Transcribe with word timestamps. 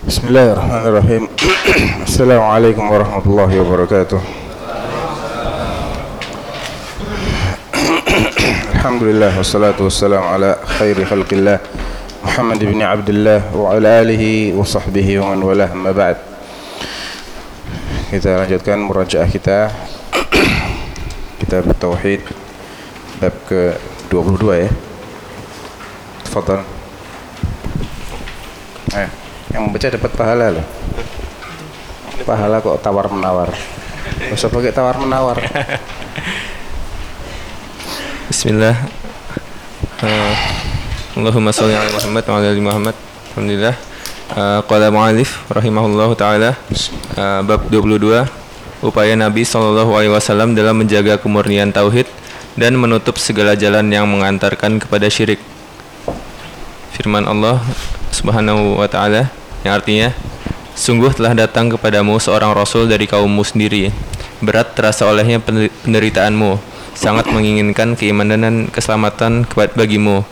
Bismillahirrahmanirrahim. 0.00 1.28
Assalamualaikum 2.08 2.88
warahmatullahi 2.88 3.60
wabarakatuh. 3.60 4.16
Alhamdulillah 8.80 9.28
wassalatu 9.36 9.92
wassalamu 9.92 10.24
ala 10.24 10.56
khairi 10.80 11.04
khalqillah 11.04 11.60
Muhammad 12.24 12.64
ibn 12.64 12.80
Abdullah 12.80 13.44
wa 13.52 13.76
ala 13.76 14.00
alihi 14.00 14.56
wa 14.56 14.64
sahbihi 14.64 15.20
wa 15.20 15.36
man 15.36 15.44
walah 15.44 15.68
amma 15.68 15.92
ba'd. 15.92 16.16
Kita 18.08 18.40
lanjutkan 18.40 18.80
murajaah 18.80 19.28
kita 19.28 19.68
Kitab 21.44 21.76
Tauhid 21.76 22.24
bab 23.20 23.36
ke-22 23.52 24.64
ya. 24.64 24.72
Tafadhal. 26.24 26.64
Eh, 28.96 29.19
yang 29.60 29.68
membaca 29.68 29.92
dapat 29.92 30.12
pahala 30.16 30.46
loh. 30.56 30.66
Pahala 32.24 32.64
kok 32.64 32.80
tawar 32.80 33.12
menawar. 33.12 33.52
Gak 34.16 34.32
usah 34.32 34.48
pakai 34.48 34.72
tawar 34.72 34.96
menawar. 34.96 35.36
Bismillah. 38.32 38.88
Uh, 40.00 40.32
Allahumma 41.20 41.52
sholli 41.52 41.76
ala 41.76 41.92
Muhammad 41.92 42.24
wa 42.24 42.36
ala 42.40 42.48
Muhammad. 42.56 42.96
Alhamdulillah. 43.36 43.76
Uh, 44.32 44.60
qala 44.64 44.88
mu'alif 44.88 45.44
rahimahullahu 45.52 46.14
taala 46.14 46.54
uh, 47.18 47.42
bab 47.42 47.66
22 47.66 48.30
upaya 48.80 49.18
Nabi 49.18 49.42
wasallam 49.42 50.54
dalam 50.54 50.78
menjaga 50.78 51.18
kemurnian 51.18 51.74
tauhid 51.74 52.06
dan 52.54 52.78
menutup 52.78 53.18
segala 53.18 53.58
jalan 53.58 53.90
yang 53.92 54.08
mengantarkan 54.08 54.80
kepada 54.80 55.10
syirik. 55.10 55.42
Firman 56.94 57.26
Allah 57.26 57.58
Subhanahu 58.14 58.78
wa 58.78 58.86
taala 58.86 59.39
yang 59.60 59.76
artinya 59.76 60.08
sungguh 60.72 61.12
telah 61.12 61.36
datang 61.36 61.68
kepadamu 61.68 62.16
seorang 62.16 62.56
rasul 62.56 62.88
dari 62.88 63.04
kaummu 63.04 63.44
sendiri. 63.44 63.92
Berat 64.40 64.72
terasa 64.72 65.04
olehnya 65.04 65.36
penderitaanmu, 65.84 66.56
sangat 66.96 67.28
menginginkan 67.28 67.92
keimanan 67.92 68.40
dan 68.40 68.56
keselamatan 68.72 69.44
bagimu. 69.52 70.24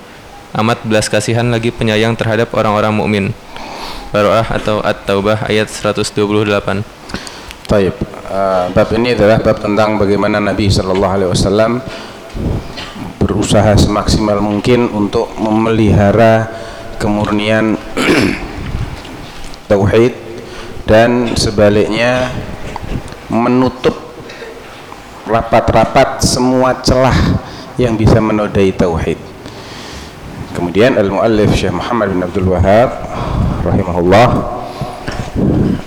Amat 0.57 0.81
belas 0.89 1.13
kasihan 1.13 1.45
lagi 1.53 1.69
penyayang 1.69 2.17
terhadap 2.17 2.49
orang-orang 2.57 2.93
mukmin. 2.97 3.25
Baroah 4.09 4.49
atau 4.49 4.81
At-Taubah 4.81 5.45
ayat 5.45 5.69
128. 5.69 6.17
Taib. 7.69 7.93
Uh, 8.33 8.73
bab 8.73 8.89
ini 8.97 9.13
adalah 9.13 9.45
bab 9.45 9.61
tentang 9.61 10.01
bagaimana 10.01 10.41
Nabi 10.41 10.73
Shallallahu 10.73 11.15
Alaihi 11.21 11.31
Wasallam 11.37 11.85
berusaha 13.21 13.77
semaksimal 13.77 14.41
mungkin 14.41 14.89
untuk 14.89 15.29
memelihara 15.37 16.49
kemurnian 16.97 17.77
tauhid 19.69 20.17
dan 20.89 21.37
sebaliknya 21.37 22.33
menutup 23.29 23.95
rapat-rapat 25.29 26.25
semua 26.25 26.81
celah 26.81 27.45
yang 27.77 27.95
bisa 27.95 28.17
menodai 28.19 28.73
tauhid. 28.73 29.21
Kemudian 30.57 30.97
al-muallif 30.97 31.53
Syekh 31.55 31.77
Muhammad 31.77 32.17
bin 32.17 32.25
Abdul 32.25 32.49
Wahab 32.51 32.89
rahimahullah 33.63 34.29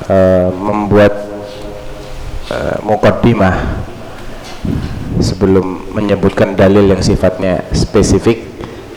uh, 0.08 0.50
membuat 0.54 1.14
uh, 2.54 2.78
mukaddimah 2.86 3.82
sebelum 5.20 5.92
menyebutkan 5.92 6.54
dalil 6.56 6.88
yang 6.88 7.02
sifatnya 7.02 7.66
spesifik 7.74 8.48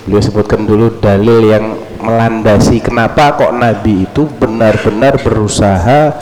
beliau 0.04 0.20
sebutkan 0.20 0.68
dulu 0.68 1.00
dalil 1.00 1.48
yang 1.48 1.80
melandasi 2.04 2.84
kenapa 2.84 3.32
kok 3.40 3.56
Nabi 3.56 4.04
itu 4.04 4.28
benar-benar 4.28 5.16
berusaha 5.24 6.12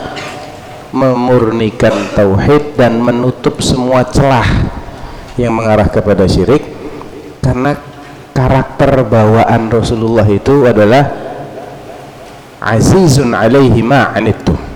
memurnikan 0.95 2.15
tauhid 2.15 2.79
dan 2.79 3.03
menutup 3.03 3.59
semua 3.59 4.07
celah 4.07 4.47
yang 5.35 5.59
mengarah 5.59 5.91
kepada 5.91 6.31
syirik? 6.31 6.63
Karena 7.43 7.75
karakter 8.31 9.03
bawaan 9.03 9.67
Rasulullah 9.69 10.25
itu 10.31 10.63
adalah 10.71 11.11
azizun 12.63 13.35
alaihi 13.35 13.83
ma'anittum 13.83 14.73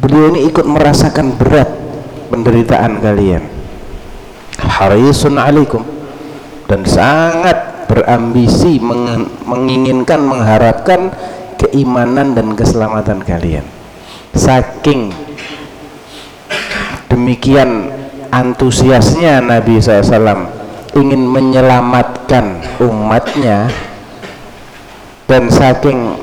beliau 0.00 0.32
ini 0.32 0.48
ikut 0.48 0.64
merasakan 0.64 1.36
berat 1.36 1.70
penderitaan 2.32 2.98
kalian. 2.98 3.44
Harisun 4.58 5.36
alaikum 5.36 5.84
dan 6.64 6.82
sangat 6.88 7.69
berambisi 7.90 8.78
menginginkan 9.42 10.22
mengharapkan 10.22 11.10
keimanan 11.58 12.38
dan 12.38 12.54
keselamatan 12.54 13.18
kalian. 13.26 13.66
Saking 14.30 15.10
demikian 17.10 17.90
antusiasnya 18.30 19.42
Nabi 19.42 19.82
SAW 19.82 20.46
ingin 20.94 21.22
menyelamatkan 21.26 22.78
umatnya 22.78 23.66
dan 25.26 25.50
saking 25.50 26.14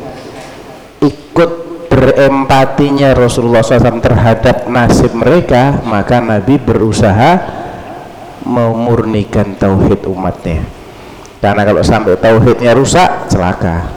ikut 1.03 1.51
berempatinya 1.87 3.15
Rasulullah 3.15 3.63
SAW 3.63 4.03
terhadap 4.03 4.67
nasib 4.67 5.15
mereka 5.15 5.79
maka 5.87 6.19
Nabi 6.19 6.59
berusaha 6.59 7.39
memurnikan 8.43 9.55
tauhid 9.55 10.03
umatnya 10.07 10.76
karena 11.37 11.61
kalau 11.65 11.81
sampai 11.85 12.17
tauhidnya 12.17 12.73
rusak 12.73 13.29
celaka. 13.29 13.93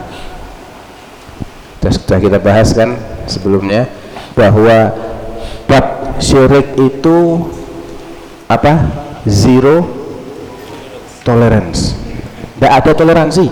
Sudah 1.81 2.19
kita 2.21 2.37
bahas 2.37 2.75
kan 2.75 2.93
sebelumnya 3.25 3.87
bahwa 4.35 4.91
bab 5.65 6.19
syirik 6.19 6.77
itu 6.77 7.47
apa? 8.51 8.83
Zero 9.25 9.87
tolerance. 11.23 11.95
Tidak 12.57 12.71
ada 12.71 12.91
toleransi. 12.93 13.45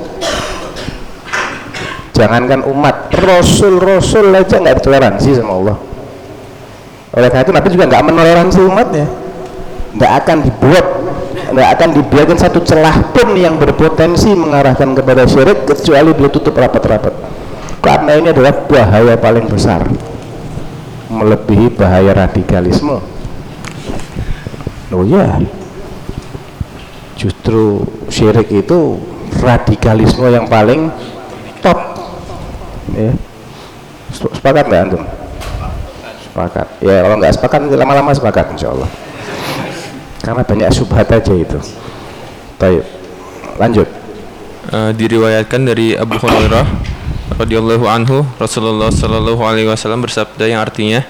Jangankan 2.13 2.67
umat 2.67 3.07
rasul-rasul 3.15 4.35
aja 4.35 4.59
nggak 4.59 4.83
toleransi 4.83 5.39
sama 5.39 5.55
Allah. 5.55 5.77
Oleh 7.15 7.27
karena 7.31 7.43
itu 7.47 7.53
Nabi 7.55 7.67
juga 7.73 7.85
nggak 7.89 8.03
menoleransi 8.05 8.59
umatnya. 8.67 9.07
Nggak 9.95 10.11
akan 10.19 10.37
dibuat 10.45 10.85
nggak 11.53 11.69
akan 11.77 11.89
dibiarkan 11.97 12.37
satu 12.37 12.59
celah 12.61 13.13
pun 13.13 13.33
yang 13.33 13.57
berpotensi 13.57 14.33
mengarahkan 14.33 14.93
kepada 14.93 15.25
syirik 15.25 15.65
kecuali 15.65 16.13
beliau 16.13 16.31
tutup 16.31 16.55
rapat-rapat. 16.55 17.13
Karena 17.79 18.17
ini 18.19 18.29
adalah 18.31 18.53
bahaya 18.67 19.15
paling 19.15 19.45
besar. 19.47 19.87
Melebihi 21.09 21.73
bahaya 21.73 22.13
radikalisme. 22.13 23.01
Oh 24.89 25.05
ya 25.05 25.37
justru 27.19 27.83
syirik 28.09 28.49
itu 28.49 28.97
radikalisme 29.43 30.25
yang 30.29 30.47
paling 30.47 30.87
top. 31.61 31.77
Ya. 32.95 33.11
Sepakat 34.13 34.65
nggak 34.65 34.81
antum? 34.89 35.03
Sepakat. 36.25 36.67
Ya 36.81 37.05
kalau 37.05 37.15
nggak 37.21 37.33
sepakat 37.37 37.59
lama-lama 37.73 38.11
sepakat 38.13 38.45
insya 38.55 38.73
Allah 38.73 39.08
karena 40.23 40.43
banyak 40.43 40.69
subhat 40.75 41.07
aja 41.09 41.33
itu. 41.33 41.59
Baik. 42.59 42.83
lanjut. 43.59 43.87
Uh, 44.69 44.93
diriwayatkan 44.93 45.65
dari 45.65 45.97
Abu 45.97 46.15
Hurairah 46.15 46.67
radhiyallahu 47.35 47.89
anhu 47.89 48.21
Rasulullah 48.37 48.93
Shallallahu 48.93 49.41
alaihi 49.41 49.65
wasallam 49.65 50.05
bersabda 50.05 50.45
yang 50.45 50.61
artinya 50.61 51.01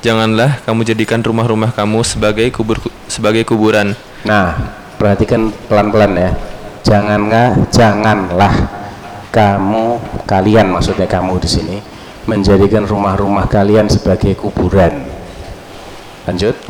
janganlah 0.00 0.58
kamu 0.66 0.82
jadikan 0.82 1.22
rumah-rumah 1.22 1.70
kamu 1.70 2.02
sebagai 2.02 2.50
kubur 2.50 2.82
sebagai 3.06 3.46
kuburan. 3.46 3.94
Nah 4.26 4.58
perhatikan 4.98 5.54
pelan-pelan 5.70 6.12
ya. 6.18 6.30
Janganlah 6.82 7.70
janganlah 7.70 8.54
kamu 9.30 10.00
kalian 10.26 10.66
maksudnya 10.72 11.06
kamu 11.06 11.38
di 11.38 11.48
sini 11.48 11.76
menjadikan 12.26 12.82
rumah-rumah 12.82 13.46
kalian 13.46 13.86
sebagai 13.86 14.34
kuburan. 14.34 15.06
Lanjut 16.26 16.65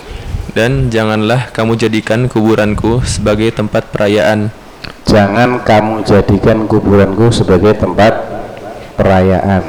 dan 0.56 0.88
janganlah 0.88 1.52
kamu 1.52 1.76
jadikan 1.76 2.32
kuburanku 2.32 3.04
sebagai 3.04 3.52
tempat 3.52 3.92
perayaan. 3.92 4.48
Jangan 5.04 5.60
kamu 5.60 6.00
jadikan 6.08 6.64
kuburanku 6.64 7.28
sebagai 7.28 7.76
tempat 7.76 8.16
perayaan. 8.96 9.60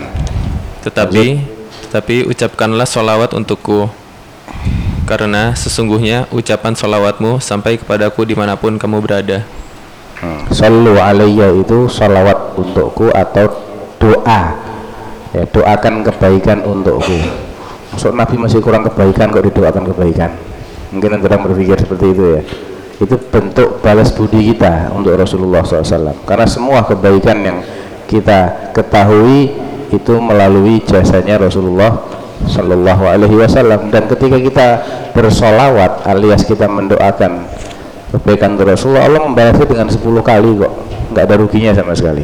Tetapi 0.87 1.43
tetapi 1.83 2.31
ucapkanlah 2.31 2.87
solawat 2.87 3.35
untukku. 3.35 3.91
Karena 5.03 5.51
sesungguhnya 5.59 6.31
ucapan 6.31 6.71
solawatmu 6.71 7.43
sampai 7.43 7.75
kepadaku 7.75 8.23
di 8.23 8.39
mana 8.39 8.55
pun 8.55 8.79
kamu 8.79 9.03
berada. 9.03 9.43
Hmm. 10.23 10.47
Sallu 10.55 10.95
alaiya 10.95 11.51
itu 11.51 11.91
solawat 11.91 12.55
untukku 12.55 13.11
atau 13.11 13.51
doa. 13.99 14.55
Ya 15.35 15.43
doakan 15.51 16.07
kebaikan 16.07 16.63
untukku. 16.63 17.19
Maksud 17.91 18.15
Nabi 18.15 18.39
masih 18.39 18.63
kurang 18.63 18.87
kebaikan 18.87 19.35
kok 19.35 19.43
didoakan 19.43 19.83
kebaikan 19.91 20.46
mungkin 20.91 21.19
anda 21.19 21.37
berpikir 21.37 21.77
seperti 21.79 22.05
itu 22.11 22.23
ya. 22.37 22.41
Itu 22.97 23.15
bentuk 23.29 23.79
balas 23.85 24.09
budi 24.09 24.53
kita 24.53 24.89
untuk 24.89 25.13
Rasulullah 25.13 25.61
SAW 25.61 26.25
karena 26.25 26.47
semua 26.49 26.81
kebaikan 26.81 27.37
yang 27.45 27.57
kita 28.09 28.71
ketahui 28.73 29.53
itu 29.93 30.13
melalui 30.17 30.81
jasanya 30.83 31.37
Rasulullah 31.37 31.93
Shallallahu 32.45 33.03
Alaihi 33.05 33.35
Wasallam. 33.37 33.89
Dan 33.89 34.07
ketika 34.09 34.37
kita 34.39 34.67
bersolawat 35.13 36.05
alias 36.05 36.45
kita 36.45 36.65
mendoakan 36.65 37.45
kebaikan 38.13 38.55
untuk 38.55 38.71
Rasulullah 38.71 39.05
Allah 39.05 39.21
membalasnya 39.25 39.67
dengan 39.67 39.87
10 39.89 40.01
kali 40.23 40.49
kok. 40.57 40.73
Nggak 41.13 41.23
ada 41.23 41.35
ruginya 41.39 41.71
sama 41.73 41.93
sekali. 41.95 42.23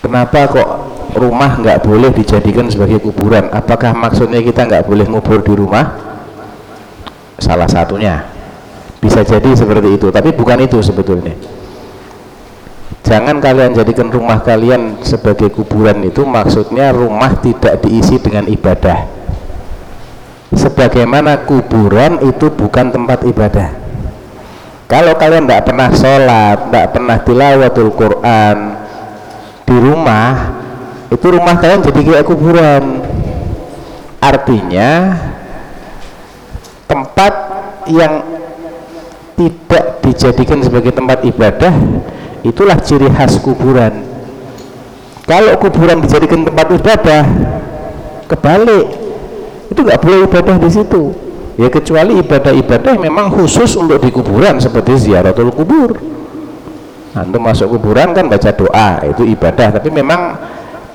Kenapa 0.00 0.46
kok 0.46 0.68
rumah 1.16 1.58
nggak 1.58 1.82
boleh 1.82 2.12
dijadikan 2.12 2.68
sebagai 2.68 3.00
kuburan. 3.00 3.48
Apakah 3.52 3.96
maksudnya 3.96 4.40
kita 4.44 4.64
nggak 4.68 4.84
boleh 4.84 5.08
ngubur 5.08 5.40
di 5.42 5.52
rumah? 5.56 5.84
Salah 7.40 7.68
satunya. 7.68 8.24
Bisa 9.00 9.22
jadi 9.22 9.52
seperti 9.52 9.96
itu 9.96 10.08
tapi 10.08 10.32
bukan 10.32 10.60
itu 10.64 10.80
sebetulnya. 10.80 11.36
Jangan 13.06 13.38
kalian 13.38 13.70
jadikan 13.70 14.10
rumah 14.10 14.42
kalian 14.42 14.98
sebagai 15.06 15.54
kuburan 15.54 16.02
itu 16.02 16.26
maksudnya 16.26 16.90
rumah 16.90 17.38
tidak 17.38 17.86
diisi 17.86 18.18
dengan 18.18 18.50
ibadah. 18.50 19.06
Sebagaimana 20.50 21.46
kuburan 21.46 22.18
itu 22.26 22.50
bukan 22.50 22.90
tempat 22.90 23.22
ibadah. 23.22 23.70
Kalau 24.90 25.14
kalian 25.14 25.46
tidak 25.46 25.70
pernah 25.70 25.88
sholat 25.94 26.58
tidak 26.66 26.86
pernah 26.94 27.16
tilawatul 27.22 27.90
Quran 27.94 28.56
di 29.66 29.76
rumah 29.82 30.26
itu 31.16 31.26
rumah 31.32 31.56
kalian 31.56 31.80
jadi 31.80 32.00
kayak 32.04 32.24
kuburan. 32.28 32.84
Artinya 34.20 35.16
tempat 36.84 37.32
yang 37.88 38.20
tidak 39.36 40.04
dijadikan 40.04 40.60
sebagai 40.60 40.92
tempat 40.92 41.24
ibadah 41.24 41.72
itulah 42.44 42.76
ciri 42.84 43.08
khas 43.08 43.40
kuburan. 43.40 44.04
Kalau 45.24 45.56
kuburan 45.58 46.04
dijadikan 46.04 46.44
tempat 46.44 46.66
ibadah 46.70 47.24
kebalik. 48.28 48.86
Itu 49.66 49.82
nggak 49.82 49.98
boleh 49.98 50.18
ibadah 50.30 50.56
di 50.62 50.70
situ. 50.70 51.02
Ya 51.56 51.72
kecuali 51.72 52.20
ibadah-ibadah 52.20 52.94
memang 53.00 53.32
khusus 53.32 53.74
untuk 53.80 53.98
di 53.98 54.12
kuburan 54.12 54.60
seperti 54.60 55.08
ziaratul 55.08 55.50
kubur. 55.50 55.96
Antum 57.16 57.40
masuk 57.40 57.80
kuburan 57.80 58.12
kan 58.12 58.28
baca 58.28 58.52
doa 58.52 59.00
itu 59.08 59.24
ibadah. 59.24 59.80
Tapi 59.80 59.88
memang 59.88 60.36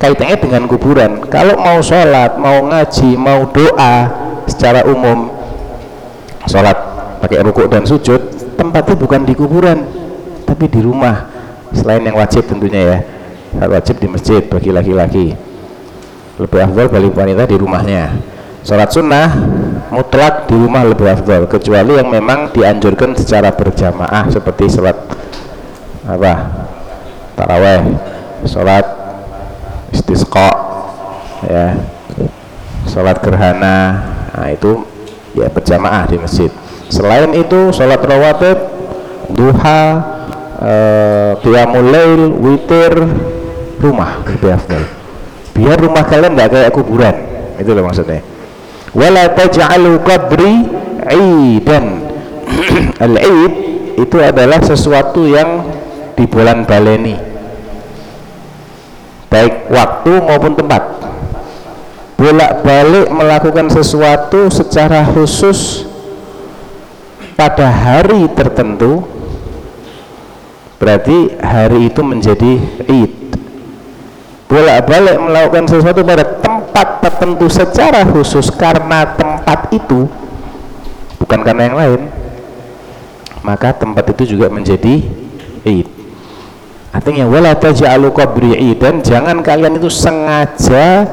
kaitannya 0.02 0.38
dengan 0.42 0.66
kuburan. 0.66 1.22
Kalau 1.30 1.62
mau 1.62 1.78
sholat 1.78 2.42
mau 2.42 2.66
ngaji 2.66 3.14
mau 3.14 3.46
doa 3.54 4.10
secara 4.50 4.82
umum 4.90 5.30
sholat 6.50 6.74
pakai 7.22 7.46
rukuk 7.46 7.70
dan 7.70 7.86
sujud 7.86 8.18
tempatnya 8.58 8.98
bukan 8.98 9.22
di 9.22 9.38
kuburan 9.38 9.86
tapi 10.50 10.66
di 10.66 10.82
rumah. 10.82 11.30
Selain 11.72 12.02
yang 12.02 12.18
wajib 12.18 12.50
tentunya 12.50 12.82
ya. 12.82 12.98
Wajib 13.62 14.02
di 14.02 14.08
masjid 14.10 14.42
bagi 14.42 14.74
laki-laki. 14.74 15.38
Lebih 16.42 16.60
afdal 16.66 16.88
bagi 16.90 17.10
wanita 17.14 17.44
di 17.46 17.56
rumahnya. 17.62 18.04
Sholat 18.66 18.90
sunnah 18.90 19.30
mutlak 19.94 20.50
di 20.50 20.58
rumah 20.58 20.82
lebih 20.84 21.08
afdal 21.14 21.46
kecuali 21.46 21.96
yang 21.96 22.10
memang 22.10 22.50
dianjurkan 22.50 23.14
secara 23.14 23.54
berjamaah 23.54 24.28
seperti 24.34 24.66
sholat 24.68 24.98
apa? 26.10 26.34
Taraweh 27.38 27.82
sholat 28.50 29.01
istisqa 29.92 30.50
ya. 31.46 31.78
Sholat 32.90 33.24
gerhana 33.24 33.78
nah 34.32 34.48
itu 34.52 34.84
ya 35.38 35.48
berjamaah 35.48 36.08
di 36.10 36.18
masjid. 36.20 36.52
Selain 36.92 37.32
itu 37.32 37.72
sholat 37.72 38.04
rawatib 38.04 38.58
duha 39.32 39.82
uh, 40.60 41.32
qiyamul 41.40 41.88
lail 41.88 42.22
witir 42.36 42.94
rumah 43.80 44.20
lebih 44.28 44.52
afdal. 44.60 44.84
Biar 45.56 45.78
rumah 45.80 46.04
kalian 46.04 46.36
tidak 46.36 46.50
kayak 46.52 46.72
kuburan 46.76 47.16
itu 47.60 47.72
loh 47.72 47.84
maksudnya. 47.88 48.20
Wala 48.92 49.32
taj'alu 49.32 50.04
qabri 50.04 50.68
idan 51.08 51.86
al-id 53.06 53.54
itu 53.96 54.18
adalah 54.20 54.60
sesuatu 54.60 55.24
yang 55.28 55.64
di 56.16 56.28
bulan 56.28 56.68
baleni 56.68 57.31
baik 59.32 59.72
waktu 59.72 60.12
maupun 60.20 60.54
tempat. 60.54 60.84
Bolak-balik 62.20 63.10
melakukan 63.10 63.72
sesuatu 63.74 64.52
secara 64.54 65.02
khusus 65.10 65.90
pada 67.34 67.66
hari 67.66 68.30
tertentu 68.38 69.02
berarti 70.78 71.34
hari 71.42 71.90
itu 71.90 72.02
menjadi 72.02 72.58
id 72.86 73.14
bolak-balik 74.46 75.18
melakukan 75.18 75.66
sesuatu 75.70 76.02
pada 76.02 76.26
tempat 76.42 76.88
tertentu 77.06 77.46
secara 77.50 78.02
khusus 78.06 78.50
karena 78.50 79.10
tempat 79.14 79.74
itu 79.74 80.10
bukan 81.22 81.40
karena 81.46 81.70
yang 81.70 81.78
lain 81.78 82.02
maka 83.42 83.78
tempat 83.78 84.10
itu 84.14 84.38
juga 84.38 84.50
menjadi 84.50 85.06
id 85.66 86.01
artinya 86.92 87.26
wala 87.28 87.56
taj'alu 87.56 88.12
qabri 88.12 88.76
dan 88.76 89.00
jangan 89.00 89.40
kalian 89.40 89.80
itu 89.80 89.88
sengaja 89.88 91.08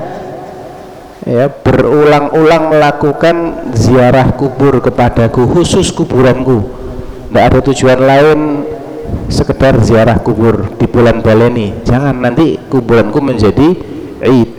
ya 1.22 1.46
berulang-ulang 1.48 2.74
melakukan 2.74 3.36
ziarah 3.78 4.34
kubur 4.34 4.82
kepadaku 4.82 5.46
khusus 5.46 5.94
kuburanku. 5.94 6.66
Tidak 7.28 7.44
ada 7.44 7.60
tujuan 7.60 8.00
lain 8.00 8.40
sekedar 9.28 9.78
ziarah 9.84 10.16
kubur 10.18 10.72
di 10.80 10.88
bulan 10.88 11.20
baleni. 11.20 11.76
Jangan 11.84 12.16
nanti 12.16 12.56
kuburanku 12.56 13.20
menjadi 13.20 13.98
id 14.24 14.50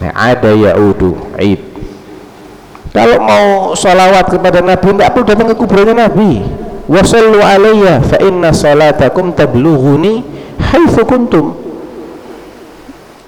nah, 0.00 0.12
ada 0.16 0.50
yaudu 0.52 1.16
id 1.38 1.60
kalau 2.92 3.18
mau 3.24 3.46
sholawat 3.72 4.28
kepada 4.28 4.60
Nabi 4.60 4.92
tidak 4.92 5.10
perlu 5.16 5.24
datang 5.24 5.48
ke 5.48 5.56
kuburannya 5.56 5.94
Nabi 5.96 6.32
wasallu 6.90 7.38
alaiya 7.42 8.02
fa 8.02 8.18
inna 8.22 8.50
salatakum 8.50 9.34
tablughuni 9.34 10.24
haitsu 10.58 11.02
kuntum. 11.04 11.58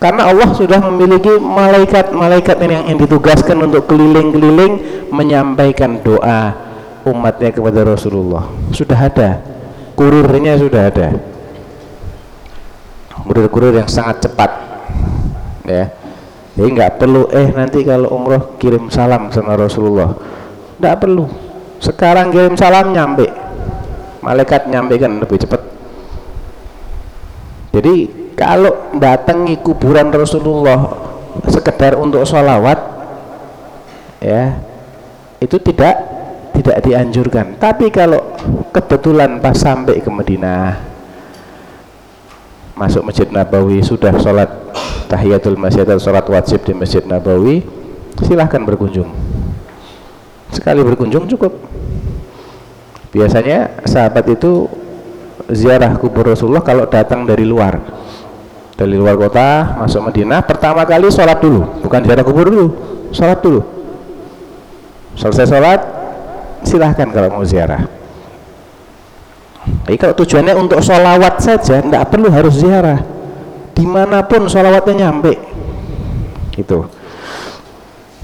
Karena 0.01 0.29
Allah 0.29 0.53
sudah 0.53 0.85
memiliki 0.85 1.33
malaikat-malaikat 1.41 2.57
yang, 2.61 2.85
yang 2.93 2.99
ditugaskan 3.01 3.57
untuk 3.65 3.89
keliling-keliling 3.89 5.07
menyampaikan 5.09 5.97
doa 6.05 6.53
umatnya 7.09 7.49
kepada 7.49 7.89
Rasulullah. 7.89 8.45
Sudah 8.69 9.01
ada. 9.01 9.41
Kurirnya 9.97 10.61
sudah 10.61 10.93
ada. 10.93 11.09
Kurir-kurir 13.25 13.81
yang 13.81 13.89
sangat 13.89 14.29
cepat. 14.29 14.51
Ya. 15.65 15.89
Jadi 16.53 16.69
nggak 16.69 17.01
perlu 17.01 17.25
eh 17.33 17.49
nanti 17.57 17.81
kalau 17.83 18.13
umroh 18.13 18.61
kirim 18.61 18.93
salam 18.93 19.33
sama 19.33 19.57
Rasulullah. 19.57 20.13
Nggak 20.77 20.97
perlu. 21.01 21.25
Sekarang 21.81 22.29
kirim 22.29 22.61
salam 22.61 22.93
nyampe 22.93 23.44
malaikat 24.25 24.65
nyampe 24.73 24.97
kan 24.97 25.21
lebih 25.21 25.37
cepat. 25.37 25.61
Jadi 27.77 27.95
kalau 28.33 28.97
datangi 28.97 29.61
kuburan 29.61 30.09
Rasulullah 30.09 30.81
sekedar 31.51 32.01
untuk 32.01 32.25
sholawat 32.25 32.79
ya 34.25 34.57
itu 35.45 35.61
tidak 35.61 35.95
tidak 36.57 36.81
dianjurkan. 36.81 37.61
Tapi 37.61 37.93
kalau 37.93 38.33
kebetulan 38.73 39.43
pas 39.45 39.59
sampai 39.59 40.01
ke 40.01 40.09
Madinah 40.09 40.95
masuk 42.75 43.07
Masjid 43.07 43.29
Nabawi 43.29 43.85
sudah 43.85 44.17
sholat 44.19 44.51
tahiyatul 45.07 45.55
masjid 45.55 45.87
atau 45.87 46.01
sholat 46.01 46.27
wajib 46.27 46.65
di 46.67 46.73
Masjid 46.75 47.05
Nabawi 47.05 47.63
silahkan 48.25 48.63
berkunjung. 48.63 49.11
Sekali 50.51 50.83
berkunjung 50.83 51.27
cukup 51.27 51.55
biasanya 53.15 53.87
sahabat 53.87 54.27
itu 54.27 54.67
ziarah 55.47 55.95
kubur 55.95 56.27
Rasulullah 56.27 56.67
kalau 56.67 56.91
datang 56.91 57.23
dari 57.23 57.47
luar. 57.47 57.79
Dari 58.75 58.99
luar 58.99 59.15
kota 59.15 59.79
masuk 59.79 60.11
Madinah 60.11 60.43
pertama 60.43 60.83
kali 60.83 61.07
sholat 61.07 61.39
dulu. 61.39 61.63
Bukan 61.87 62.01
ziarah 62.03 62.27
kubur 62.27 62.51
dulu 62.51 62.67
sholat 63.15 63.39
dulu. 63.39 63.63
Selesai 65.15 65.47
sholat 65.47 65.81
silahkan 66.67 67.07
kalau 67.15 67.39
mau 67.39 67.47
ziarah. 67.47 67.87
Tapi 69.85 69.97
kalau 69.97 70.19
tujuannya 70.19 70.59
untuk 70.59 70.83
sholawat 70.83 71.39
saja 71.39 71.79
tidak 71.79 72.03
perlu 72.11 72.29
harus 72.35 72.59
ziarah. 72.59 72.99
Di 73.79 73.87
mana 73.87 74.27
pun 74.27 74.51
sholawatnya 74.51 75.07
nyampe. 75.07 75.39
Itu 76.59 76.91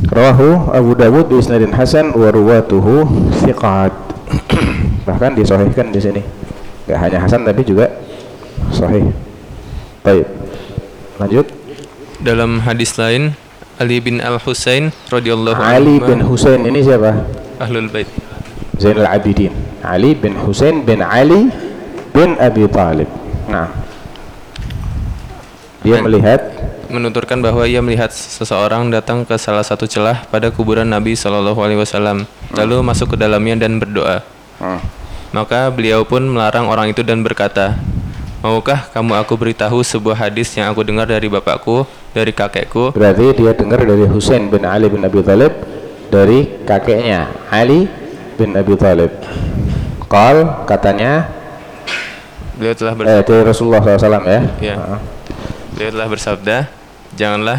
Rawahu 0.00 0.72
Abu 0.72 0.96
Dawud 0.96 1.28
di 1.28 1.36
isnadin 1.36 1.76
Hasan 1.76 2.16
wa 2.16 2.32
ruwatuhu 2.32 3.04
bahkan 5.04 5.32
disohhikan 5.36 5.92
di 5.92 6.00
sini. 6.00 6.22
Gak 6.88 6.98
hanya 6.98 7.18
Hasan 7.22 7.46
tapi 7.46 7.62
juga 7.62 7.86
sahih. 8.74 9.08
Baik. 10.02 10.26
Lanjut. 11.20 11.46
Dalam 12.20 12.64
hadis 12.64 12.96
lain 13.00 13.36
Ali 13.80 13.96
bin 14.00 14.20
Al 14.20 14.36
Husain 14.40 14.92
radhiyallahu 15.08 15.56
Ali 15.56 16.00
bin 16.00 16.20
Husain 16.24 16.60
ini 16.64 16.84
siapa? 16.84 17.24
Ahlul 17.60 17.88
bait. 17.88 18.08
Zainal 18.80 19.08
Abidin. 19.08 19.52
Ali 19.80 20.16
bin 20.16 20.36
Husain 20.36 20.84
bin 20.84 21.00
Ali 21.00 21.48
bin 22.12 22.36
Abi 22.40 22.64
Talib. 22.68 23.08
Nah. 23.48 23.68
Dia 25.80 26.00
Men- 26.00 26.12
melihat 26.12 26.40
menuturkan 26.90 27.38
bahwa 27.40 27.64
ia 27.64 27.80
melihat 27.80 28.10
seseorang 28.10 28.90
datang 28.90 29.22
ke 29.22 29.38
salah 29.38 29.62
satu 29.62 29.86
celah 29.86 30.26
pada 30.28 30.50
kuburan 30.50 30.84
Nabi 30.84 31.14
Shallallahu 31.14 31.62
Alaihi 31.62 31.78
Wasallam, 31.78 32.26
lalu 32.52 32.82
masuk 32.82 33.14
ke 33.14 33.16
dalamnya 33.16 33.64
dan 33.64 33.78
berdoa. 33.78 34.26
Hmm, 34.60 34.80
Maka 35.30 35.70
beliau 35.70 36.02
pun 36.02 36.22
melarang 36.22 36.66
orang 36.66 36.90
itu 36.90 37.00
dan 37.00 37.22
berkata, 37.22 37.78
Maukah 38.40 38.88
kamu 38.88 39.20
aku 39.20 39.36
beritahu 39.36 39.84
sebuah 39.84 40.16
hadis 40.16 40.48
yang 40.56 40.72
aku 40.72 40.80
dengar 40.80 41.04
dari 41.04 41.28
bapakku, 41.28 41.84
dari 42.16 42.32
kakekku? 42.32 42.90
berarti 42.96 43.36
dia 43.36 43.52
dengar 43.52 43.84
dari 43.84 44.08
Husain 44.08 44.48
bin 44.48 44.64
Ali 44.64 44.88
bin 44.88 45.04
Abi 45.04 45.20
Thalib 45.20 45.52
dari 46.08 46.48
kakeknya 46.64 47.28
Ali 47.52 47.84
bin 48.40 48.56
Abi 48.56 48.74
Thalib 48.80 49.12
Qal 50.08 50.66
katanya 50.66 51.28
Beliau 52.56 52.74
telah 52.74 52.92
ber- 52.96 53.06
eh, 53.08 53.22
dari 53.22 53.42
Rasulullah 53.44 53.80
SAW 53.84 54.24
ya 54.24 54.40
Iya. 54.60 54.74
Ah. 54.76 55.00
beliau 55.76 55.90
telah 55.96 56.08
bersabda, 56.08 56.56
Janganlah 57.14 57.58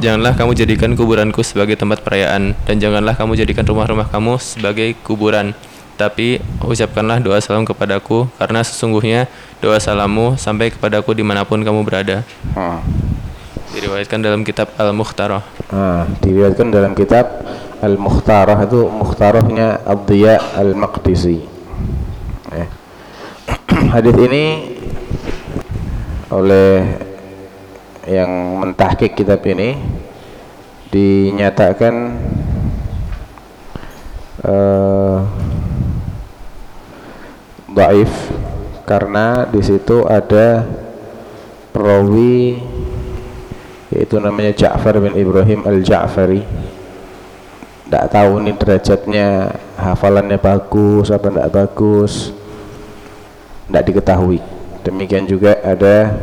janganlah 0.00 0.32
kamu 0.32 0.52
jadikan 0.56 0.90
kuburanku 0.96 1.44
sebagai 1.44 1.76
tempat 1.76 2.00
perayaan 2.00 2.56
dan 2.64 2.76
janganlah 2.80 3.12
kamu 3.18 3.36
jadikan 3.36 3.66
rumah-rumah 3.68 4.08
kamu 4.08 4.40
sebagai 4.40 4.96
kuburan. 5.04 5.52
Tapi 6.00 6.40
ucapkanlah 6.64 7.20
doa 7.20 7.36
salam 7.44 7.68
kepadaku 7.68 8.24
karena 8.40 8.64
sesungguhnya 8.64 9.28
doa 9.60 9.76
salammu 9.76 10.40
sampai 10.40 10.72
kepadaku 10.72 11.12
di 11.12 11.20
mana 11.20 11.44
pun 11.44 11.60
kamu 11.60 11.84
berada. 11.84 12.24
Hmm. 12.56 12.80
Diriwayatkan 13.76 14.24
dalam 14.24 14.40
kitab 14.40 14.72
Al-Mukhtarah. 14.80 15.44
Ah, 15.68 16.08
diriwayatkan 16.24 16.72
dalam 16.72 16.96
kitab 16.96 17.44
Al-Mukhtarah 17.84 18.64
itu 18.64 18.88
Mukhtarahnya 18.88 19.84
Abdiya 19.84 20.40
Al-Maqdisi. 20.56 21.44
Eh. 22.56 22.68
Hadis 23.92 24.16
ini 24.16 24.44
oleh 26.32 26.96
yang 28.08 28.56
mentahkik 28.64 29.20
kitab 29.20 29.44
ini 29.44 29.76
dinyatakan 30.88 31.94
eh 34.48 35.18
dhaif 37.80 38.12
karena 38.84 39.48
di 39.48 39.64
situ 39.64 40.04
ada 40.04 40.68
perawi 41.72 42.60
yaitu 43.88 44.20
namanya 44.20 44.52
Ja'far 44.52 45.00
bin 45.00 45.16
Ibrahim 45.16 45.64
Al-Ja'fari. 45.64 46.44
Tidak 47.88 48.06
tahu 48.06 48.38
ini 48.38 48.54
derajatnya 48.54 49.50
hafalannya 49.74 50.38
bagus 50.38 51.10
apa 51.10 51.26
tidak 51.32 51.48
bagus 51.50 52.30
tidak 53.66 53.82
diketahui. 53.88 54.38
Demikian 54.84 55.24
juga 55.26 55.56
ada 55.64 56.14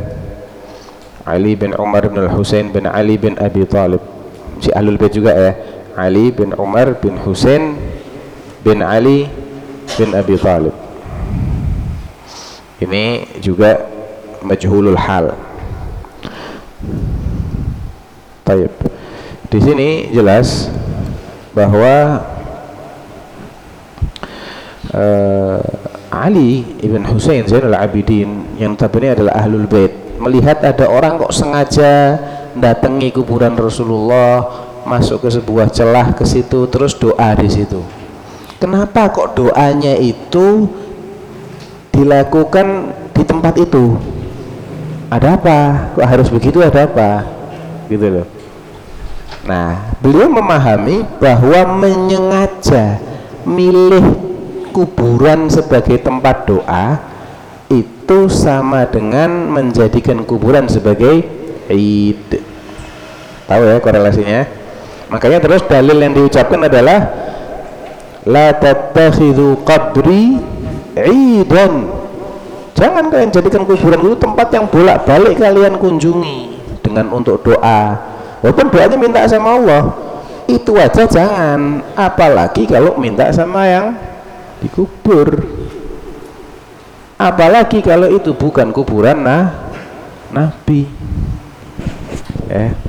Ali 1.28 1.58
bin 1.58 1.76
Umar 1.76 2.08
bin 2.08 2.22
Al-Husain 2.24 2.70
bin 2.72 2.88
Ali 2.88 3.20
bin 3.20 3.36
Abi 3.36 3.66
Talib. 3.68 4.00
Si 4.62 4.70
Ahlul 4.72 4.96
Bait 4.96 5.12
juga 5.12 5.34
ya 5.34 5.52
Ali 5.98 6.30
bin 6.30 6.54
Umar 6.54 6.96
bin 7.02 7.18
Husain 7.20 7.76
bin 8.64 8.80
Ali 8.80 9.28
bin 9.98 10.14
Abi 10.16 10.40
Talib 10.40 10.87
ini 12.78 13.26
juga 13.42 13.86
majhulul 14.42 14.98
hal 14.98 15.34
Taib. 18.46 18.72
Di 19.52 19.58
sini 19.60 20.08
jelas 20.08 20.72
bahwa 21.52 22.22
eh, 24.94 25.60
Ali 26.08 26.64
ibn 26.80 27.04
Husain 27.04 27.44
Zainal 27.44 27.76
Abidin 27.76 28.56
yang 28.56 28.72
notabene 28.72 29.12
adalah 29.12 29.36
ahlul 29.44 29.68
bait 29.68 29.92
melihat 30.16 30.64
ada 30.64 30.88
orang 30.88 31.20
kok 31.20 31.36
sengaja 31.36 32.16
datangi 32.56 33.12
kuburan 33.12 33.52
Rasulullah 33.54 34.48
masuk 34.88 35.28
ke 35.28 35.28
sebuah 35.28 35.68
celah 35.68 36.16
ke 36.16 36.24
situ 36.24 36.64
terus 36.72 36.96
doa 36.96 37.36
di 37.36 37.52
situ. 37.52 37.84
Kenapa 38.58 39.12
kok 39.12 39.38
doanya 39.38 39.94
itu 40.00 40.66
dilakukan 41.92 42.94
di 43.12 43.22
tempat 43.24 43.54
itu? 43.58 43.96
Ada 45.08 45.40
apa? 45.40 45.58
Kok 45.96 46.08
harus 46.08 46.28
begitu? 46.28 46.60
Ada 46.60 46.84
apa? 46.84 47.24
Gitu 47.88 48.06
loh. 48.08 48.26
Nah, 49.48 49.96
beliau 50.04 50.28
memahami 50.28 51.08
bahwa 51.16 51.80
menyengaja 51.80 53.00
milih 53.48 54.04
kuburan 54.76 55.48
sebagai 55.48 55.96
tempat 56.04 56.44
doa 56.44 57.00
itu 57.72 58.28
sama 58.28 58.84
dengan 58.84 59.48
menjadikan 59.48 60.20
kuburan 60.28 60.68
sebagai 60.68 61.24
id. 61.72 62.30
Tahu 63.48 63.62
ya 63.64 63.80
korelasinya? 63.80 64.44
Makanya 65.08 65.40
terus 65.40 65.64
dalil 65.64 65.96
yang 65.96 66.12
diucapkan 66.12 66.68
adalah 66.68 67.08
la 68.28 68.52
tattakhidhu 68.52 69.64
qabri 69.64 70.36
idan. 71.06 71.86
Jangan 72.78 73.10
kalian 73.10 73.30
jadikan 73.34 73.66
kuburan 73.66 73.98
itu 74.02 74.16
tempat 74.18 74.48
yang 74.54 74.66
bolak-balik 74.70 75.34
kalian 75.38 75.74
kunjungi 75.78 76.38
dengan 76.82 77.10
untuk 77.10 77.42
doa. 77.42 77.98
Walaupun 78.38 78.70
doanya 78.70 78.96
minta 78.96 79.26
sama 79.26 79.58
Allah 79.58 79.82
itu 80.46 80.78
aja 80.78 81.04
jangan. 81.04 81.82
Apalagi 81.98 82.70
kalau 82.70 82.94
minta 82.96 83.26
sama 83.34 83.66
yang 83.66 83.98
dikubur. 84.62 85.42
Apalagi 87.18 87.82
kalau 87.82 88.06
itu 88.14 88.30
bukan 88.30 88.70
kuburan 88.70 89.26
nah 89.26 89.74
Nabi. 90.30 90.86
Eh 92.46 92.88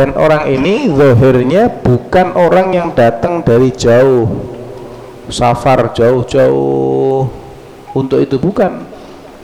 dan 0.00 0.16
orang 0.16 0.48
ini 0.48 0.88
zahirnya 0.96 1.68
bukan 1.84 2.32
orang 2.32 2.72
yang 2.72 2.88
datang 2.96 3.44
dari 3.44 3.68
jauh 3.68 4.32
safar 5.30 5.94
jauh-jauh 5.94 7.26
untuk 7.94 8.18
itu 8.22 8.36
bukan 8.38 8.86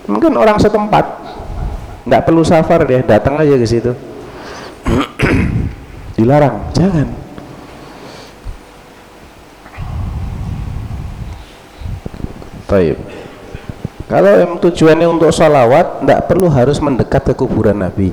mungkin 0.07 0.39
orang 0.39 0.59
setempat 0.59 1.03
nggak 2.07 2.23
perlu 2.23 2.47
safar 2.47 2.87
dia 2.87 3.03
datang 3.03 3.39
aja 3.39 3.59
ke 3.59 3.67
situ 3.67 3.93
dilarang 6.19 6.71
jangan 6.71 7.27
Taib. 12.67 12.99
Kalau 14.07 14.33
yang 14.39 14.53
tujuannya 14.59 15.07
untuk 15.07 15.31
salawat, 15.31 16.03
tidak 16.03 16.21
perlu 16.31 16.51
harus 16.51 16.79
mendekat 16.83 17.23
ke 17.31 17.35
kuburan 17.35 17.79
Nabi. 17.79 18.11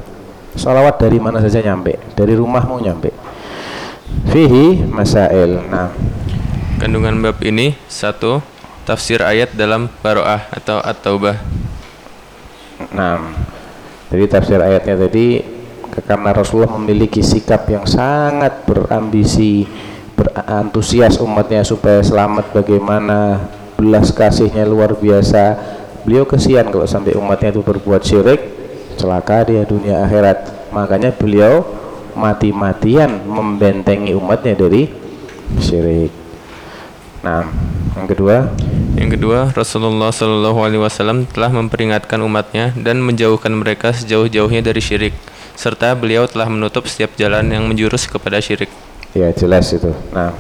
Salawat 0.54 1.02
dari 1.02 1.18
mana 1.18 1.42
saja 1.42 1.62
nyampe, 1.62 1.98
dari 2.14 2.38
rumahmu 2.38 2.78
nyampe. 2.82 3.10
Fihi 4.30 4.86
masail. 4.90 5.66
Nah, 5.70 5.90
Kandungan 6.84 7.16
bab 7.24 7.40
ini 7.48 7.80
satu 7.88 8.44
tafsir 8.84 9.24
ayat 9.24 9.56
dalam 9.56 9.88
Baroah 10.04 10.52
atau 10.52 10.84
At-Taubah. 10.84 11.40
Nah, 12.92 13.24
jadi 14.12 14.28
tafsir 14.28 14.60
ayatnya 14.60 15.08
tadi 15.08 15.40
karena 16.04 16.36
Rasulullah 16.36 16.76
memiliki 16.76 17.24
sikap 17.24 17.72
yang 17.72 17.88
sangat 17.88 18.68
berambisi, 18.68 19.64
berantusias 20.20 21.24
umatnya 21.24 21.64
supaya 21.64 22.04
selamat 22.04 22.52
bagaimana 22.52 23.40
belas 23.80 24.12
kasihnya 24.12 24.68
luar 24.68 25.00
biasa. 25.00 25.56
Beliau 26.04 26.28
kesian 26.28 26.68
kalau 26.68 26.84
sampai 26.84 27.16
umatnya 27.16 27.56
itu 27.56 27.64
berbuat 27.64 28.04
syirik, 28.04 28.44
celaka 29.00 29.48
dia 29.48 29.64
dunia 29.64 30.04
akhirat. 30.04 30.68
Makanya 30.76 31.16
beliau 31.16 31.64
mati-matian 32.12 33.24
membentengi 33.24 34.12
umatnya 34.12 34.68
dari 34.68 34.92
syirik. 35.64 36.23
Nah, 37.24 37.48
yang 37.96 38.08
kedua, 38.08 38.52
Yang 38.94 39.18
kedua, 39.18 39.50
Rasulullah 39.58 40.14
Shallallahu 40.14 40.60
Alaihi 40.62 40.78
Wasallam 40.78 41.26
telah 41.26 41.50
memperingatkan 41.50 42.22
umatnya 42.22 42.70
dan 42.78 43.02
menjauhkan 43.02 43.50
mereka 43.50 43.90
sejauh-jauhnya 43.90 44.62
dari 44.62 44.78
syirik, 44.78 45.18
serta 45.58 45.98
beliau 45.98 46.30
telah 46.30 46.46
menutup 46.46 46.86
setiap 46.86 47.18
jalan 47.18 47.42
yang 47.50 47.66
menjurus 47.66 48.06
kepada 48.06 48.38
syirik. 48.38 48.70
ya 49.18 49.34
jelas 49.34 49.70
itu. 49.74 49.90
Nah, 50.14 50.34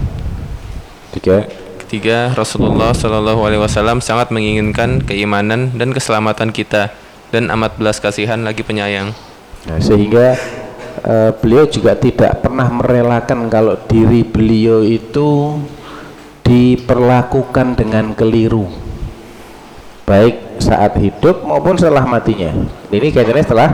tiga, 1.18 1.50
Ketiga, 1.94 2.34
Rasulullah 2.34 2.90
Shallallahu 2.90 3.46
Alaihi 3.46 3.62
Wasallam 3.62 4.02
sangat 4.02 4.34
menginginkan 4.34 4.98
keimanan 5.06 5.70
dan 5.78 5.94
keselamatan 5.94 6.50
kita 6.50 6.90
dan 7.30 7.54
amat 7.54 7.78
belas 7.78 8.02
kasihan 8.02 8.42
lagi 8.42 8.66
penyayang. 8.66 9.13
Nah, 9.70 9.78
sehingga 9.78 10.34
eh, 11.06 11.32
beliau 11.38 11.70
juga 11.70 11.94
tidak 11.94 12.42
pernah 12.42 12.66
merelakan 12.66 13.46
kalau 13.46 13.78
diri 13.86 14.25
beliau 14.25 14.82
itu 14.82 15.62
diperlakukan 16.54 17.74
dengan 17.74 18.14
keliru. 18.14 18.70
Baik 20.06 20.62
saat 20.62 20.94
hidup 21.02 21.42
maupun 21.42 21.74
setelah 21.74 22.06
matinya. 22.06 22.54
Ini 22.94 23.10
kaitannya 23.10 23.42
setelah 23.42 23.70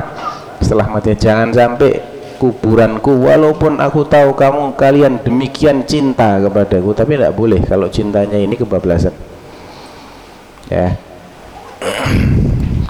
setelah 0.63 0.87
matinya. 0.87 1.17
Jangan 1.19 1.49
sampai 1.51 1.99
kuburanku 2.39 3.27
walaupun 3.27 3.83
aku 3.83 4.07
tahu 4.07 4.31
kamu 4.31 4.79
kalian 4.79 5.19
demikian 5.19 5.83
cinta 5.83 6.39
kepadaku. 6.39 6.95
Tapi 6.95 7.19
tidak 7.19 7.35
boleh 7.35 7.59
kalau 7.67 7.91
cintanya 7.91 8.39
ini 8.39 8.55
kebablasan. 8.55 9.11
Ya. 10.71 10.95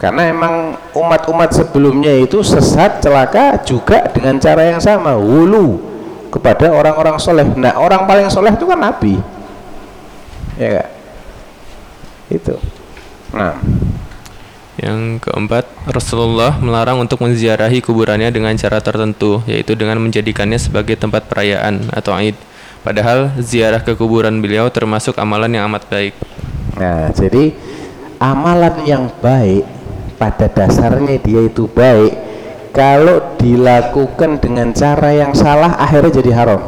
Karena 0.04 0.32
emang 0.32 0.80
umat-umat 0.96 1.50
sebelumnya 1.52 2.14
itu 2.14 2.40
sesat 2.46 3.02
celaka 3.02 3.58
juga 3.66 4.06
dengan 4.14 4.38
cara 4.38 4.70
yang 4.70 4.80
sama. 4.80 5.18
Wulu 5.18 5.82
kepada 6.30 6.70
orang-orang 6.70 7.18
soleh. 7.18 7.48
Nah 7.58 7.74
orang 7.74 8.06
paling 8.06 8.30
soleh 8.30 8.54
itu 8.54 8.70
kan 8.70 8.78
nabi 8.78 9.39
ya 10.60 10.84
gak? 10.84 10.90
itu 12.30 12.56
nah 13.34 13.58
Yang 14.80 15.28
keempat, 15.28 15.68
Rasulullah 15.92 16.56
melarang 16.56 17.04
untuk 17.04 17.20
menziarahi 17.20 17.84
kuburannya 17.84 18.32
dengan 18.32 18.56
cara 18.56 18.80
tertentu, 18.80 19.44
yaitu 19.44 19.76
dengan 19.76 20.00
menjadikannya 20.00 20.56
sebagai 20.56 20.96
tempat 20.96 21.28
perayaan 21.28 21.92
atau 21.92 22.16
Aid. 22.16 22.40
Padahal 22.80 23.36
ziarah 23.44 23.84
ke 23.84 23.92
kuburan 24.00 24.40
beliau 24.40 24.72
termasuk 24.72 25.20
amalan 25.20 25.52
yang 25.52 25.68
amat 25.68 25.84
baik. 25.92 26.16
Nah, 26.80 27.12
jadi 27.12 27.52
amalan 28.24 28.88
yang 28.88 29.12
baik 29.20 29.68
pada 30.16 30.48
dasarnya 30.48 31.20
dia 31.20 31.44
itu 31.44 31.68
baik 31.68 32.16
kalau 32.72 33.36
dilakukan 33.36 34.40
dengan 34.40 34.72
cara 34.72 35.12
yang 35.12 35.36
salah 35.36 35.76
akhirnya 35.76 36.24
jadi 36.24 36.32
haram. 36.32 36.62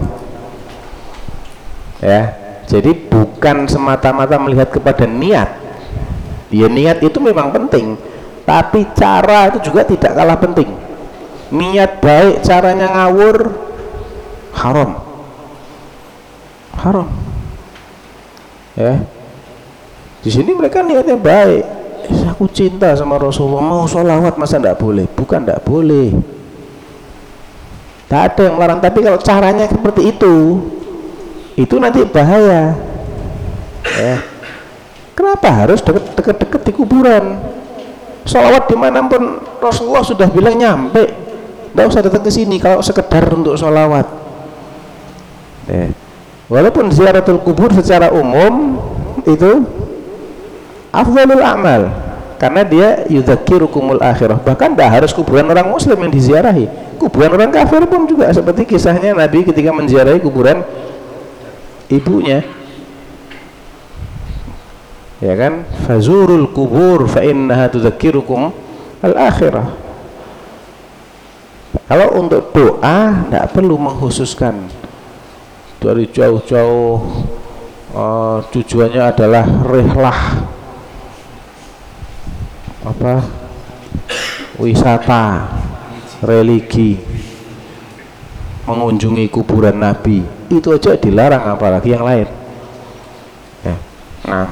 Ya. 2.04 2.41
Jadi 2.72 3.12
bukan 3.12 3.68
semata-mata 3.68 4.40
melihat 4.40 4.72
kepada 4.72 5.04
niat. 5.04 5.60
Ya 6.48 6.72
niat 6.72 7.04
itu 7.04 7.20
memang 7.20 7.52
penting, 7.52 8.00
tapi 8.48 8.88
cara 8.96 9.52
itu 9.52 9.72
juga 9.72 9.84
tidak 9.84 10.16
kalah 10.16 10.40
penting. 10.40 10.72
Niat 11.52 12.00
baik, 12.00 12.48
caranya 12.48 12.88
ngawur 12.96 13.52
haram. 14.56 15.04
Haram. 16.80 17.08
Ya, 18.72 19.04
di 20.22 20.30
sini 20.30 20.54
mereka 20.54 20.86
niatnya 20.86 21.18
baik 21.18 21.64
eh, 22.06 22.22
aku 22.30 22.46
cinta 22.54 22.94
sama 22.94 23.18
Rasulullah 23.18 23.66
mau 23.66 23.84
sholawat 23.90 24.38
masa 24.38 24.62
tidak 24.62 24.78
boleh 24.78 25.10
bukan 25.10 25.42
tidak 25.42 25.66
boleh 25.66 26.14
tak 28.06 28.22
ada 28.32 28.42
yang 28.46 28.56
melarang 28.56 28.80
tapi 28.80 29.02
kalau 29.02 29.18
caranya 29.18 29.66
seperti 29.66 30.14
itu 30.14 30.36
itu 31.56 31.76
nanti 31.80 32.04
bahaya. 32.08 32.76
Ya 33.86 34.32
kenapa 35.22 35.48
harus 35.54 35.80
deket-deket 35.86 36.62
di 36.66 36.72
kuburan? 36.74 37.38
Sholawat 38.26 38.70
di 38.70 38.78
mana 38.78 39.06
pun 39.06 39.38
Rasulullah 39.62 40.02
sudah 40.02 40.26
bilang 40.34 40.58
nyampe. 40.58 41.06
Tidak 41.72 41.86
usah 41.88 42.02
datang 42.04 42.26
ke 42.26 42.32
sini 42.34 42.58
kalau 42.58 42.82
sekedar 42.82 43.30
untuk 43.32 43.56
sholawat. 43.56 44.20
Ya. 45.70 45.94
walaupun 46.52 46.90
ziaratul 46.92 47.40
kubur 47.40 47.72
secara 47.72 48.12
umum 48.12 48.82
itu 49.24 49.62
afdalul 50.92 51.40
amal 51.40 51.94
karena 52.42 52.66
dia 52.66 52.90
yudzakirukumul 53.08 54.02
akhirah. 54.04 54.42
Bahkan 54.42 54.76
tidak 54.76 54.90
harus 54.90 55.12
kuburan 55.16 55.48
orang 55.48 55.70
muslim 55.70 55.96
yang 56.02 56.12
diziarahi. 56.12 56.66
Kuburan 57.00 57.40
orang 57.40 57.56
kafir 57.56 57.86
pun 57.88 58.04
juga 58.04 58.34
seperti 58.36 58.68
kisahnya 58.68 59.16
Nabi 59.16 59.48
ketika 59.48 59.72
menziarahi 59.72 60.20
kuburan 60.20 60.66
ibunya. 61.92 62.42
Ya 65.22 65.38
kan? 65.38 65.70
Fazurul 65.86 66.50
kubur 66.50 67.06
fa 67.06 67.22
innaha 67.22 67.70
tudzakirukum 67.70 68.50
al 69.06 69.14
akhirah 69.20 69.92
kalau 71.92 72.24
untuk 72.24 72.56
doa 72.56 73.28
tidak 73.28 73.52
perlu 73.52 73.76
menghususkan. 73.76 74.72
Dari 75.82 76.08
jauh-jauh 76.08 76.94
uh, 77.92 78.40
tujuannya 78.48 79.12
adalah 79.12 79.44
rehlah 79.68 80.20
apa? 82.88 83.28
Wisata 84.56 85.52
religi. 86.24 86.96
Mengunjungi 88.64 89.28
kuburan 89.28 89.84
nabi 89.84 90.24
itu 90.60 90.70
aja 90.76 90.98
dilarang 91.00 91.56
apalagi 91.56 91.96
yang 91.96 92.04
lain 92.04 92.28
ya. 93.64 93.76
nah 94.28 94.50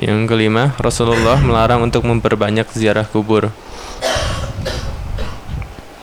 Yang 0.00 0.32
kelima, 0.32 0.72
Rasulullah 0.80 1.36
melarang 1.44 1.84
untuk 1.84 2.08
memperbanyak 2.08 2.64
ziarah 2.72 3.04
kubur. 3.04 3.52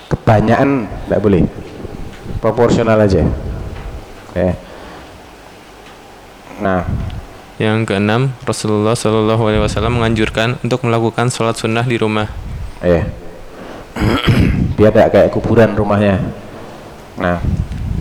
kebanyakan 0.07 0.85
tidak 0.85 1.19
boleh 1.19 1.41
proporsional 2.37 3.01
aja 3.01 3.25
ya. 4.37 4.53
nah 6.61 6.85
Yang 7.57 7.89
keenam, 7.89 8.37
Rasulullah 8.45 8.93
Shallallahu 8.93 9.49
Alaihi 9.49 9.65
Wasallam 9.65 9.97
menganjurkan 9.97 10.61
untuk 10.61 10.85
melakukan 10.85 11.33
sholat 11.33 11.57
sunnah 11.57 11.81
di 11.81 11.97
rumah. 11.97 12.29
ya 12.85 13.01
biar 14.77 14.93
tidak 14.93 15.09
kayak 15.09 15.29
kuburan 15.33 15.73
rumahnya 15.73 16.21
nah 17.17 17.41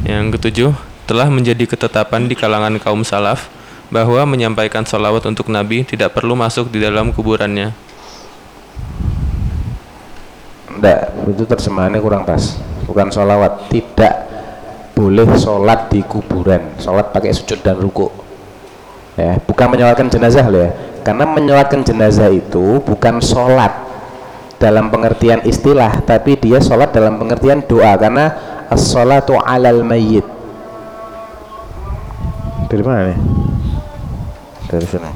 Yang 0.06 0.38
ketujuh, 0.38 0.70
telah 1.10 1.26
menjadi 1.26 1.66
ketetapan 1.66 2.30
di 2.30 2.38
kalangan 2.38 2.78
kaum 2.78 3.02
salaf 3.02 3.50
bahwa 3.90 4.22
menyampaikan 4.22 4.86
sholawat 4.86 5.26
untuk 5.26 5.50
Nabi 5.50 5.82
tidak 5.82 6.14
perlu 6.14 6.38
masuk 6.38 6.70
di 6.70 6.78
dalam 6.78 7.10
kuburannya. 7.10 7.74
enggak 10.76 11.08
itu 11.26 11.42
terjemahannya 11.42 11.98
kurang 11.98 12.22
pas. 12.22 12.54
Bukan 12.86 13.10
sholawat. 13.10 13.66
Tidak 13.72 14.14
boleh 14.94 15.26
sholat 15.34 15.90
di 15.90 16.06
kuburan. 16.06 16.78
Sholat 16.78 17.10
pakai 17.10 17.34
sujud 17.34 17.58
dan 17.64 17.80
ruku 17.80 18.26
ya 19.16 19.40
bukan 19.42 19.66
menyolatkan 19.72 20.06
jenazah 20.12 20.44
loh 20.46 20.60
ya. 20.62 20.70
Karena 21.02 21.24
menyolatkan 21.24 21.80
jenazah 21.82 22.28
itu 22.30 22.82
bukan 22.84 23.18
sholat 23.24 23.72
dalam 24.60 24.88
pengertian 24.92 25.44
istilah 25.46 26.02
tapi 26.04 26.36
dia 26.36 26.60
sholat 26.60 26.92
dalam 26.92 27.16
pengertian 27.16 27.64
doa. 27.64 27.96
Karena 27.96 28.55
as-sholatu 28.70 29.38
alal 29.38 29.82
mayyit. 29.86 30.26
Dari 32.66 32.82
mana 32.82 33.14
nih? 33.14 33.18
Dari 34.66 34.86
sana 34.90 35.10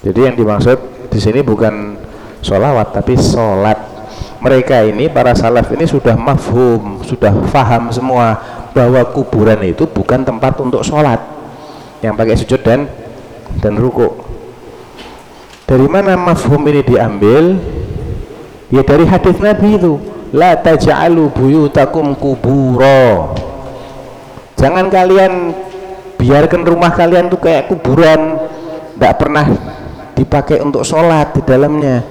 Jadi 0.00 0.26
yang 0.26 0.34
dimaksud 0.34 0.78
di 1.12 1.20
sini 1.20 1.44
bukan 1.44 1.94
sholawat 2.40 2.96
tapi 2.96 3.14
sholat. 3.14 3.78
Mereka 4.40 4.88
ini 4.88 5.12
para 5.12 5.36
salaf 5.36 5.68
ini 5.76 5.84
sudah 5.84 6.16
mafhum, 6.16 7.04
sudah 7.04 7.30
faham 7.52 7.92
semua 7.92 8.34
bahwa 8.72 9.04
kuburan 9.12 9.60
itu 9.60 9.84
bukan 9.84 10.24
tempat 10.24 10.56
untuk 10.58 10.80
sholat. 10.80 11.20
Yang 12.00 12.14
pakai 12.16 12.36
sujud 12.40 12.60
dan 12.64 12.88
dan 13.58 13.74
ruku. 13.74 14.06
Dari 15.66 15.86
mana 15.90 16.14
mafhum 16.14 16.62
ini 16.70 16.86
diambil? 16.86 17.58
Ya 18.70 18.86
dari 18.86 19.02
hadis 19.02 19.34
Nabi 19.42 19.74
itu, 19.74 19.98
la 20.30 20.54
taj'alu 20.54 21.26
buyutakum 21.34 22.14
kuburo. 22.14 23.34
Jangan 24.54 24.86
kalian 24.86 25.50
biarkan 26.14 26.62
rumah 26.62 26.94
kalian 26.94 27.26
tuh 27.26 27.42
kayak 27.42 27.66
kuburan, 27.66 28.38
tidak 28.94 29.14
pernah 29.18 29.46
dipakai 30.20 30.60
untuk 30.60 30.84
sholat 30.84 31.32
di 31.32 31.40
dalamnya 31.48 32.04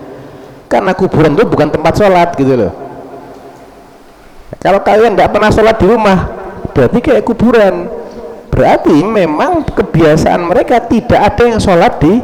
karena 0.65 0.93
kuburan 0.97 1.37
itu 1.37 1.45
bukan 1.45 1.69
tempat 1.69 1.93
sholat 1.97 2.29
gitu 2.33 2.53
loh 2.57 2.73
kalau 4.57 4.81
kalian 4.81 5.13
tidak 5.13 5.29
pernah 5.33 5.49
sholat 5.53 5.75
di 5.77 5.85
rumah 5.85 6.17
berarti 6.73 6.97
kayak 7.01 7.21
kuburan 7.25 7.85
berarti 8.59 8.91
memang 9.07 9.63
kebiasaan 9.71 10.43
mereka 10.43 10.83
tidak 10.83 11.15
ada 11.15 11.43
yang 11.47 11.63
sholat 11.63 11.95
di 12.03 12.19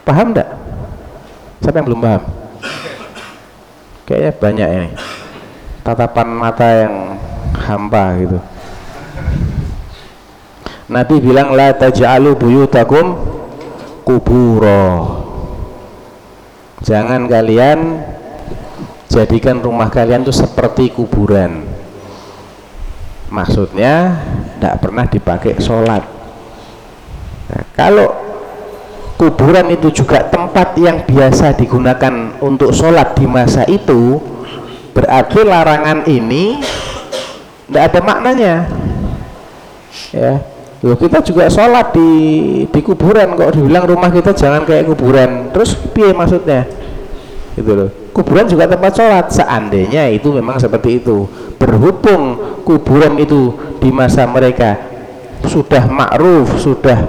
paham 0.00 0.32
tidak? 0.32 0.56
siapa 1.60 1.76
yang 1.76 1.86
belum 1.92 2.00
paham? 2.00 2.22
kayaknya 4.08 4.32
banyak 4.40 4.68
ini 4.72 4.88
tatapan 5.84 6.28
mata 6.32 6.68
yang 6.80 7.20
hampa 7.60 8.04
gitu 8.24 8.38
Nabi 10.88 11.16
bilang 11.20 11.52
la 11.52 11.76
taj'alu 11.76 12.32
buyutakum 12.32 13.20
kuburo 14.00 14.88
jangan 16.80 17.28
kalian 17.28 18.00
jadikan 19.12 19.60
rumah 19.60 19.92
kalian 19.92 20.24
itu 20.24 20.32
seperti 20.32 20.88
kuburan 20.88 21.73
maksudnya 23.34 24.22
tidak 24.54 24.78
pernah 24.78 25.04
dipakai 25.10 25.58
sholat 25.58 26.06
nah, 27.50 27.64
kalau 27.74 28.08
kuburan 29.18 29.74
itu 29.74 29.90
juga 29.90 30.22
tempat 30.30 30.78
yang 30.78 31.02
biasa 31.02 31.58
digunakan 31.58 32.38
untuk 32.38 32.70
sholat 32.70 33.18
di 33.18 33.26
masa 33.26 33.66
itu 33.66 34.22
berarti 34.94 35.42
larangan 35.42 36.06
ini 36.06 36.62
tidak 37.66 37.82
ada 37.90 38.00
maknanya 38.06 38.54
ya 40.14 40.54
Loh, 40.84 41.00
kita 41.00 41.24
juga 41.24 41.48
sholat 41.48 41.96
di 41.96 42.10
di 42.68 42.80
kuburan 42.84 43.40
kok 43.40 43.56
dibilang 43.56 43.88
rumah 43.88 44.12
kita 44.12 44.36
jangan 44.36 44.68
kayak 44.68 44.84
kuburan. 44.84 45.48
Terus 45.48 45.80
piye 45.96 46.12
maksudnya? 46.12 46.68
Gitu 47.56 47.72
loh. 47.72 47.88
Kuburan 48.12 48.44
juga 48.44 48.68
tempat 48.68 48.92
sholat 48.92 49.32
seandainya 49.32 50.12
itu 50.12 50.28
memang 50.28 50.60
seperti 50.60 51.00
itu. 51.00 51.24
Berhubung 51.64 52.36
kuburan 52.68 53.16
itu 53.16 53.56
di 53.80 53.88
masa 53.88 54.28
mereka 54.28 54.76
sudah 55.48 55.88
ma'ruf 55.88 56.60
sudah 56.60 57.08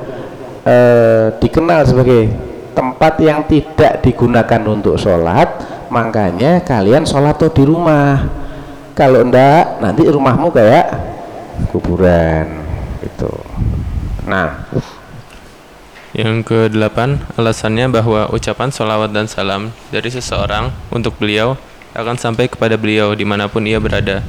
eh, 0.64 1.36
dikenal 1.44 1.84
sebagai 1.84 2.32
tempat 2.72 3.20
yang 3.20 3.44
tidak 3.48 4.00
digunakan 4.00 4.62
untuk 4.68 4.96
sholat 4.96 5.76
makanya 5.92 6.64
kalian 6.64 7.04
sholat 7.04 7.40
tuh 7.40 7.52
di 7.52 7.64
rumah. 7.64 8.20
Kalau 8.96 9.28
enggak 9.28 9.84
nanti 9.84 10.08
rumahmu 10.08 10.56
kayak 10.56 10.88
kuburan 11.72 12.48
gitu. 13.04 13.32
Nah. 14.24 14.68
Yang 16.16 16.48
kedelapan, 16.48 17.20
alasannya 17.36 17.92
bahwa 17.92 18.32
ucapan 18.32 18.72
solawat 18.72 19.12
dan 19.12 19.28
salam 19.28 19.76
dari 19.92 20.08
seseorang 20.08 20.72
untuk 20.88 21.20
beliau 21.20 21.60
akan 21.92 22.16
sampai 22.16 22.48
kepada 22.48 22.80
beliau 22.80 23.12
di 23.12 23.28
mana 23.28 23.52
pun 23.52 23.68
ia 23.68 23.84
berada. 23.84 24.24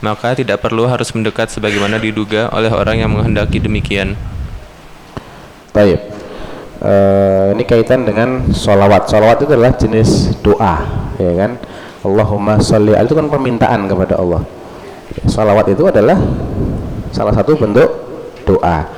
Maka 0.00 0.32
tidak 0.32 0.64
perlu 0.64 0.88
harus 0.88 1.12
mendekat 1.12 1.52
sebagaimana 1.52 2.00
diduga 2.00 2.48
oleh 2.56 2.72
orang 2.72 3.04
yang 3.04 3.12
menghendaki 3.12 3.60
demikian. 3.60 4.16
Baik. 5.76 6.00
Eh, 6.80 7.46
ini 7.52 7.62
kaitan 7.68 8.08
dengan 8.08 8.48
sholawat. 8.48 9.12
Sholawat 9.12 9.44
itu 9.44 9.52
adalah 9.52 9.76
jenis 9.76 10.32
doa, 10.40 10.80
ya 11.20 11.32
kan? 11.36 11.60
Allahumma 12.00 12.56
sholli 12.56 12.96
itu 12.96 13.12
kan 13.12 13.28
permintaan 13.28 13.84
kepada 13.84 14.16
Allah. 14.16 14.40
Sholawat 15.28 15.68
itu 15.68 15.84
adalah 15.84 16.16
salah 17.12 17.36
satu 17.36 17.60
bentuk 17.60 17.90
doa. 18.48 18.88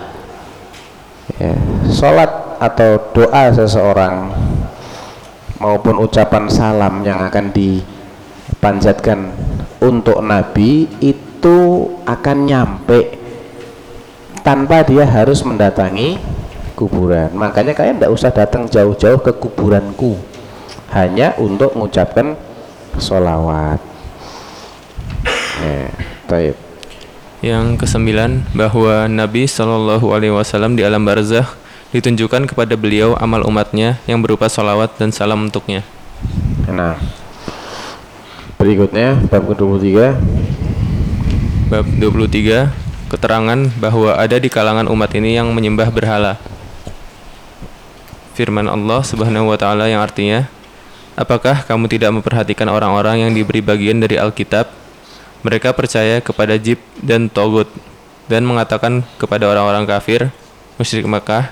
Ya, 1.42 1.58
sholat 1.90 2.30
atau 2.62 3.02
doa 3.10 3.50
seseorang 3.50 4.30
maupun 5.58 5.98
ucapan 5.98 6.46
salam 6.46 7.02
yang 7.02 7.18
akan 7.26 7.50
dipanjatkan 7.50 9.34
untuk 9.82 10.22
Nabi 10.22 10.86
itu 11.02 11.58
akan 12.06 12.36
nyampe 12.46 13.18
tanpa 14.46 14.86
dia 14.86 15.02
harus 15.02 15.42
mendatangi 15.42 16.22
kuburan 16.78 17.34
makanya 17.34 17.74
kalian 17.74 17.98
tidak 17.98 18.14
usah 18.14 18.30
datang 18.30 18.70
jauh-jauh 18.70 19.18
ke 19.18 19.34
kuburanku 19.34 20.16
hanya 20.94 21.34
untuk 21.42 21.74
mengucapkan 21.74 22.38
sholawat 22.96 23.82
ya, 25.62 25.88
taib. 26.28 26.56
Yang 27.42 27.82
kesembilan, 27.82 28.54
bahwa 28.54 29.10
Nabi 29.10 29.50
Shallallahu 29.50 30.14
Alaihi 30.14 30.30
Wasallam 30.30 30.78
di 30.78 30.86
alam 30.86 31.02
barzah 31.02 31.58
ditunjukkan 31.90 32.46
kepada 32.46 32.78
beliau 32.78 33.18
amal 33.18 33.42
umatnya 33.42 33.98
yang 34.06 34.22
berupa 34.22 34.46
salawat 34.46 34.94
dan 34.96 35.10
salam 35.10 35.50
untuknya. 35.50 35.82
nah 36.70 36.96
berikutnya 38.62 39.18
bab 39.26 39.42
ke-23 39.50 40.14
Bab 41.66 41.86
23, 41.88 42.68
keterangan 43.08 43.60
bahwa 43.80 44.12
ada 44.14 44.36
di 44.36 44.52
kalangan 44.52 44.86
umat 44.92 45.08
ini 45.16 45.40
yang 45.40 45.48
menyembah 45.50 45.88
berhala. 45.88 46.36
Firman 48.36 48.68
Allah 48.68 49.00
Subhanahu 49.00 49.48
wa 49.48 49.56
taala 49.56 49.88
yang 49.88 50.04
artinya, 50.04 50.52
"Apakah 51.16 51.64
kamu 51.64 51.88
tidak 51.88 52.12
memperhatikan 52.12 52.68
orang-orang 52.68 53.24
yang 53.24 53.32
diberi 53.32 53.64
bagian 53.64 54.04
dari 54.04 54.20
Alkitab 54.20 54.82
mereka 55.42 55.74
percaya 55.74 56.22
kepada 56.22 56.54
jib 56.60 56.78
dan 57.02 57.26
togut 57.26 57.66
dan 58.30 58.46
mengatakan 58.46 59.02
kepada 59.16 59.50
orang-orang 59.50 59.88
kafir, 59.88 60.30
musyrik 60.76 61.08
Makkah, 61.08 61.50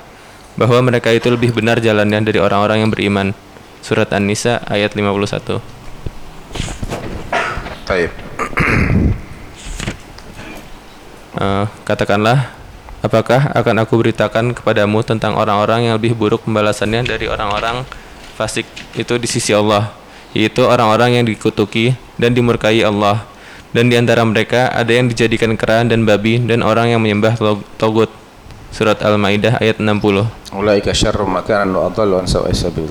bahwa 0.54 0.78
mereka 0.84 1.10
itu 1.10 1.32
lebih 1.32 1.56
benar 1.56 1.82
jalannya 1.82 2.22
dari 2.22 2.38
orang-orang 2.38 2.86
yang 2.86 2.90
beriman. 2.92 3.34
Surat 3.80 4.12
An-Nisa 4.12 4.60
ayat 4.68 4.94
51. 4.94 5.58
Taib 7.90 8.10
Eh, 11.30 11.64
katakanlah, 11.86 12.52
apakah 13.00 13.54
akan 13.54 13.86
aku 13.86 13.96
beritakan 14.02 14.50
kepadamu 14.50 15.00
tentang 15.06 15.38
orang-orang 15.38 15.88
yang 15.88 15.94
lebih 15.96 16.12
buruk 16.18 16.42
pembalasannya 16.42 17.06
dari 17.06 17.30
orang-orang 17.30 17.86
fasik 18.34 18.66
itu 18.98 19.14
di 19.16 19.30
sisi 19.30 19.54
Allah, 19.54 19.94
yaitu 20.36 20.66
orang-orang 20.66 21.16
yang 21.16 21.24
dikutuki 21.24 21.94
dan 22.18 22.34
dimurkai 22.34 22.82
Allah. 22.82 23.24
Dan 23.70 23.86
di 23.88 23.94
antara 23.94 24.26
mereka 24.26 24.74
ada 24.74 24.90
yang 24.90 25.06
dijadikan 25.06 25.54
kera 25.54 25.86
dan 25.86 26.02
babi 26.02 26.42
dan 26.42 26.66
orang 26.66 26.90
yang 26.90 27.00
menyembah 27.00 27.38
tog- 27.38 27.64
togut. 27.78 28.10
Surat 28.74 28.98
Al-Maidah 28.98 29.62
ayat 29.62 29.78
60. 29.78 30.26
Ulaika 30.52 30.90
syarrum 30.90 31.30
makanan 31.30 31.70
wa 31.70 31.88
adallu 31.88 32.18
an 32.18 32.26
sawa'i 32.26 32.54
sabil. 32.54 32.86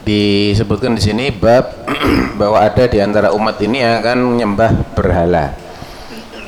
Disebutkan 0.00 0.96
di 0.96 1.02
sini 1.02 1.28
bab 1.28 1.86
bahwa 2.40 2.58
ada 2.60 2.88
di 2.88 2.98
antara 2.98 3.32
umat 3.36 3.60
ini 3.60 3.84
yang 3.84 4.00
akan 4.00 4.18
menyembah 4.36 4.70
berhala. 4.96 5.52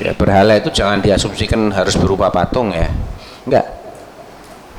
Ya, 0.02 0.16
berhala 0.16 0.58
itu 0.58 0.72
jangan 0.72 0.98
diasumsikan 0.98 1.70
harus 1.70 1.94
berupa 1.94 2.32
patung 2.32 2.72
ya. 2.72 2.90
Enggak. 3.46 3.66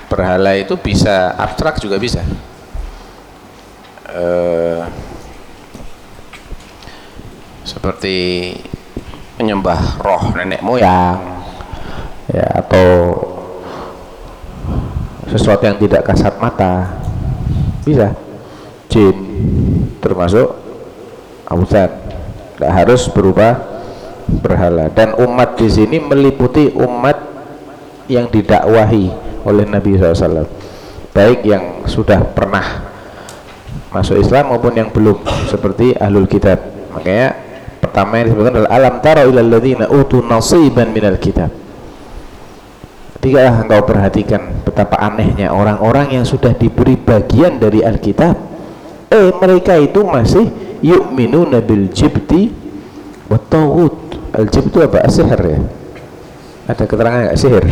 Berhala 0.10 0.58
itu 0.58 0.76
bisa 0.78 1.34
abstrak 1.38 1.80
juga 1.80 1.96
bisa. 2.02 2.22
Eh, 4.14 4.82
seperti 7.64 8.54
menyembah 9.40 9.98
roh 10.04 10.36
nenek 10.38 10.62
moyang 10.62 11.18
ya 12.30 12.46
atau 12.54 12.88
sesuatu 15.28 15.66
yang 15.66 15.80
tidak 15.82 16.06
kasat 16.06 16.38
mata 16.38 16.94
bisa 17.82 18.14
jin 18.94 19.18
termasuk 19.98 20.54
ausan 21.50 21.90
tidak 22.54 22.72
harus 22.72 23.10
berupa 23.10 23.58
berhala. 24.30 24.94
Dan 24.94 25.18
umat 25.18 25.58
di 25.58 25.66
sini 25.68 25.98
meliputi 25.98 26.70
umat 26.78 27.18
yang 28.06 28.30
didakwahi 28.30 29.10
oleh 29.44 29.66
Nabi 29.66 29.98
SAW 29.98 30.46
baik 31.14 31.46
yang 31.46 31.86
sudah 31.90 32.22
pernah 32.34 32.90
masuk 33.94 34.18
Islam 34.18 34.54
maupun 34.54 34.74
yang 34.74 34.90
belum 34.90 35.22
seperti 35.50 35.94
ahlul 35.98 36.26
kitab. 36.26 36.58
Makanya 36.94 37.38
pertama 37.82 38.22
yang 38.22 38.26
disebutkan 38.30 38.54
adalah 38.58 38.72
alam 38.74 38.96
tara 39.02 39.22
ilal 39.26 39.50
ladzina 39.50 39.86
utu 39.90 40.22
nasiban 40.26 40.90
minal 40.90 41.18
kitab. 41.22 41.54
Ketika 43.18 43.64
engkau 43.64 43.82
perhatikan 43.88 44.42
betapa 44.68 45.00
anehnya 45.00 45.54
orang-orang 45.54 46.20
yang 46.20 46.26
sudah 46.28 46.52
diberi 46.52 47.00
bagian 47.00 47.56
dari 47.56 47.80
Alkitab 47.80 48.53
eh 49.14 49.30
mereka 49.38 49.78
itu 49.78 50.02
masih 50.02 50.50
yu'minuna 50.82 51.62
bil 51.62 51.86
jibti 51.94 52.50
wa 53.30 53.38
tawud 53.38 53.94
al 54.34 54.50
jibt 54.50 54.74
itu 54.74 54.80
apa? 54.82 55.06
sihir 55.08 55.42
ya? 55.46 55.60
Ada 56.66 56.84
keterangan 56.90 57.20
nggak? 57.30 57.38
Sihir. 57.38 57.66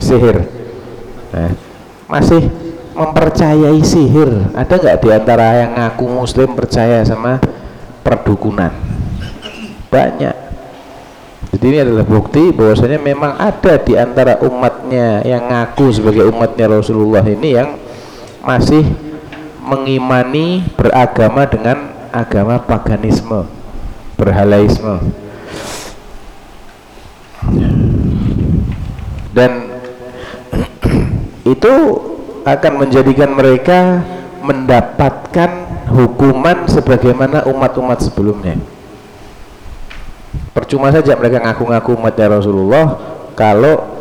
Sihir. 0.00 0.36
Nah, 1.34 1.52
masih 2.08 2.48
mempercayai 2.96 3.80
sihir. 3.84 4.56
Ada 4.56 4.74
nggak 4.80 4.96
di 5.04 5.08
antara 5.12 5.46
yang 5.60 5.72
ngaku 5.76 6.04
muslim 6.08 6.56
percaya 6.56 7.04
sama 7.04 7.36
perdukunan? 8.00 8.72
Banyak. 9.92 10.34
Jadi 11.56 11.64
ini 11.72 11.78
adalah 11.82 12.04
bukti 12.04 12.52
bahwasanya 12.52 13.00
memang 13.00 13.32
ada 13.36 13.80
di 13.80 13.96
antara 13.96 14.40
umatnya 14.44 15.24
yang 15.24 15.46
ngaku 15.48 15.88
sebagai 15.88 16.28
umatnya 16.28 16.68
Rasulullah 16.68 17.24
ini 17.24 17.56
yang 17.56 17.80
masih 18.44 18.84
mengimani 19.66 20.62
beragama 20.78 21.42
dengan 21.50 21.90
agama 22.14 22.62
paganisme 22.62 23.50
berhalaisme. 24.16 25.12
Dan 29.36 29.52
itu 31.52 31.74
akan 32.46 32.72
menjadikan 32.80 33.36
mereka 33.36 34.00
mendapatkan 34.40 35.50
hukuman 35.92 36.64
sebagaimana 36.70 37.44
umat-umat 37.50 38.00
sebelumnya. 38.00 38.56
Percuma 40.56 40.88
saja 40.88 41.12
mereka 41.20 41.44
ngaku-ngaku 41.44 42.00
umatnya 42.00 42.40
Rasulullah 42.40 42.96
kalau 43.36 43.92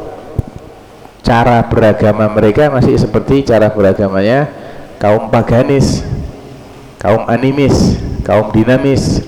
cara 1.19 1.65
beragama 1.67 2.31
mereka 2.31 2.71
masih 2.71 2.95
seperti 2.95 3.43
cara 3.43 3.67
beragamanya 3.73 4.47
kaum 4.97 5.27
paganis 5.29 6.03
kaum 6.99 7.29
animis 7.29 8.01
kaum 8.25 8.49
dinamis. 8.49 9.21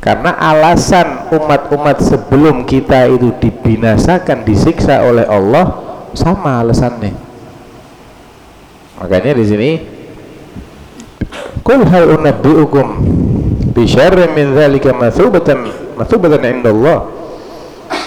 Karena 0.00 0.32
alasan 0.32 1.28
umat-umat 1.28 2.00
sebelum 2.00 2.64
kita 2.64 3.04
itu 3.08 3.36
dibinasakan 3.36 4.48
disiksa 4.48 5.04
oleh 5.04 5.28
Allah 5.28 5.76
sama 6.16 6.60
alasannya. 6.64 7.12
Makanya 9.00 9.32
di 9.36 9.44
sini 9.44 9.70
Qul 11.60 11.84
hal 11.84 12.16
unabbi'ukum 12.16 12.86
bi 13.76 13.84
min 14.34 14.46
dzalika 14.56 14.96
mathubatan 14.96 15.68
mathubatan 15.94 16.42
indallah 16.48 17.06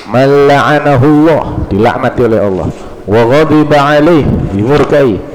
man 0.10 0.50
la'anahu 0.50 1.06
Allah 1.06 1.44
dilaknati 1.70 2.22
oleh 2.26 2.40
Allah 2.42 2.68
wa 3.08 3.22
ghadiba 3.30 3.78
alaih 3.78 4.26
dimurkai 4.52 5.33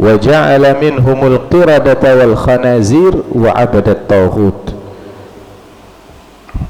wa 0.00 0.16
ja'ala 0.16 0.80
minhumul 0.80 1.44
qiradata 1.52 2.16
wal 2.16 2.36
khanazir 2.40 3.12
wa 3.36 3.52
abadat 3.52 4.08
taghut 4.08 4.72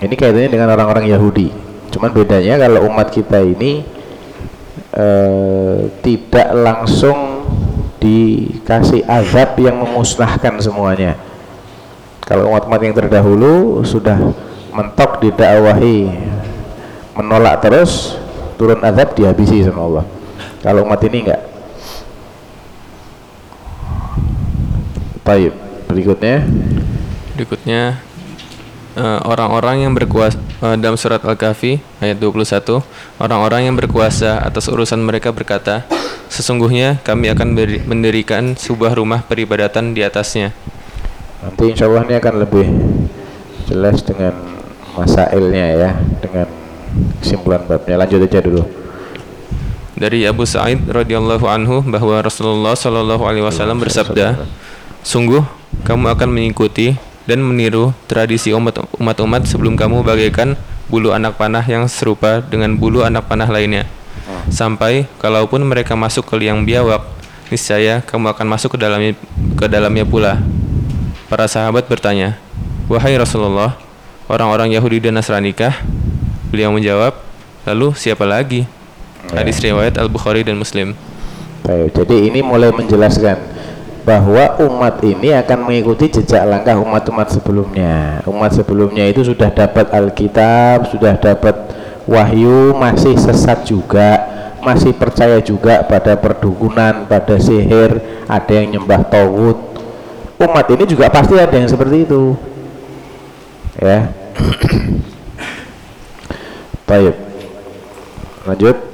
Ini 0.00 0.14
kaitannya 0.16 0.48
dengan 0.48 0.72
orang-orang 0.72 1.12
Yahudi. 1.12 1.52
Cuman 1.92 2.08
bedanya 2.08 2.56
kalau 2.56 2.88
umat 2.88 3.12
kita 3.12 3.44
ini 3.44 3.84
eh, 4.96 5.92
tidak 6.00 6.48
langsung 6.56 7.44
dikasih 8.00 9.04
azab 9.04 9.60
yang 9.60 9.76
memusnahkan 9.76 10.56
semuanya. 10.56 11.20
Kalau 12.24 12.48
umat-umat 12.48 12.80
yang 12.80 12.96
terdahulu 12.96 13.84
sudah 13.84 14.16
mentok 14.72 15.20
didakwahi 15.20 16.08
menolak 17.12 17.60
terus 17.60 18.16
turun 18.56 18.80
azab 18.80 19.12
dihabisi 19.12 19.60
sama 19.68 19.84
Allah. 19.84 20.04
Kalau 20.64 20.88
umat 20.88 21.04
ini 21.04 21.28
enggak. 21.28 21.49
Baik, 25.24 25.52
berikutnya. 25.88 26.42
Berikutnya 27.36 28.00
eh, 28.96 29.20
orang-orang 29.24 29.86
yang 29.88 29.92
berkuasa 29.92 30.36
eh, 30.64 30.76
dalam 30.80 30.96
surat 30.96 31.22
Al-Kahfi 31.22 31.80
ayat 32.00 32.16
21 32.18 32.80
orang-orang 33.20 33.70
yang 33.70 33.76
berkuasa 33.76 34.40
atas 34.40 34.68
urusan 34.68 35.00
mereka 35.00 35.30
berkata 35.32 35.84
sesungguhnya 36.32 37.00
kami 37.04 37.30
akan 37.32 37.48
beri- 37.56 37.82
mendirikan 37.84 38.54
sebuah 38.56 38.96
rumah 38.96 39.24
peribadatan 39.24 39.92
di 39.92 40.04
atasnya. 40.04 40.52
Nanti 41.40 41.72
insya 41.72 41.88
Allah 41.88 42.04
ini 42.04 42.14
akan 42.20 42.34
lebih 42.44 42.66
jelas 43.68 44.04
dengan 44.04 44.34
masailnya 44.92 45.64
ya 45.72 45.90
dengan 46.20 46.46
kesimpulan 47.22 47.62
babnya. 47.64 47.96
Lanjut 47.96 48.20
aja 48.26 48.40
dulu. 48.44 48.62
Dari 50.00 50.24
Abu 50.24 50.48
Sa'id 50.48 50.80
radhiyallahu 50.88 51.44
anhu 51.44 51.84
bahwa 51.84 52.24
Rasulullah 52.24 52.72
shallallahu 52.72 53.20
alaihi 53.20 53.44
wasallam 53.44 53.76
bersabda 53.84 54.48
sungguh 55.02 55.42
kamu 55.84 56.12
akan 56.12 56.28
mengikuti 56.28 56.96
dan 57.24 57.40
meniru 57.44 57.94
tradisi 58.10 58.50
umat- 58.50 58.90
umat-umat 58.98 59.46
sebelum 59.46 59.78
kamu 59.78 60.02
bagaikan 60.02 60.58
bulu 60.90 61.14
anak 61.14 61.38
panah 61.38 61.62
yang 61.62 61.86
serupa 61.86 62.42
dengan 62.42 62.74
bulu 62.74 63.06
anak 63.06 63.30
panah 63.30 63.46
lainnya. 63.46 63.86
Sampai 64.50 65.06
kalaupun 65.22 65.62
mereka 65.62 65.94
masuk 65.94 66.26
ke 66.26 66.34
liang 66.34 66.66
biawak 66.66 67.06
niscaya 67.50 68.02
kamu 68.02 68.34
akan 68.34 68.46
masuk 68.46 68.74
ke 68.74 68.78
dalamnya 68.82 69.14
ke 69.54 69.66
dalamnya 69.70 70.02
pula. 70.02 70.42
Para 71.30 71.46
sahabat 71.46 71.86
bertanya 71.86 72.34
wahai 72.90 73.14
Rasulullah 73.14 73.78
orang-orang 74.26 74.74
Yahudi 74.74 74.98
dan 74.98 75.14
Nasrani 75.14 75.54
kah? 75.54 75.78
Beliau 76.50 76.74
menjawab 76.74 77.14
lalu 77.62 77.94
siapa 77.94 78.26
lagi? 78.26 78.66
Hadis 79.30 79.62
riwayat 79.62 79.94
Al 79.94 80.10
Bukhari 80.10 80.42
dan 80.42 80.58
Muslim. 80.58 80.98
Baik, 81.62 81.94
jadi 81.94 82.16
ini 82.26 82.42
mulai 82.42 82.74
menjelaskan 82.74 83.38
bahwa 84.10 84.58
umat 84.66 84.98
ini 85.06 85.30
akan 85.38 85.70
mengikuti 85.70 86.10
jejak 86.10 86.42
langkah 86.42 86.74
umat-umat 86.82 87.30
sebelumnya. 87.30 88.18
Umat 88.26 88.50
sebelumnya 88.50 89.06
itu 89.06 89.22
sudah 89.22 89.54
dapat 89.54 89.86
Alkitab, 89.86 90.90
sudah 90.90 91.14
dapat 91.14 91.54
wahyu, 92.10 92.74
masih 92.74 93.14
sesat 93.14 93.62
juga, 93.62 94.18
masih 94.66 94.98
percaya 94.98 95.38
juga 95.38 95.86
pada 95.86 96.18
perdukunan, 96.18 97.06
pada 97.06 97.38
sihir, 97.38 98.02
ada 98.26 98.50
yang 98.50 98.74
nyembah 98.74 99.06
tauhid. 99.06 99.58
Umat 100.42 100.66
ini 100.74 100.84
juga 100.90 101.06
pasti 101.06 101.38
ada 101.38 101.54
yang 101.54 101.70
seperti 101.70 102.02
itu. 102.02 102.34
Ya. 103.78 104.10
Baik. 106.90 107.14
Lanjut. 108.42 108.89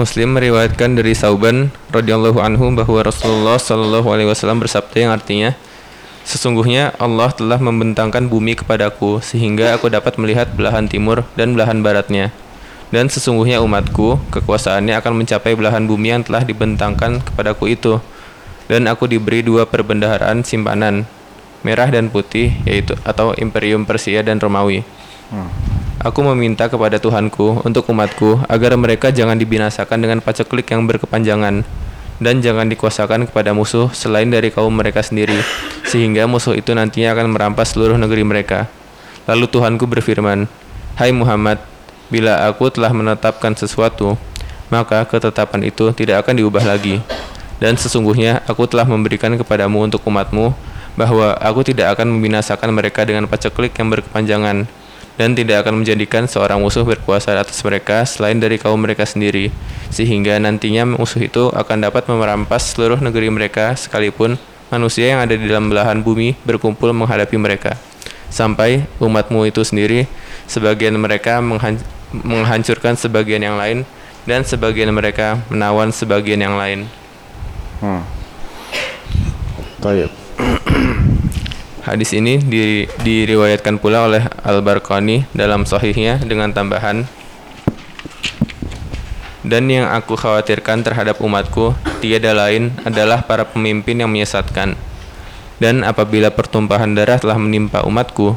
Muslim 0.00 0.32
meriwayatkan 0.32 0.96
dari 0.96 1.12
Sauban 1.12 1.68
radhiyallahu 1.92 2.40
anhu 2.40 2.72
bahwa 2.72 3.04
Rasulullah 3.04 3.60
shallallahu 3.60 4.08
alaihi 4.08 4.32
wasallam 4.32 4.64
bersabda 4.64 4.96
yang 4.96 5.12
artinya 5.12 5.52
Sesungguhnya 6.30 6.92
Allah 7.00 7.32
telah 7.32 7.56
membentangkan 7.58 8.28
bumi 8.28 8.54
kepadaku 8.54 9.24
sehingga 9.24 9.74
aku 9.74 9.88
dapat 9.88 10.20
melihat 10.20 10.52
belahan 10.52 10.86
timur 10.86 11.24
dan 11.34 11.56
belahan 11.56 11.80
baratnya. 11.80 12.30
Dan 12.90 13.06
sesungguhnya 13.10 13.62
umatku 13.62 14.18
kekuasaannya 14.34 14.98
akan 14.98 15.22
mencapai 15.22 15.54
belahan 15.54 15.86
bumi 15.86 16.14
yang 16.14 16.22
telah 16.26 16.42
dibentangkan 16.42 17.22
kepadaku 17.22 17.74
itu. 17.74 17.98
Dan 18.70 18.86
aku 18.86 19.10
diberi 19.10 19.42
dua 19.42 19.66
perbendaharaan 19.66 20.46
simpanan, 20.46 21.06
merah 21.66 21.90
dan 21.90 22.10
putih 22.10 22.54
yaitu 22.62 22.94
atau 23.02 23.34
Imperium 23.34 23.82
Persia 23.82 24.22
dan 24.22 24.38
Romawi. 24.38 24.86
Aku 26.00 26.24
meminta 26.24 26.64
kepada 26.64 26.96
Tuhanku 26.96 27.60
untuk 27.60 27.84
umatku 27.92 28.40
agar 28.48 28.72
mereka 28.80 29.12
jangan 29.12 29.36
dibinasakan 29.36 30.00
dengan 30.00 30.24
paceklik 30.24 30.72
yang 30.72 30.88
berkepanjangan 30.88 31.60
dan 32.16 32.34
jangan 32.40 32.72
dikuasakan 32.72 33.28
kepada 33.28 33.52
musuh 33.52 33.92
selain 33.92 34.32
dari 34.32 34.48
kaum 34.48 34.72
mereka 34.72 35.04
sendiri 35.04 35.36
sehingga 35.84 36.24
musuh 36.24 36.56
itu 36.56 36.72
nantinya 36.72 37.12
akan 37.12 37.36
merampas 37.36 37.76
seluruh 37.76 38.00
negeri 38.00 38.24
mereka. 38.24 38.64
Lalu 39.28 39.44
Tuhanku 39.52 39.84
berfirman, 39.84 40.48
"Hai 40.96 41.12
Muhammad, 41.12 41.60
bila 42.08 42.48
aku 42.48 42.72
telah 42.72 42.96
menetapkan 42.96 43.52
sesuatu, 43.52 44.16
maka 44.72 45.04
ketetapan 45.04 45.68
itu 45.68 45.92
tidak 45.92 46.24
akan 46.24 46.40
diubah 46.40 46.64
lagi. 46.64 47.04
Dan 47.60 47.76
sesungguhnya 47.76 48.40
aku 48.48 48.64
telah 48.64 48.88
memberikan 48.88 49.36
kepadamu 49.36 49.84
untuk 49.84 50.00
umatmu 50.08 50.56
bahwa 50.96 51.36
aku 51.36 51.60
tidak 51.60 51.92
akan 51.92 52.08
membinasakan 52.08 52.72
mereka 52.72 53.04
dengan 53.04 53.28
paceklik 53.28 53.76
yang 53.76 53.92
berkepanjangan 53.92 54.64
dan 55.20 55.36
tidak 55.36 55.68
akan 55.68 55.84
menjadikan 55.84 56.24
seorang 56.24 56.64
musuh 56.64 56.80
berkuasa 56.80 57.36
atas 57.36 57.60
mereka 57.60 58.08
selain 58.08 58.40
dari 58.40 58.56
kaum 58.56 58.80
mereka 58.80 59.04
sendiri, 59.04 59.52
sehingga 59.92 60.40
nantinya 60.40 60.88
musuh 60.88 61.20
itu 61.20 61.52
akan 61.52 61.84
dapat 61.84 62.08
merampas 62.08 62.72
seluruh 62.72 62.96
negeri 63.04 63.28
mereka 63.28 63.76
sekalipun 63.76 64.40
manusia 64.72 65.12
yang 65.12 65.20
ada 65.20 65.36
di 65.36 65.44
dalam 65.44 65.68
belahan 65.68 66.00
bumi 66.00 66.40
berkumpul 66.48 66.88
menghadapi 66.96 67.36
mereka. 67.36 67.76
Sampai 68.32 68.88
umatmu 68.96 69.44
itu 69.44 69.60
sendiri, 69.60 70.08
sebagian 70.48 70.96
mereka 70.96 71.44
menghan- 71.44 71.84
menghancurkan 72.16 72.96
sebagian 72.96 73.44
yang 73.44 73.60
lain, 73.60 73.84
dan 74.24 74.40
sebagian 74.40 74.88
mereka 74.88 75.44
menawan 75.52 75.92
sebagian 75.92 76.40
yang 76.40 76.56
lain. 76.56 76.88
Hmm. 77.84 78.08
Baik. 79.84 80.19
Hadis 81.90 82.14
ini 82.14 82.38
di- 82.38 82.86
diriwayatkan 83.02 83.82
pula 83.82 84.06
oleh 84.06 84.22
Al-Barqani 84.46 85.26
dalam 85.34 85.66
sahihnya 85.66 86.22
dengan 86.22 86.54
tambahan 86.54 87.02
dan 89.40 89.66
yang 89.66 89.90
aku 89.90 90.14
khawatirkan 90.14 90.86
terhadap 90.86 91.18
umatku 91.18 91.72
tiada 91.98 92.30
lain 92.36 92.70
adalah 92.86 93.24
para 93.24 93.42
pemimpin 93.42 93.98
yang 93.98 94.06
menyesatkan. 94.12 94.76
Dan 95.58 95.82
apabila 95.84 96.30
pertumpahan 96.32 96.94
darah 96.94 97.20
telah 97.20 97.36
menimpa 97.36 97.84
umatku, 97.84 98.32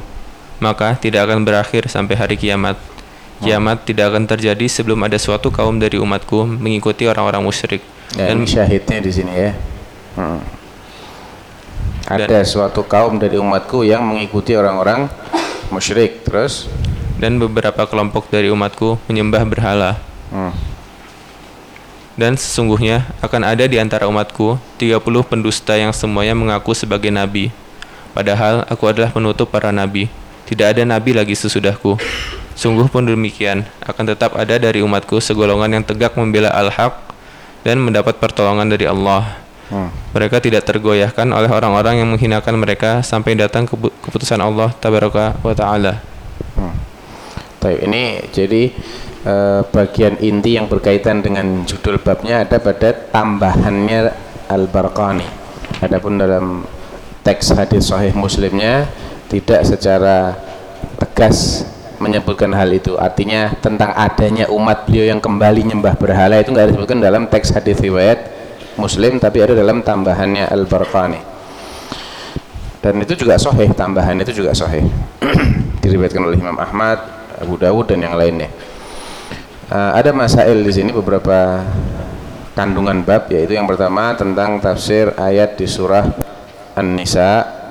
maka 0.60 0.96
tidak 0.98 1.30
akan 1.30 1.46
berakhir 1.48 1.88
sampai 1.88 2.18
hari 2.18 2.36
kiamat. 2.36 2.76
Kiamat 3.39 3.84
tidak 3.84 4.16
akan 4.16 4.28
terjadi 4.28 4.66
sebelum 4.66 5.04
ada 5.04 5.20
suatu 5.20 5.52
kaum 5.52 5.76
dari 5.78 6.00
umatku 6.00 6.48
mengikuti 6.48 7.06
orang-orang 7.06 7.44
musyrik. 7.44 7.84
Ya, 8.16 8.32
Dan 8.32 8.48
syahidnya 8.48 8.98
di 9.04 9.12
sini 9.12 9.34
ya. 9.36 9.52
Hmm. 10.16 10.62
Ada 12.04 12.44
suatu 12.44 12.84
kaum 12.84 13.16
dari 13.16 13.39
umatku 13.39 13.88
yang 13.88 14.04
mengikuti 14.04 14.52
orang-orang 14.60 15.08
musyrik 15.72 16.28
terus. 16.28 16.68
dan 17.24 17.39
beberapa 17.39 17.88
kelompok 17.88 18.28
dari 18.28 18.52
umatku 18.52 19.00
menyembah 19.08 19.48
berhala. 19.48 19.96
Hmm. 20.28 20.52
Dan 22.20 22.36
sesungguhnya 22.36 23.08
akan 23.24 23.42
ada 23.48 23.63
di 23.63 23.80
antara 23.80 24.12
umatku 24.12 24.60
30 24.76 25.00
pendusta 25.24 25.80
yang 25.80 25.96
semuanya 25.96 26.36
mengaku 26.36 26.76
sebagai 26.76 27.08
nabi. 27.08 27.50
Padahal 28.12 28.68
aku 28.68 28.92
adalah 28.92 29.10
penutup 29.10 29.48
para 29.48 29.72
nabi. 29.72 30.12
Tidak 30.46 30.68
ada 30.76 30.84
nabi 30.84 31.16
lagi 31.16 31.32
sesudahku. 31.32 31.96
Sungguh 32.54 32.86
pun 32.86 33.02
demikian, 33.02 33.66
akan 33.82 34.13
tetap 34.13 34.38
ada 34.38 34.60
dari 34.62 34.86
umatku 34.86 35.18
segolongan 35.18 35.80
yang 35.80 35.84
tegak 35.88 36.13
membela 36.13 36.54
al-haq 36.54 36.94
dan 37.66 37.82
mendapat 37.82 38.20
pertolongan 38.22 38.70
dari 38.70 38.86
Allah. 38.86 39.43
Mereka 40.14 40.38
tidak 40.44 40.64
tergoyahkan 40.70 41.28
oleh 41.34 41.50
orang-orang 41.50 42.04
yang 42.04 42.10
menghinakan 42.14 42.56
mereka 42.60 43.02
sampai 43.02 43.34
datang 43.34 43.66
kepu- 43.66 43.94
keputusan 44.06 44.38
Allah 44.40 44.70
tabaraka 44.78 45.38
wa 45.42 45.54
taala. 45.58 46.00
Hmm. 46.54 46.76
Baik, 47.64 47.80
ini 47.88 48.04
jadi 48.30 48.64
eh, 49.24 49.62
bagian 49.66 50.20
inti 50.20 50.60
yang 50.60 50.68
berkaitan 50.70 51.24
dengan 51.24 51.64
judul 51.64 51.98
babnya 51.98 52.44
ada 52.44 52.60
pada 52.60 52.92
tambahannya 52.92 54.14
Al-Barqani. 54.52 55.26
Adapun 55.82 56.20
dalam 56.20 56.68
teks 57.24 57.56
hadis 57.56 57.88
sahih 57.88 58.12
Muslimnya 58.14 58.92
tidak 59.32 59.64
secara 59.64 60.38
tegas 61.00 61.64
menyebutkan 62.04 62.52
hal 62.52 62.68
itu. 62.76 63.00
Artinya 63.00 63.56
tentang 63.64 63.96
adanya 63.96 64.52
umat 64.52 64.84
beliau 64.84 65.16
yang 65.16 65.24
kembali 65.24 65.64
nyembah 65.72 65.96
berhala 65.96 66.44
itu 66.44 66.52
nggak 66.52 66.76
disebutkan 66.76 67.00
dalam 67.00 67.32
teks 67.32 67.56
hadis 67.56 67.80
riwayat 67.80 68.33
Muslim 68.78 69.22
tapi 69.22 69.44
ada 69.44 69.54
dalam 69.54 69.86
tambahannya 69.86 70.50
Al-Barqani. 70.50 71.22
Dan 72.84 73.00
itu 73.00 73.16
juga 73.16 73.40
sahih, 73.40 73.72
tambahan 73.72 74.20
itu 74.20 74.44
juga 74.44 74.52
sahih. 74.52 74.84
Diriwayatkan 75.84 76.20
oleh 76.20 76.36
Imam 76.36 76.60
Ahmad, 76.60 77.00
Abu 77.40 77.56
Dawud 77.56 77.88
dan 77.88 78.04
yang 78.04 78.20
lainnya. 78.20 78.52
Uh, 79.72 79.96
ada 79.96 80.12
masail 80.12 80.60
di 80.60 80.74
sini 80.76 80.92
beberapa 80.92 81.64
kandungan 82.54 83.02
bab 83.02 83.32
yaitu 83.34 83.58
yang 83.58 83.66
pertama 83.66 84.14
tentang 84.14 84.62
tafsir 84.62 85.10
ayat 85.18 85.58
di 85.58 85.66
surah 85.66 86.06
An-Nisa 86.78 87.64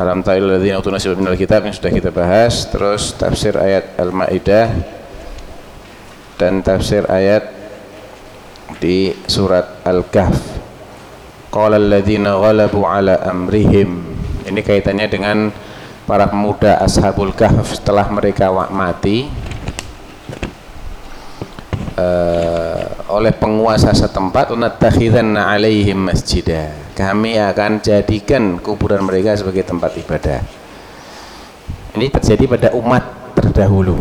Alam 0.00 0.24
ta'il 0.24 0.48
ladzina 0.48 0.80
utu 0.80 0.88
minal 1.12 1.36
kitab 1.36 1.60
yang 1.60 1.76
sudah 1.76 1.92
kita 1.92 2.08
bahas 2.08 2.64
terus 2.72 3.12
tafsir 3.20 3.52
ayat 3.52 4.00
Al-Maidah 4.00 4.68
dan 6.40 6.64
tafsir 6.64 7.04
ayat 7.04 7.59
di 8.78 9.10
surat 9.26 9.82
Al-Kahf. 9.82 10.60
Qala 11.50 11.80
alladzina 11.80 12.38
ghalabu 12.38 12.86
ala 12.86 13.18
amrihim. 13.26 14.06
Ini 14.46 14.60
kaitannya 14.62 15.06
dengan 15.10 15.50
para 16.06 16.30
pemuda 16.30 16.78
Ashabul 16.78 17.34
Kahf 17.34 17.74
setelah 17.74 18.06
mereka 18.12 18.52
mati. 18.70 19.26
Uh, 22.00 22.86
oleh 23.12 23.34
penguasa 23.34 23.92
setempat 23.92 24.56
unattakhidhanna 24.56 25.52
alaihim 25.52 26.08
masjidah 26.08 26.72
kami 26.96 27.36
akan 27.36 27.76
jadikan 27.84 28.56
kuburan 28.56 29.04
mereka 29.04 29.36
sebagai 29.36 29.68
tempat 29.68 29.92
ibadah. 30.00 30.40
Ini 31.92 32.08
terjadi 32.08 32.44
pada 32.48 32.68
umat 32.72 33.04
terdahulu 33.36 34.00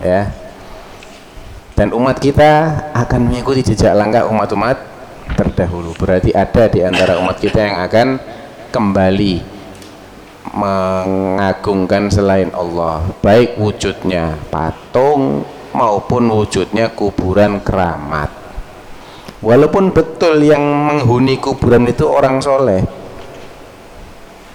ya 0.00 0.32
dan 1.80 1.96
umat 1.96 2.20
kita 2.20 2.76
akan 2.92 3.32
mengikuti 3.32 3.72
jejak 3.72 3.96
langkah 3.96 4.28
umat-umat 4.28 4.76
terdahulu. 5.32 5.96
Berarti 5.96 6.28
ada 6.36 6.68
di 6.68 6.84
antara 6.84 7.16
umat 7.16 7.40
kita 7.40 7.56
yang 7.56 7.80
akan 7.80 8.20
kembali 8.68 9.40
mengagungkan 10.52 12.12
selain 12.12 12.52
Allah. 12.52 13.00
Baik 13.24 13.56
wujudnya 13.56 14.36
patung 14.52 15.48
maupun 15.72 16.28
wujudnya 16.28 16.92
kuburan 16.92 17.64
keramat. 17.64 18.28
Walaupun 19.40 19.96
betul 19.96 20.36
yang 20.44 20.60
menghuni 20.60 21.40
kuburan 21.40 21.88
itu 21.88 22.04
orang 22.04 22.44
soleh 22.44 22.84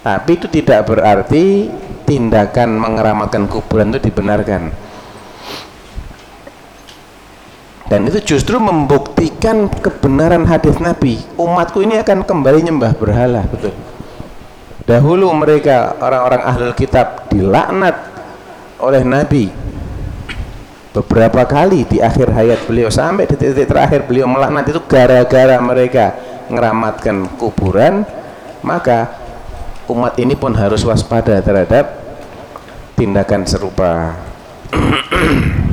tapi 0.05 0.37
itu 0.37 0.45
tidak 0.45 0.85
berarti 0.85 1.65
tindakan 2.05 2.77
mengeramatkan 2.77 3.49
kuburan 3.49 3.89
itu 3.89 4.13
dibenarkan 4.13 4.69
dan 7.85 8.09
itu 8.09 8.17
justru 8.33 8.57
membuktikan 8.57 9.69
kebenaran 9.69 10.49
hadis 10.49 10.81
Nabi. 10.81 11.21
Umatku 11.37 11.85
ini 11.85 12.01
akan 12.01 12.25
kembali 12.25 12.65
nyembah 12.65 12.97
berhala 12.97 13.45
betul. 13.45 13.77
Dahulu 14.85 15.29
mereka 15.33 15.97
orang-orang 16.01 16.41
ahlul 16.45 16.73
kitab 16.73 17.29
dilaknat 17.29 17.93
oleh 18.81 19.05
Nabi. 19.05 19.45
Beberapa 20.95 21.43
kali 21.45 21.85
di 21.85 21.99
akhir 22.01 22.31
hayat 22.31 22.65
beliau 22.65 22.87
sampai 22.89 23.27
di 23.27 23.35
titik 23.35 23.67
terakhir 23.67 24.07
beliau 24.07 24.25
melaknat 24.31 24.65
itu 24.71 24.79
gara-gara 24.87 25.59
mereka 25.59 26.15
ngeramatkan 26.47 27.27
kuburan 27.35 28.07
maka 28.63 29.11
umat 29.91 30.15
ini 30.17 30.33
pun 30.39 30.55
harus 30.55 30.81
waspada 30.87 31.43
terhadap 31.43 31.99
tindakan 32.95 33.43
serupa 33.43 34.15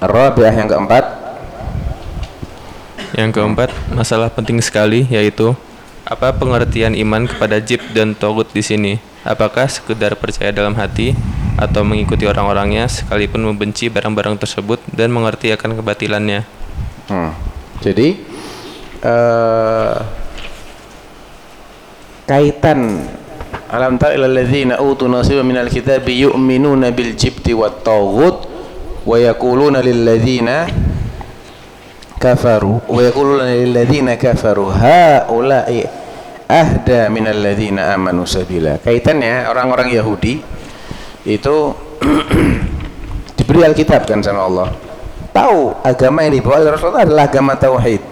Rabi'ah 0.00 0.54
yang 0.56 0.68
keempat 0.68 1.04
yang 3.12 3.30
keempat 3.36 3.68
masalah 3.92 4.32
penting 4.32 4.56
sekali 4.64 5.04
yaitu 5.12 5.52
apa 6.08 6.32
pengertian 6.32 6.96
iman 6.96 7.28
kepada 7.28 7.60
jib 7.60 7.84
dan 7.92 8.16
togut 8.16 8.48
di 8.50 8.64
sini 8.64 8.92
apakah 9.22 9.68
sekedar 9.68 10.16
percaya 10.16 10.50
dalam 10.50 10.72
hati 10.72 11.12
atau 11.60 11.84
mengikuti 11.84 12.24
orang-orangnya 12.24 12.88
sekalipun 12.88 13.44
membenci 13.44 13.92
barang-barang 13.92 14.40
tersebut 14.40 14.80
dan 14.96 15.12
mengerti 15.12 15.52
akan 15.52 15.76
kebatilannya. 15.76 16.40
Hmm. 17.12 17.36
Jadi 17.84 18.16
uh, 19.04 20.00
kaitan 22.24 23.04
alam 23.70 24.00
tara 24.02 24.18
ilal 24.18 24.34
ladzina 24.34 24.82
utu 24.82 25.06
nasiban 25.06 25.46
minal 25.46 25.70
kitabi 25.70 26.26
yu'minuna 26.26 26.90
bil 26.90 27.14
jibti 27.14 27.54
wat 27.54 27.86
taghut 27.86 28.49
wa 29.10 29.18
yaquluna 29.18 29.82
lil 29.82 30.06
ladzina 30.06 30.70
kafaru. 32.22 32.86
Wa 32.86 33.00
yaquluna 33.02 33.50
lil 33.50 33.74
ladzina 33.74 34.14
kafaru. 34.14 34.70
Haula'i 34.70 35.82
ahda 36.46 37.10
minal 37.10 37.42
amanu 37.90 38.22
sabila. 38.22 38.78
Kaitannya 38.78 39.50
orang-orang 39.50 39.90
Yahudi 39.90 40.38
itu 41.26 41.56
diberi 43.38 43.66
Alkitab 43.66 44.06
kan 44.06 44.22
sama 44.22 44.46
Allah. 44.46 44.68
Tahu 45.34 45.82
agama 45.82 46.22
yang 46.26 46.38
dibawa 46.38 46.62
oleh 46.62 46.70
Rasulullah 46.74 47.06
adalah 47.06 47.24
agama 47.26 47.54
tauhid. 47.58 48.02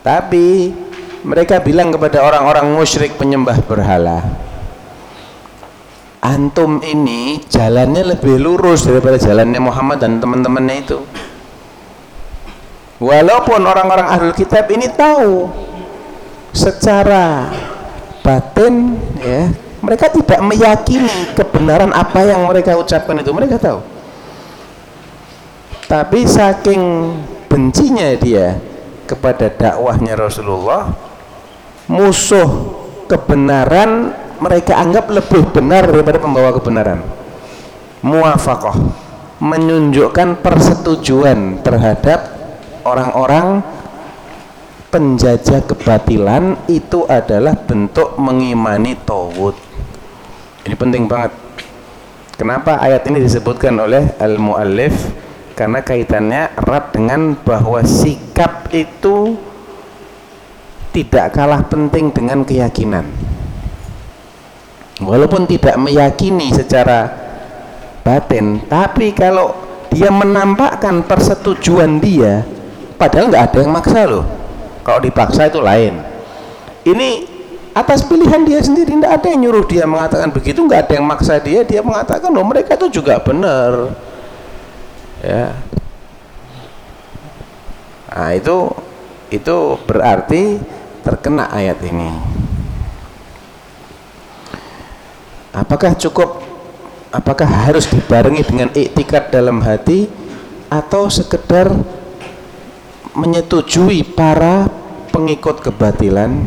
Tapi 0.00 0.72
mereka 1.20 1.60
bilang 1.60 1.92
kepada 1.92 2.24
orang-orang 2.24 2.72
musyrik 2.72 3.20
penyembah 3.20 3.60
berhala 3.68 4.48
antum 6.20 6.84
ini 6.84 7.40
jalannya 7.48 8.16
lebih 8.16 8.36
lurus 8.36 8.84
daripada 8.84 9.16
jalannya 9.16 9.60
Muhammad 9.60 9.98
dan 10.04 10.20
teman-temannya 10.20 10.76
itu. 10.84 10.98
Walaupun 13.00 13.64
orang-orang 13.64 14.12
ahlul 14.12 14.36
kitab 14.36 14.68
ini 14.68 14.84
tahu 14.92 15.48
secara 16.52 17.48
batin 18.20 19.00
ya 19.16 19.48
mereka 19.80 20.12
tidak 20.12 20.44
meyakini 20.44 21.32
kebenaran 21.32 21.88
apa 21.96 22.20
yang 22.28 22.44
mereka 22.44 22.76
ucapkan 22.76 23.16
itu. 23.16 23.32
Mereka 23.32 23.56
tahu. 23.56 23.80
Tapi 25.88 26.28
saking 26.28 26.82
bencinya 27.48 28.14
dia 28.20 28.60
kepada 29.08 29.50
dakwahnya 29.50 30.14
Rasulullah 30.14 30.94
musuh 31.90 32.46
kebenaran 33.10 34.14
mereka 34.40 34.80
anggap 34.80 35.12
lebih 35.12 35.52
benar 35.52 35.84
daripada 35.84 36.16
pembawa 36.16 36.50
kebenaran. 36.56 37.04
Muafakoh. 38.00 38.76
Menunjukkan 39.40 40.44
persetujuan 40.44 41.64
terhadap 41.64 42.28
orang-orang 42.84 43.64
penjajah 44.92 45.64
kebatilan 45.64 46.60
itu 46.68 47.08
adalah 47.08 47.56
bentuk 47.56 48.20
mengimani 48.20 49.00
tawud. 49.00 49.56
Ini 50.68 50.76
penting 50.76 51.08
banget. 51.08 51.32
Kenapa 52.36 52.80
ayat 52.84 53.04
ini 53.08 53.24
disebutkan 53.24 53.76
oleh 53.80 54.12
al-muallif? 54.20 54.92
Karena 55.56 55.84
kaitannya 55.84 56.56
erat 56.56 56.92
dengan 56.92 57.36
bahwa 57.36 57.80
sikap 57.84 58.72
itu 58.72 59.36
tidak 60.92 61.36
kalah 61.36 61.64
penting 61.64 62.12
dengan 62.12 62.44
keyakinan 62.44 63.29
walaupun 65.00 65.48
tidak 65.48 65.76
meyakini 65.80 66.52
secara 66.52 67.08
batin 68.04 68.64
tapi 68.68 69.12
kalau 69.12 69.52
dia 69.90 70.08
menampakkan 70.08 71.02
persetujuan 71.02 71.98
dia 71.98 72.46
padahal 73.00 73.32
nggak 73.32 73.44
ada 73.50 73.58
yang 73.64 73.72
maksa 73.72 74.00
loh. 74.06 74.24
Kalau 74.84 75.00
dipaksa 75.00 75.48
itu 75.48 75.60
lain. 75.60 75.98
Ini 76.84 77.08
atas 77.72 78.04
pilihan 78.04 78.44
dia 78.44 78.60
sendiri 78.60 78.92
tidak 78.98 79.12
ada 79.20 79.26
yang 79.30 79.40
nyuruh 79.46 79.64
dia 79.64 79.84
mengatakan 79.86 80.28
begitu 80.34 80.60
nggak 80.64 80.80
ada 80.88 80.92
yang 80.98 81.06
maksa 81.06 81.38
dia 81.38 81.62
dia 81.62 81.80
mengatakan 81.80 82.28
loh 82.28 82.46
mereka 82.46 82.76
itu 82.76 83.02
juga 83.02 83.18
benar. 83.20 83.96
Ya. 85.20 85.56
Nah 88.10 88.30
itu 88.34 88.56
itu 89.30 89.56
berarti 89.86 90.58
terkena 91.06 91.48
ayat 91.48 91.78
ini 91.86 92.10
apakah 95.54 95.94
cukup? 95.98 96.42
Apakah 97.10 97.46
harus 97.46 97.90
dibarengi 97.90 98.46
dengan 98.46 98.70
iktikat 98.70 99.34
dalam 99.34 99.58
hati 99.66 100.06
atau 100.70 101.10
sekedar 101.10 101.74
menyetujui 103.18 104.06
para 104.14 104.70
pengikut 105.10 105.58
kebatilan? 105.58 106.46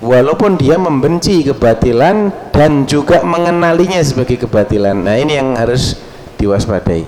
Walaupun 0.00 0.60
dia 0.60 0.76
membenci 0.76 1.40
kebatilan 1.44 2.28
dan 2.52 2.84
juga 2.84 3.24
mengenalinya 3.24 4.00
sebagai 4.04 4.44
kebatilan. 4.44 4.92
Nah 4.92 5.16
ini 5.16 5.40
yang 5.40 5.56
harus 5.56 5.96
diwaspadai. 6.36 7.04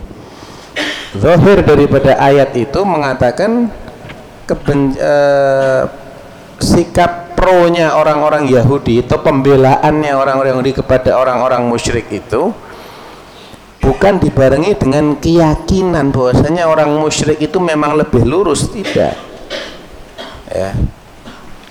Zahir 1.17 1.65
daripada 1.65 2.17
ayat 2.21 2.53
itu 2.57 2.81
mengatakan 2.85 3.73
keben, 4.45 4.97
eh, 4.97 5.85
sikap 6.61 7.28
pro-nya 7.49 7.97
orang-orang 7.97 8.45
Yahudi 8.45 9.01
atau 9.01 9.25
pembelaannya 9.25 10.13
orang-orang 10.13 10.53
Yahudi 10.53 10.85
kepada 10.85 11.17
orang-orang 11.17 11.65
musyrik 11.65 12.05
itu 12.13 12.53
bukan 13.81 14.21
dibarengi 14.21 14.77
dengan 14.77 15.17
keyakinan 15.17 16.13
bahwasanya 16.13 16.69
orang 16.69 16.93
musyrik 16.93 17.41
itu 17.41 17.57
memang 17.57 17.97
lebih 17.97 18.21
lurus. 18.29 18.69
Tidak. 18.69 19.15
Ya. 20.53 20.77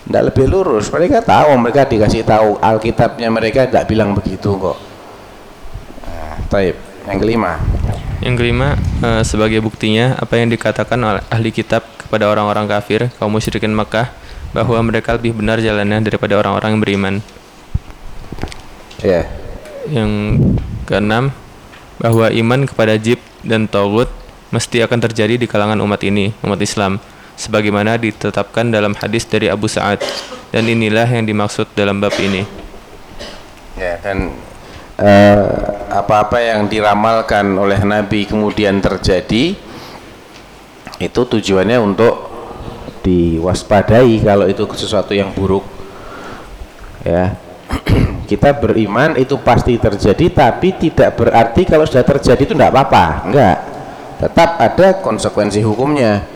Tidak 0.02 0.24
lebih 0.34 0.50
lurus. 0.50 0.90
Mereka 0.90 1.22
tahu 1.22 1.54
mereka 1.62 1.86
dikasih 1.86 2.26
tahu. 2.26 2.58
Alkitabnya 2.58 3.30
mereka 3.30 3.70
tidak 3.70 3.86
bilang 3.86 4.18
begitu 4.18 4.58
kok. 4.58 4.82
Nah, 6.10 6.42
taib. 6.50 6.74
Yang 7.06 7.18
kelima. 7.22 7.62
Yang 8.26 8.36
kelima 8.42 8.68
uh, 9.06 9.22
sebagai 9.22 9.62
buktinya 9.62 10.18
apa 10.18 10.42
yang 10.42 10.50
dikatakan 10.50 10.98
oleh 10.98 11.22
ahli 11.30 11.54
kitab 11.54 11.86
kepada 12.02 12.26
orang-orang 12.26 12.66
kafir 12.66 13.14
kaum 13.22 13.30
musyrikin 13.30 13.78
Makkah 13.78 14.26
bahwa 14.56 14.80
mereka 14.84 15.16
lebih 15.16 15.36
benar 15.36 15.60
jalannya 15.60 16.04
daripada 16.06 16.40
orang-orang 16.40 16.78
yang 16.78 16.84
beriman 16.84 17.16
Ya. 19.02 19.30
Yang 19.86 20.12
keenam, 20.90 21.30
bahwa 22.02 22.34
iman 22.34 22.66
kepada 22.66 22.98
jib 22.98 23.22
dan 23.46 23.70
togut 23.70 24.10
mesti 24.50 24.82
akan 24.82 25.00
terjadi 25.06 25.38
di 25.38 25.46
kalangan 25.46 25.78
umat 25.86 26.02
ini, 26.02 26.34
umat 26.42 26.58
Islam, 26.58 26.98
sebagaimana 27.38 28.02
ditetapkan 28.02 28.74
dalam 28.74 28.98
hadis 28.98 29.30
dari 29.30 29.54
Abu 29.54 29.70
Sa'ad. 29.70 30.02
Dan 30.50 30.66
inilah 30.66 31.06
yang 31.06 31.28
dimaksud 31.28 31.70
dalam 31.78 32.02
bab 32.02 32.16
ini. 32.18 32.42
Ya, 33.78 34.02
dan 34.02 34.34
eh, 34.98 35.46
apa-apa 35.94 36.42
yang 36.42 36.66
diramalkan 36.66 37.54
oleh 37.54 37.78
Nabi 37.86 38.26
kemudian 38.26 38.82
terjadi 38.82 39.54
itu 40.98 41.22
tujuannya 41.22 41.78
untuk 41.78 42.37
diwaspadai 43.08 44.20
kalau 44.20 44.46
itu 44.52 44.68
sesuatu 44.76 45.16
yang 45.16 45.32
buruk. 45.32 45.64
Ya. 47.08 47.40
Kita 48.30 48.52
beriman 48.52 49.16
itu 49.16 49.40
pasti 49.40 49.80
terjadi 49.80 50.28
tapi 50.28 50.76
tidak 50.76 51.16
berarti 51.16 51.64
kalau 51.64 51.88
sudah 51.88 52.04
terjadi 52.04 52.44
itu 52.44 52.52
tidak 52.52 52.76
apa-apa, 52.76 53.06
enggak. 53.24 53.58
Tetap 54.20 54.50
ada 54.60 54.88
konsekuensi 55.00 55.64
hukumnya. 55.64 56.28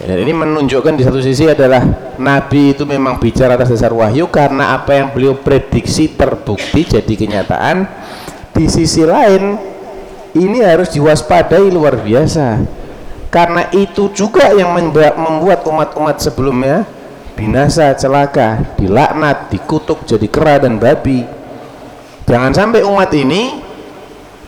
Dan 0.00 0.16
ini 0.16 0.32
menunjukkan 0.32 0.96
di 0.96 1.04
satu 1.04 1.20
sisi 1.20 1.44
adalah 1.44 1.84
Nabi 2.16 2.72
itu 2.72 2.88
memang 2.88 3.20
bicara 3.20 3.52
atas 3.52 3.68
dasar 3.68 3.92
wahyu 3.92 4.32
karena 4.32 4.72
apa 4.72 4.96
yang 4.96 5.12
beliau 5.12 5.36
prediksi 5.36 6.08
terbukti 6.16 6.88
jadi 6.88 7.12
kenyataan. 7.12 7.84
Di 8.56 8.64
sisi 8.64 9.04
lain 9.04 9.60
ini 10.38 10.64
harus 10.64 10.88
diwaspadai 10.94 11.68
luar 11.68 12.00
biasa. 12.00 12.79
Karena 13.30 13.70
itu 13.70 14.10
juga 14.10 14.50
yang 14.50 14.74
membuat 15.14 15.62
umat-umat 15.62 16.18
sebelumnya 16.18 16.82
binasa, 17.38 17.94
celaka, 17.94 18.74
dilaknat, 18.74 19.54
dikutuk 19.54 20.02
jadi 20.02 20.26
kera 20.26 20.54
dan 20.58 20.82
babi. 20.82 21.22
Jangan 22.26 22.50
sampai 22.50 22.82
umat 22.82 23.10
ini 23.14 23.62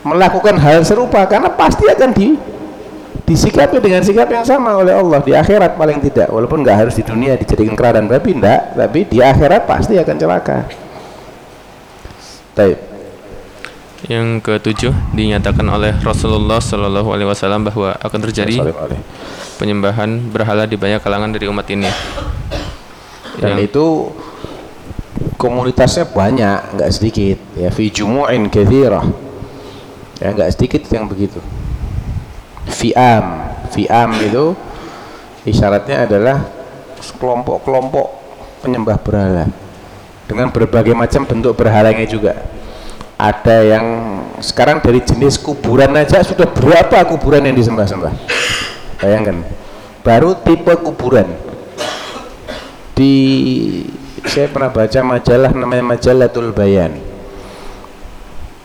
melakukan 0.03 0.59
hal 0.59 0.83
serupa 0.83 1.23
karena 1.31 1.47
pasti 1.55 1.87
akan 1.87 2.11
di 2.11 2.35
disikapi 3.23 3.79
dengan 3.79 4.03
sikap 4.03 4.27
yang 4.29 4.43
sama 4.43 4.75
oleh 4.83 4.93
Allah 4.93 5.23
di 5.23 5.31
akhirat 5.31 5.79
paling 5.79 6.03
tidak 6.03 6.27
walaupun 6.27 6.67
nggak 6.67 6.75
harus 6.85 6.95
di 6.99 7.07
dunia 7.07 7.39
dijadikan 7.39 7.79
kera 7.79 8.03
dan 8.03 8.11
babi 8.11 8.35
enggak 8.35 8.75
tapi 8.75 9.07
di 9.07 9.23
akhirat 9.23 9.63
pasti 9.63 9.95
akan 9.95 10.17
celaka 10.19 10.59
Taib. 12.53 12.92
Yang 14.11 14.43
ketujuh 14.43 14.91
dinyatakan 15.15 15.63
oleh 15.71 15.95
Rasulullah 16.03 16.59
Shallallahu 16.59 17.15
Alaihi 17.15 17.29
Wasallam 17.31 17.63
bahwa 17.71 17.95
akan 18.03 18.21
terjadi 18.27 18.59
penyembahan 19.63 20.19
berhala 20.27 20.67
di 20.67 20.75
banyak 20.75 20.99
kalangan 20.99 21.31
dari 21.31 21.47
umat 21.47 21.67
ini. 21.71 21.87
Dan 23.39 23.55
yang 23.55 23.63
itu 23.63 24.11
komunitasnya 25.39 26.11
banyak 26.11 26.75
nggak 26.75 26.91
sedikit. 26.91 27.39
Ya 27.55 27.71
fi 27.71 27.95
jumu'in 27.95 28.51
kathirah. 28.51 29.07
Ya 30.19 30.35
nggak 30.35 30.51
sedikit 30.51 30.83
yang 30.91 31.07
begitu. 31.07 31.39
Fi'am 32.67 33.55
fi'am 33.71 34.11
itu 34.19 34.59
isyaratnya 35.47 36.11
adalah 36.11 36.43
kelompok-kelompok 37.23 38.07
penyembah 38.67 38.99
berhala. 38.99 39.47
Dengan 40.27 40.51
berbagai 40.51 40.95
macam 40.95 41.23
bentuk 41.23 41.55
berhalanya 41.55 42.03
juga 42.03 42.62
ada 43.23 43.63
yang 43.63 43.87
sekarang 44.43 44.83
dari 44.83 44.99
jenis 44.99 45.39
kuburan 45.39 45.95
aja 45.95 46.27
sudah 46.27 46.51
berapa 46.51 47.07
kuburan 47.07 47.47
yang 47.47 47.55
disembah-sembah? 47.55 48.11
Bayangkan. 48.99 49.47
Baru 50.03 50.35
tipe 50.43 50.75
kuburan. 50.83 51.31
Di 52.99 53.15
saya 54.27 54.51
pernah 54.51 54.75
baca 54.75 54.99
majalah 55.07 55.55
namanya 55.55 55.87
Majalatul 55.87 56.51
Bayan. 56.51 56.99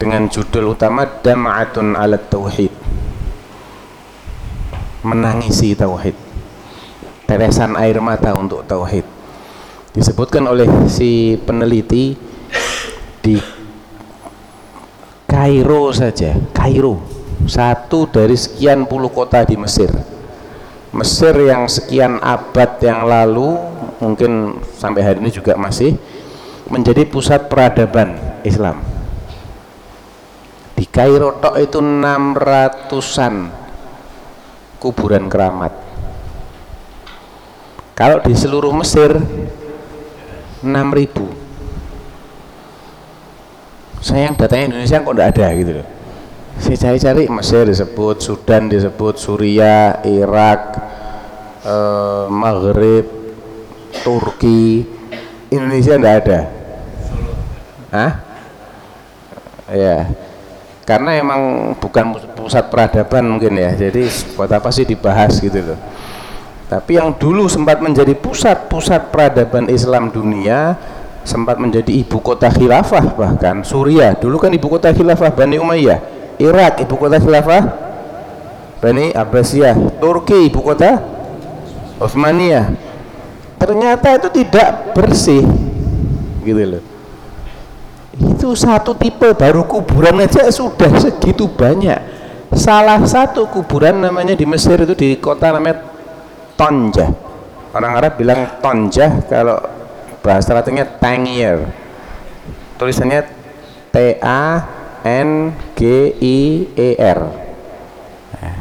Dengan 0.01 0.25
judul 0.25 0.73
utama 0.73 1.05
Dam'atun 1.05 1.93
alat 1.93 2.25
Tauhid. 2.25 2.73
Menangisi 5.05 5.77
Tauhid. 5.77 6.17
Teresan 7.29 7.77
air 7.77 8.01
mata 8.01 8.33
untuk 8.33 8.65
Tauhid. 8.65 9.05
Disebutkan 9.93 10.49
oleh 10.49 10.89
si 10.89 11.37
peneliti 11.45 12.17
di 13.21 13.56
Kairo 15.27 15.91
saja 15.91 16.39
Kairo. 16.55 17.03
Satu 17.51 18.07
dari 18.07 18.39
sekian 18.39 18.87
puluh 18.87 19.11
kota 19.11 19.43
di 19.43 19.59
Mesir. 19.59 19.91
Mesir 20.95 21.35
yang 21.43 21.67
sekian 21.67 22.23
abad 22.23 22.79
yang 22.79 23.03
lalu 23.03 23.59
mungkin 23.99 24.55
sampai 24.79 25.03
hari 25.03 25.19
ini 25.19 25.27
juga 25.27 25.59
masih 25.59 25.99
menjadi 26.71 27.03
pusat 27.03 27.51
peradaban 27.51 28.39
Islam. 28.47 28.79
Di 30.79 30.87
Kairo 30.87 31.35
tok 31.43 31.59
itu 31.59 31.83
600an 31.83 33.51
kuburan 34.79 35.27
keramat. 35.27 35.75
Kalau 37.97 38.23
di 38.23 38.31
seluruh 38.31 38.71
Mesir 38.71 39.11
6000 40.63 41.46
sayang 44.01 44.37
datanya 44.37 44.73
Indonesia 44.73 45.01
kok 45.01 45.13
tidak 45.15 45.29
ada 45.35 45.47
gitu 45.57 45.71
loh. 45.81 45.87
Saya 46.57 46.77
cari-cari 46.89 47.23
Mesir 47.29 47.69
disebut 47.69 48.17
Sudan 48.17 48.65
disebut 48.65 49.15
Suria 49.21 50.01
Irak 50.01 50.61
eh, 51.61 52.25
Maghrib 52.29 53.05
Turki. 54.01 54.95
Indonesia 55.47 55.95
tidak 55.95 56.15
ada. 56.25 56.39
Hah? 57.87 58.13
ya 59.67 60.07
karena 60.87 61.19
emang 61.19 61.75
bukan 61.75 62.15
pusat 62.31 62.71
peradaban 62.71 63.27
mungkin 63.27 63.59
ya. 63.59 63.75
Jadi 63.75 64.07
buat 64.39 64.47
apa 64.47 64.71
sih 64.71 64.87
dibahas 64.87 65.35
gitu 65.43 65.59
loh. 65.59 65.79
Tapi 66.67 66.99
yang 66.99 67.15
dulu 67.15 67.47
sempat 67.51 67.79
menjadi 67.83 68.15
pusat-pusat 68.15 69.11
peradaban 69.11 69.67
Islam 69.67 70.11
dunia 70.11 70.75
sempat 71.27 71.59
menjadi 71.59 71.91
ibu 71.91 72.23
kota 72.23 72.47
khilafah 72.47 73.19
bahkan. 73.19 73.59
Suriah 73.67 74.15
dulu 74.15 74.39
kan 74.39 74.55
ibu 74.55 74.71
kota 74.71 74.95
khilafah 74.95 75.35
Bani 75.35 75.59
Umayyah. 75.59 75.99
Irak 76.39 76.79
ibu 76.79 76.95
kota 76.95 77.19
khilafah 77.19 77.61
Bani 78.79 79.11
Abbasiyah. 79.11 79.99
Turki 79.99 80.47
ibu 80.47 80.63
kota 80.63 81.03
Utsmaniyah. 81.99 82.71
Ternyata 83.59 84.15
itu 84.15 84.29
tidak 84.31 84.95
bersih 84.95 85.43
gitu 86.47 86.63
loh. 86.63 86.83
Itu 88.17 88.55
satu 88.55 88.95
tipe 88.95 89.35
baru 89.35 89.67
kuburan 89.67 90.23
aja 90.23 90.47
sudah 90.47 90.95
segitu 90.95 91.51
banyak. 91.51 91.99
Salah 92.55 93.03
satu 93.03 93.51
kuburan 93.51 93.99
namanya 93.99 94.31
di 94.31 94.47
Mesir 94.47 94.79
itu 94.79 94.95
di 94.95 95.19
kota 95.19 95.51
namanya 95.51 95.83
Tonjah. 96.55 97.11
Orang 97.75 97.93
Arab 97.99 98.15
bilang 98.15 98.61
Tonjah 98.63 99.27
kalau 99.27 99.59
bahasa 100.27 100.51
latinnya 100.51 100.83
Tangier 100.83 101.71
tulisannya 102.75 103.23
T 103.95 104.19
A 104.19 104.67
N 105.07 105.55
G 105.71 106.11
I 106.19 106.39
E 106.75 106.89
R. 106.99 107.19
Nah, 108.35 108.59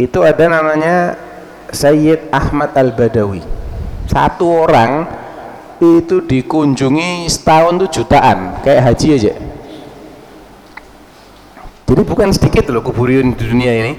itu 0.00 0.18
ada 0.24 0.44
namanya 0.48 1.20
Sayyid 1.68 2.32
Ahmad 2.32 2.72
Al-Badawi. 2.72 3.44
Satu 4.08 4.48
orang 4.64 5.04
itu 5.78 6.24
dikunjungi 6.24 7.28
setahun 7.28 7.84
tuh 7.84 7.90
jutaan 8.00 8.56
kayak 8.64 8.88
haji 8.88 9.08
aja. 9.20 9.34
Jadi 11.84 12.02
bukan 12.04 12.32
sedikit 12.32 12.64
loh 12.72 12.80
kuburan 12.80 13.36
di 13.36 13.44
dunia 13.44 13.72
ini. 13.76 13.92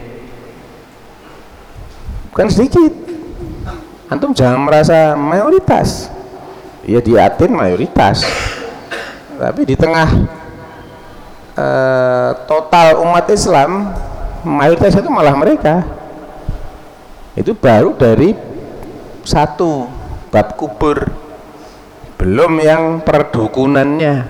Bukan 2.33 2.49
sedikit. 2.49 2.93
Antum 4.09 4.33
jangan 4.33 4.65
merasa 4.65 5.13
mayoritas 5.13 6.09
ya 6.85 6.99
di 7.03 7.13
Aten 7.15 7.51
mayoritas. 7.51 8.23
Tapi 9.39 9.63
di 9.63 9.75
tengah 9.79 10.07
uh, 11.55 12.31
total 12.43 12.99
umat 13.07 13.25
Islam 13.31 13.95
mayoritas 14.43 14.95
itu 14.99 15.09
malah 15.11 15.35
mereka. 15.35 15.83
Itu 17.35 17.55
baru 17.55 17.95
dari 17.95 18.35
satu 19.23 19.87
bab 20.27 20.59
kubur. 20.59 21.07
Belum 22.19 22.59
yang 22.59 22.99
perdukunannya. 22.99 24.27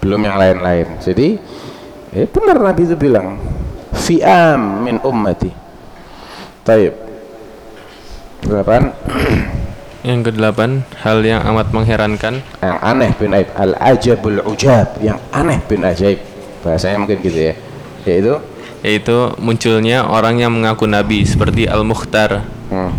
Belum 0.00 0.20
yang 0.24 0.36
lain-lain. 0.40 0.96
Jadi 0.96 1.36
eh, 2.16 2.24
benar 2.24 2.56
Nabi 2.56 2.88
itu 2.88 2.96
bilang 2.96 3.36
fi'am 3.92 4.80
min 4.80 4.96
ummati. 5.04 5.52
Taib. 6.64 6.94
Delapan 8.40 8.88
yang 10.00 10.24
kedelapan 10.24 10.84
hal 11.04 11.20
yang 11.20 11.44
amat 11.52 11.72
mengherankan. 11.72 12.40
Yang 12.64 12.78
aneh 12.80 13.10
bin 13.20 13.30
aib 13.36 13.48
al 13.56 13.72
ajabul 13.76 14.40
ujab 14.48 14.96
yang 15.04 15.20
aneh 15.32 15.60
bin 15.68 15.84
ajaib. 15.84 16.20
Bahasanya 16.64 16.96
mungkin 17.00 17.20
gitu 17.20 17.52
ya. 17.52 17.54
Yaitu? 18.08 18.34
Yaitu 18.80 19.16
munculnya 19.36 20.08
orang 20.08 20.40
yang 20.40 20.52
mengaku 20.56 20.88
nabi 20.88 21.24
seperti 21.28 21.68
al 21.68 21.84
mukhtar 21.84 22.48
hmm. 22.72 22.92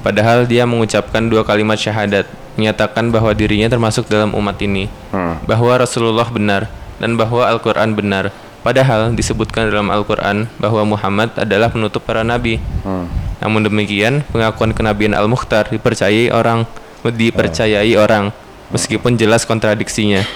Padahal 0.00 0.48
dia 0.48 0.64
mengucapkan 0.64 1.28
dua 1.28 1.44
kalimat 1.44 1.76
syahadat 1.76 2.24
menyatakan 2.56 3.12
bahwa 3.12 3.36
dirinya 3.36 3.68
termasuk 3.68 4.08
dalam 4.08 4.32
umat 4.32 4.56
ini, 4.64 4.88
Hmm. 5.12 5.36
bahwa 5.44 5.76
Rasulullah 5.80 6.28
benar 6.28 6.72
dan 7.00 7.16
bahwa 7.20 7.44
Al-Quran 7.44 7.92
benar. 7.96 8.32
Padahal 8.60 9.16
disebutkan 9.16 9.72
dalam 9.72 9.88
Al-Quran 9.88 10.44
bahwa 10.60 10.84
Muhammad 10.84 11.32
adalah 11.40 11.72
penutup 11.72 12.04
para 12.04 12.20
nabi. 12.20 12.60
Hmm. 12.84 13.08
Namun 13.40 13.64
demikian, 13.64 14.20
pengakuan 14.28 14.76
kenabian 14.76 15.16
Al-Mukhtar 15.16 15.72
dipercayai 15.72 16.28
orang, 16.28 16.68
dipercayai 17.00 17.96
orang, 17.96 18.28
meskipun 18.68 19.16
jelas 19.16 19.48
kontradiksinya. 19.48 20.28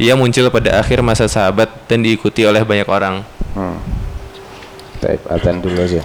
Ia 0.00 0.16
muncul 0.16 0.48
pada 0.48 0.80
akhir 0.80 1.04
masa 1.04 1.28
sahabat 1.28 1.68
dan 1.90 2.00
diikuti 2.00 2.48
oleh 2.48 2.64
banyak 2.64 2.88
orang. 2.88 3.20
Hmm. 3.52 3.76
Baik, 5.04 5.20
adzan 5.28 5.60
dulu 5.60 5.78
aja. 5.84 6.02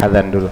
Adzan 0.00 0.32
dulu. 0.32 0.48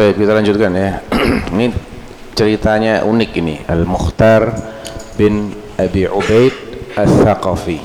Baik, 0.00 0.16
kita 0.16 0.32
lanjutkan 0.32 0.72
ya. 0.72 1.04
ini 1.52 1.76
ceritanya 2.32 3.04
unik 3.04 3.30
ini. 3.36 3.60
Al-Mukhtar 3.68 4.48
bin 5.20 5.52
Abi 5.76 6.08
Ubaid 6.08 6.56
Al-Thaqafi. 6.96 7.76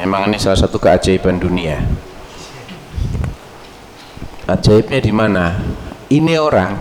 Emang 0.00 0.32
ini 0.32 0.40
salah 0.40 0.56
satu 0.56 0.80
keajaiban 0.80 1.36
dunia. 1.36 1.76
Ajaibnya 4.48 4.96
di 4.96 5.12
mana? 5.12 5.60
Ini 6.08 6.40
orang 6.40 6.72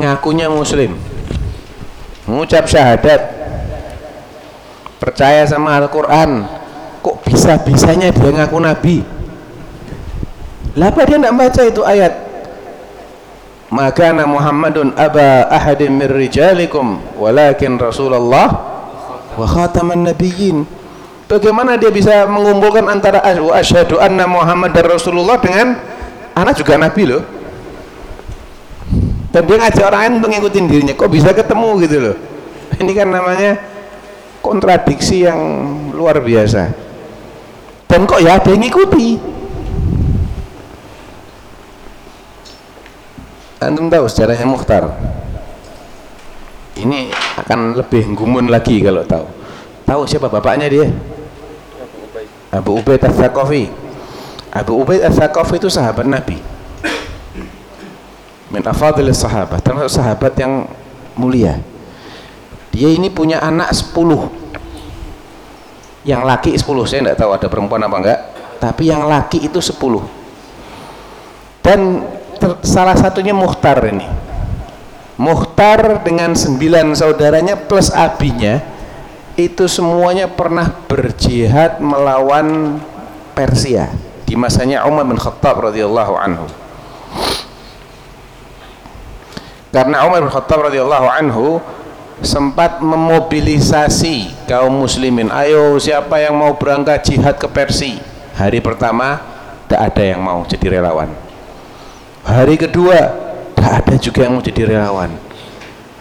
ngakunya 0.00 0.48
muslim. 0.48 0.96
Mengucap 2.24 2.64
syahadat. 2.64 3.20
Percaya 5.04 5.44
sama 5.44 5.76
Al-Qur'an. 5.84 6.48
Kok 7.04 7.28
bisa-bisanya 7.28 8.08
dia 8.08 8.32
ngaku 8.32 8.56
nabi? 8.56 9.15
Lah 10.76 10.92
dia 10.92 11.08
tidak 11.08 11.32
baca 11.32 11.62
itu 11.64 11.82
ayat? 11.82 12.12
Maka 13.72 14.14
Muhammadun 14.14 14.94
aba 14.94 15.48
ahadin 15.50 15.98
min 15.98 16.06
rijalikum 16.06 17.02
walakin 17.18 17.80
Rasulullah 17.80 18.46
wa 19.34 19.46
khataman 19.48 20.06
nabiyyin. 20.06 20.68
Bagaimana 21.26 21.74
dia 21.74 21.90
bisa 21.90 22.28
mengumpulkan 22.30 22.86
antara 22.86 23.18
asyhadu 23.26 23.98
anna 23.98 24.30
Muhammad 24.30 24.70
dan 24.70 24.86
Rasulullah 24.86 25.34
dengan 25.42 25.74
anak 26.38 26.62
juga 26.62 26.78
nabi 26.78 27.02
loh. 27.10 27.24
Dan 29.34 29.42
dia 29.42 29.56
ngajak 29.58 29.84
orang 29.84 30.00
lain 30.06 30.12
untuk 30.22 30.30
ngikutin 30.30 30.64
dirinya. 30.70 30.94
Kok 30.94 31.10
bisa 31.10 31.34
ketemu 31.34 31.68
gitu 31.82 31.96
loh. 31.98 32.16
Ini 32.80 32.92
kan 32.94 33.08
namanya 33.10 33.58
kontradiksi 34.38 35.26
yang 35.26 35.40
luar 35.90 36.22
biasa. 36.22 36.70
Dan 37.90 38.06
kok 38.06 38.22
ya 38.22 38.38
ada 38.38 38.48
yang 38.54 38.62
ngikuti. 38.62 39.18
Antum 43.56 43.88
tahu 43.88 44.04
sejarahnya 44.04 44.44
Mukhtar. 44.44 44.84
Ini 46.76 47.08
akan 47.40 47.72
lebih 47.72 48.12
gumun 48.12 48.52
lagi 48.52 48.84
kalau 48.84 49.00
tahu. 49.08 49.24
Tahu 49.88 50.02
siapa 50.04 50.28
bapaknya 50.28 50.68
dia? 50.68 50.86
Abu 52.52 52.76
Ubaid 52.76 53.00
Al-Thaqafi. 53.00 53.64
Abu 54.52 54.72
Ubaid 54.84 55.00
Al-Thaqafi 55.08 55.56
itu 55.56 55.72
sahabat 55.72 56.04
Nabi. 56.04 56.36
Min 58.52 58.62
afadil 58.62 59.08
sahabat, 59.10 59.64
termasuk 59.64 59.98
sahabat 59.98 60.36
yang 60.38 60.68
mulia. 61.16 61.58
Dia 62.76 62.92
ini 62.92 63.08
punya 63.08 63.40
anak 63.40 63.72
10. 63.72 64.30
Yang 66.06 66.22
laki 66.22 66.50
10, 66.54 66.86
saya 66.86 67.00
tidak 67.02 67.18
tahu 67.18 67.30
ada 67.34 67.46
perempuan 67.50 67.82
apa 67.82 67.96
enggak, 67.98 68.20
tapi 68.62 68.86
yang 68.86 69.08
laki 69.08 69.48
itu 69.48 69.58
10. 69.58 70.04
Dan 71.64 72.06
salah 72.62 72.96
satunya 72.96 73.32
Mukhtar 73.36 73.80
ini. 73.88 74.06
Mukhtar 75.16 76.04
dengan 76.04 76.36
sembilan 76.36 76.92
saudaranya 76.92 77.56
plus 77.56 77.88
abinya 77.88 78.60
itu 79.36 79.64
semuanya 79.64 80.28
pernah 80.28 80.68
berjihad 80.88 81.80
melawan 81.80 82.80
Persia 83.36 83.92
di 84.24 84.36
masanya 84.36 84.84
Umar 84.88 85.04
bin 85.08 85.16
Khattab 85.16 85.72
radhiyallahu 85.72 86.14
anhu. 86.16 86.46
Karena 89.72 90.08
Umar 90.08 90.24
bin 90.24 90.32
Khattab 90.32 90.68
radhiyallahu 90.68 91.08
anhu 91.08 91.60
sempat 92.24 92.80
memobilisasi 92.80 94.48
kaum 94.48 94.72
muslimin, 94.84 95.28
ayo 95.28 95.76
siapa 95.76 96.16
yang 96.16 96.32
mau 96.32 96.56
berangkat 96.56 97.12
jihad 97.12 97.36
ke 97.36 97.44
Persia? 97.48 98.00
Hari 98.36 98.60
pertama 98.64 99.20
tidak 99.68 99.80
ada 99.92 100.02
yang 100.04 100.20
mau 100.24 100.44
jadi 100.48 100.80
relawan. 100.80 101.25
Hari 102.26 102.58
kedua 102.58 102.98
tidak 103.54 103.72
ada 103.86 103.94
juga 104.02 104.18
yang 104.26 104.32
mau 104.34 104.42
jadi 104.42 104.62
relawan. 104.66 105.14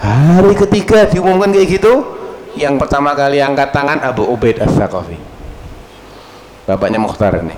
Hari 0.01 0.53
ketiga 0.57 1.05
diumumkan 1.05 1.53
kayak 1.53 1.79
gitu, 1.79 1.93
yang 2.57 2.81
pertama 2.81 3.13
kali 3.13 3.39
angkat 3.39 3.69
tangan 3.69 4.01
Abu 4.01 4.25
Ubaid 4.25 4.57
Al-Thaqafi 4.57 5.17
bapaknya 6.65 6.97
Mukhtar 6.97 7.45
ini. 7.45 7.55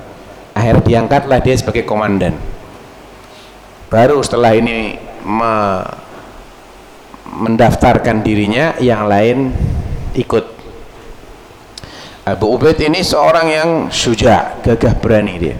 Akhir 0.51 0.83
diangkatlah 0.83 1.39
dia 1.39 1.55
sebagai 1.55 1.87
komandan. 1.87 2.35
Baru 3.87 4.19
setelah 4.19 4.51
ini 4.51 4.99
me- 5.23 5.87
mendaftarkan 7.23 8.19
dirinya 8.19 8.75
yang 8.83 9.07
lain 9.07 9.55
ikut. 10.11 10.59
Abu 12.27 12.51
Ubaid 12.51 12.83
ini 12.83 12.99
seorang 12.99 13.47
yang 13.47 13.69
syuja 13.87 14.59
gagah 14.59 14.91
berani 14.99 15.39
dia. 15.39 15.57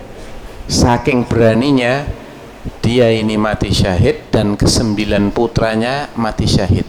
Saking 0.67 1.23
beraninya 1.23 2.03
dia 2.87 3.11
ini 3.11 3.35
mati 3.35 3.67
syahid 3.67 4.31
dan 4.31 4.55
kesembilan 4.55 5.35
putranya 5.35 6.07
mati 6.15 6.47
syahid. 6.47 6.87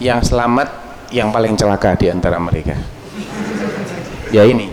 Yang 0.00 0.32
selamat 0.32 0.72
yang 1.12 1.28
paling 1.28 1.52
celaka 1.52 1.92
di 2.00 2.08
antara 2.08 2.40
mereka. 2.40 2.72
Ya 4.32 4.48
ini. 4.48 4.72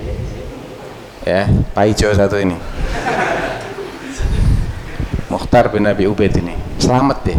Ya 1.27 1.51
Pak 1.75 1.85
Ijo 1.91 2.07
satu 2.15 2.39
ini. 2.39 2.55
Mukhtar 5.27 5.67
bin 5.75 5.83
Abi 5.91 6.07
Ubaid 6.07 6.31
ini. 6.39 6.55
Selamat 6.79 7.19
deh. 7.27 7.35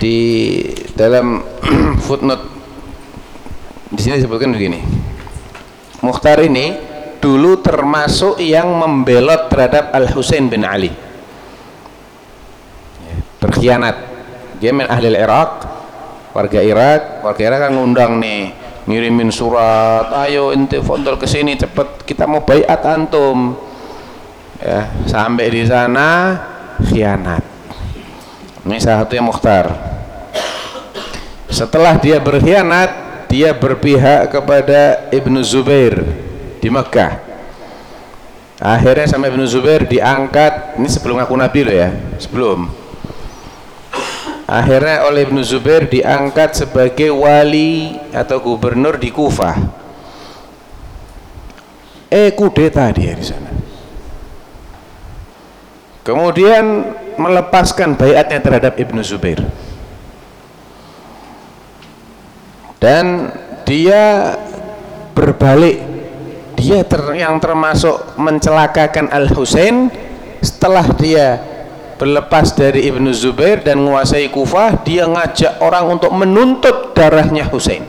Di 0.00 0.16
dalam 0.96 1.44
footnote 2.08 2.48
di 3.92 4.00
sini 4.00 4.16
disebutkan 4.16 4.56
begini. 4.56 4.80
Mukhtar 6.00 6.40
ini 6.40 6.91
dulu 7.22 7.62
termasuk 7.62 8.42
yang 8.42 8.66
membelot 8.66 9.46
terhadap 9.46 9.94
Al 9.94 10.10
Husain 10.10 10.50
bin 10.50 10.66
Ali. 10.66 10.90
Ya, 12.98 13.14
berkhianat 13.38 13.96
dia 14.58 14.74
main 14.74 14.90
ahli 14.90 15.14
Irak 15.14 15.62
warga 16.34 16.58
Irak. 16.58 17.22
Warga 17.22 17.42
Irak 17.46 17.58
kan 17.70 17.72
ngundang 17.78 18.18
nih 18.18 18.50
ngirimin 18.82 19.30
surat 19.30 20.10
ayo 20.26 20.50
ente 20.50 20.82
fondol 20.82 21.14
ke 21.14 21.30
sini 21.30 21.54
cepet 21.54 22.02
kita 22.02 22.26
mau 22.26 22.42
bayat 22.42 22.82
antum. 22.82 23.54
Ya 24.58 24.90
sampai 25.06 25.46
di 25.46 25.62
sana 25.62 26.34
khianat. 26.90 27.46
Ini 28.66 28.78
salah 28.82 29.06
satunya 29.06 29.22
Mukhtar. 29.22 29.66
Setelah 31.46 32.02
dia 32.02 32.18
berkhianat 32.18 32.90
dia 33.30 33.54
berpihak 33.54 34.34
kepada 34.34 35.10
Ibnu 35.14 35.42
Zubair 35.46 36.31
di 36.62 36.70
Mekah. 36.70 37.34
Akhirnya 38.62 39.10
sama 39.10 39.26
Ibnu 39.26 39.42
Zubair 39.50 39.82
diangkat. 39.90 40.78
Ini 40.78 40.86
sebelum 40.86 41.18
aku 41.18 41.34
Nabi 41.34 41.66
loh 41.66 41.74
ya 41.74 41.90
sebelum. 42.22 42.70
Akhirnya 44.46 45.02
oleh 45.10 45.26
Ibnu 45.26 45.42
Zubair 45.42 45.90
diangkat 45.90 46.54
sebagai 46.54 47.10
wali 47.10 47.98
atau 48.14 48.38
gubernur 48.38 48.94
di 49.02 49.10
Kufah 49.10 49.82
eh 52.12 52.28
kudeta 52.36 52.92
dia 52.92 53.16
di 53.16 53.24
sana. 53.24 53.48
Kemudian 56.04 56.92
melepaskan 57.16 57.96
bayatnya 57.96 58.38
terhadap 58.44 58.76
Ibnu 58.76 59.00
Zubair. 59.00 59.40
Dan 62.76 63.32
dia 63.64 64.34
berbalik 65.14 65.91
dia 66.62 66.86
ter, 66.86 67.02
yang 67.18 67.42
termasuk 67.42 68.14
mencelakakan 68.14 69.10
Al 69.10 69.26
Husain 69.34 69.90
setelah 70.38 70.86
dia 70.94 71.42
berlepas 71.98 72.54
dari 72.54 72.86
Ibnu 72.86 73.10
Zubair 73.10 73.66
dan 73.66 73.82
menguasai 73.82 74.30
Kufah 74.30 74.78
dia 74.86 75.10
ngajak 75.10 75.58
orang 75.58 75.98
untuk 75.98 76.14
menuntut 76.14 76.94
darahnya 76.94 77.50
Husain. 77.50 77.82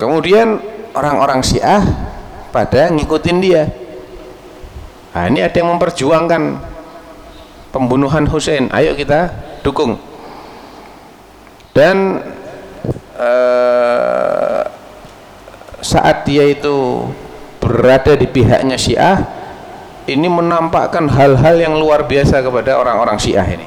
Kemudian 0.00 0.56
orang-orang 0.96 1.44
Syiah 1.44 1.84
pada 2.48 2.88
ngikutin 2.88 3.38
dia. 3.44 3.68
Nah 5.12 5.28
ini 5.28 5.44
ada 5.44 5.52
yang 5.52 5.76
memperjuangkan 5.76 6.42
pembunuhan 7.76 8.24
Husain. 8.24 8.72
Ayo 8.72 8.96
kita 8.96 9.36
dukung. 9.60 10.00
Dan 11.76 12.20
saat 15.82 16.24
dia 16.24 16.46
itu 16.46 17.10
berada 17.58 18.14
di 18.14 18.26
pihaknya 18.30 18.78
Syiah 18.78 19.42
ini 20.06 20.26
menampakkan 20.26 21.06
hal-hal 21.06 21.58
yang 21.58 21.74
luar 21.78 22.06
biasa 22.06 22.42
kepada 22.42 22.74
orang-orang 22.78 23.18
Syiah 23.22 23.46
ini. 23.46 23.66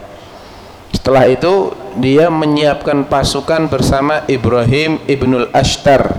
Setelah 0.92 1.28
itu 1.28 1.72
dia 2.00 2.28
menyiapkan 2.28 3.08
pasukan 3.08 3.72
bersama 3.72 4.24
Ibrahim 4.28 5.00
ibnul 5.08 5.48
Ashtar. 5.56 6.12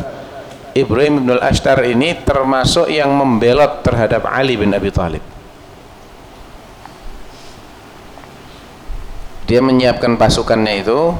Ibrahim 0.77 1.25
ibnul 1.25 1.41
Ashtar 1.41 1.81
ini 1.85 2.17
termasuk 2.25 2.89
yang 2.89 3.13
membelot 3.13 3.85
terhadap 3.85 4.25
Ali 4.29 4.57
bin 4.57 4.73
Abi 4.73 4.93
Thalib. 4.93 5.25
Dia 9.47 9.63
menyiapkan 9.63 10.19
pasukannya 10.19 10.83
itu 10.83 11.15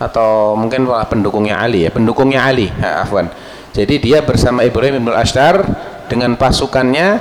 atau 0.00 0.58
mungkin 0.58 0.88
pendukungnya 0.88 1.60
Ali 1.60 1.86
ya 1.86 1.90
pendukungnya 1.92 2.40
Ali. 2.42 2.72
Ha, 2.80 3.06
afwan 3.06 3.28
jadi 3.74 3.94
dia 3.98 4.18
bersama 4.22 4.62
Ibrahim 4.62 5.02
bin 5.02 5.10
Ashtar 5.10 5.66
dengan 6.06 6.38
pasukannya 6.38 7.18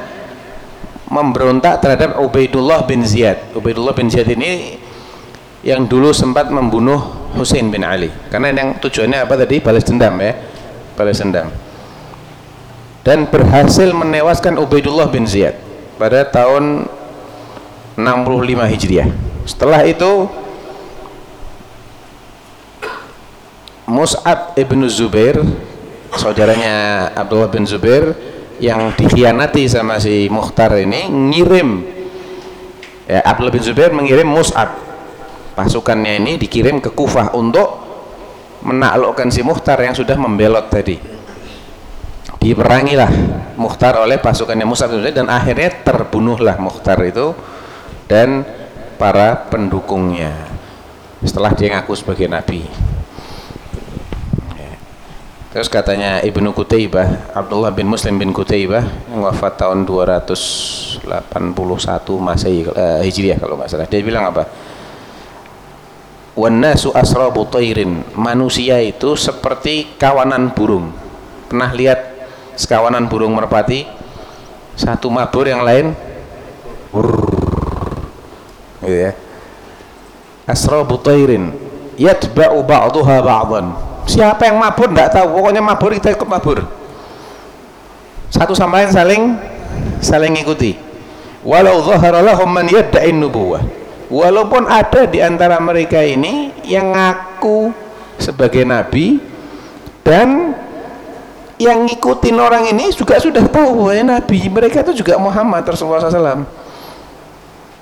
memberontak 1.09 1.81
terhadap 1.81 2.21
Ubaidullah 2.21 2.85
bin 2.85 3.01
Ziyad. 3.01 3.57
Ubaidullah 3.57 3.97
bin 3.97 4.05
Ziyad 4.05 4.29
ini 4.29 4.77
yang 5.65 5.89
dulu 5.89 6.13
sempat 6.13 6.53
membunuh 6.53 7.25
Hussein 7.33 7.73
bin 7.73 7.81
Ali. 7.81 8.13
Karena 8.29 8.53
yang 8.53 8.77
tujuannya 8.77 9.25
apa 9.25 9.33
tadi? 9.33 9.57
Balas 9.65 9.81
dendam 9.81 10.13
ya. 10.21 10.37
Balas 10.93 11.17
dendam. 11.17 11.49
Dan 13.01 13.25
berhasil 13.25 13.89
menewaskan 13.89 14.61
Ubaidullah 14.61 15.09
bin 15.09 15.25
Ziyad 15.25 15.57
pada 15.97 16.21
tahun 16.21 16.85
65 17.97 18.73
Hijriah. 18.77 19.09
Setelah 19.49 19.81
itu 19.89 20.29
Mus'ab 23.89 24.53
ibn 24.55 24.85
Zubair 24.87 25.41
saudaranya 26.17 27.09
Abdullah 27.13 27.49
bin 27.49 27.65
Zubair 27.65 28.13
yang 28.61 28.93
dikhianati 28.93 29.65
sama 29.65 29.97
si 29.97 30.29
Mukhtar 30.29 30.77
ini 30.77 31.09
ngirim 31.09 31.83
ya 33.09 33.19
Abdullah 33.25 33.53
bin 33.53 33.63
Zubair 33.63 33.91
mengirim 33.91 34.27
Mus'ab. 34.29 34.79
Pasukannya 35.53 36.17
ini 36.17 36.41
dikirim 36.41 36.81
ke 36.81 36.89
Kufah 36.89 37.37
untuk 37.37 37.77
menaklukkan 38.65 39.29
si 39.29 39.45
Mukhtar 39.45 39.77
yang 39.85 39.93
sudah 39.93 40.17
membelot 40.17 40.65
tadi. 40.71 40.97
Diperangilah 42.41 43.11
Mukhtar 43.55 44.01
oleh 44.01 44.17
pasukannya 44.17 44.65
Mus'ab 44.65 44.89
bin 44.89 45.05
Zubair 45.05 45.15
dan 45.21 45.29
akhirnya 45.29 45.69
terbunuhlah 45.85 46.57
Mukhtar 46.57 46.97
itu 47.05 47.37
dan 48.09 48.41
para 48.97 49.45
pendukungnya. 49.49 50.33
Setelah 51.23 51.55
dia 51.55 51.71
ngaku 51.71 51.93
sebagai 51.95 52.27
nabi 52.27 52.92
terus 55.53 55.69
katanya 55.69 56.17
Ibnu 56.25 56.49
Kutaybah 56.49 57.29
Abdullah 57.37 57.69
bin 57.69 57.85
Muslim 57.85 58.17
bin 58.17 58.33
Kutaybah 58.33 59.13
yang 59.13 59.21
wafat 59.21 59.61
tahun 59.61 59.85
281 59.85 61.05
Masehi 62.17 62.65
uh, 62.65 63.05
Hijriah 63.05 63.37
kalau 63.37 63.61
nggak 63.61 63.69
salah. 63.69 63.85
Dia 63.85 64.01
bilang 64.01 64.33
apa? 64.33 64.49
Wannasu 66.33 66.89
asrabu 66.97 67.45
tairin. 67.45 68.01
Manusia 68.17 68.81
itu 68.81 69.13
seperti 69.13 69.93
kawanan 70.01 70.49
burung. 70.57 70.89
Pernah 71.45 71.69
lihat 71.77 72.01
sekawanan 72.57 73.05
burung 73.05 73.37
merpati? 73.37 73.85
Satu 74.73 75.13
mabur 75.13 75.45
yang 75.45 75.61
lain 75.61 75.93
gitu 78.81 78.89
ya. 78.89 79.13
Asrabu 80.49 80.97
tairin. 80.97 81.53
Yatba'u 81.93 82.65
ba'duha 82.65 83.21
ba'dan 83.21 83.92
siapa 84.07 84.47
yang 84.47 84.59
mabur 84.59 84.91
enggak 84.91 85.15
tahu. 85.15 85.39
Pokoknya 85.39 85.61
mabur 85.63 85.91
kita 85.95 86.13
ikut 86.13 86.27
mabur. 86.27 86.63
Satu 88.33 88.57
sama 88.57 88.81
lain 88.81 88.89
saling 88.89 89.23
saling 90.01 90.33
ikuti. 90.39 90.75
Walau 91.43 91.83
zahara 91.83 92.23
lahum 92.23 92.47
man 92.49 92.65
yadda'in 92.65 93.19
nubuwah. 93.19 93.61
Walaupun 94.07 94.69
ada 94.69 95.09
di 95.09 95.19
antara 95.19 95.57
mereka 95.59 95.99
ini 95.99 96.53
yang 96.63 96.93
ngaku 96.93 97.73
sebagai 98.21 98.61
nabi 98.61 99.17
dan 100.05 100.53
yang 101.57 101.83
ngikutin 101.87 102.37
orang 102.37 102.69
ini 102.69 102.93
juga 102.93 103.17
sudah 103.19 103.43
tahu 103.49 103.85
bahwa 103.85 104.17
nabi. 104.17 104.39
Mereka 104.47 104.85
itu 104.87 105.03
juga 105.03 105.19
Muhammad 105.19 105.67
Rasulullah 105.67 106.03
SAW 106.03 106.45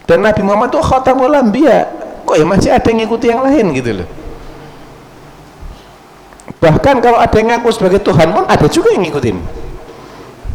dan 0.09 0.19
Nabi 0.19 0.41
Muhammad 0.43 0.73
itu 0.73 0.81
khatamul 0.83 1.31
anbiya. 1.31 1.87
Kok 2.27 2.35
ya 2.35 2.45
masih 2.45 2.69
ada 2.71 2.87
yang 2.87 2.97
ngikuti 3.05 3.25
yang 3.31 3.41
lain 3.43 3.65
gitu 3.75 3.91
loh 4.03 4.20
bahkan 6.61 7.01
kalau 7.01 7.17
ada 7.17 7.33
yang 7.41 7.57
ngaku 7.57 7.73
sebagai 7.73 7.99
Tuhan 8.05 8.29
pun 8.31 8.45
ada 8.45 8.69
juga 8.69 8.93
yang 8.93 9.01
ngikutin. 9.09 9.37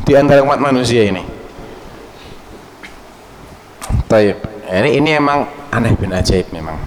Di 0.07 0.15
antara 0.15 0.47
umat 0.47 0.63
manusia 0.63 1.03
ini. 1.03 1.27
Taib. 4.07 4.39
ini 4.71 5.03
ini 5.03 5.11
emang 5.19 5.51
aneh 5.75 5.99
bin 5.99 6.15
ajaib 6.15 6.47
memang. 6.55 6.79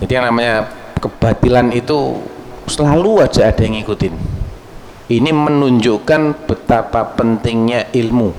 Jadi 0.00 0.12
yang 0.16 0.32
namanya 0.32 0.64
kebatilan 0.96 1.68
itu 1.76 2.24
selalu 2.64 3.20
aja 3.20 3.52
ada 3.52 3.60
yang 3.60 3.76
ngikutin. 3.76 4.16
Ini 5.12 5.30
menunjukkan 5.36 6.48
betapa 6.48 7.04
pentingnya 7.20 7.92
ilmu. 7.92 8.32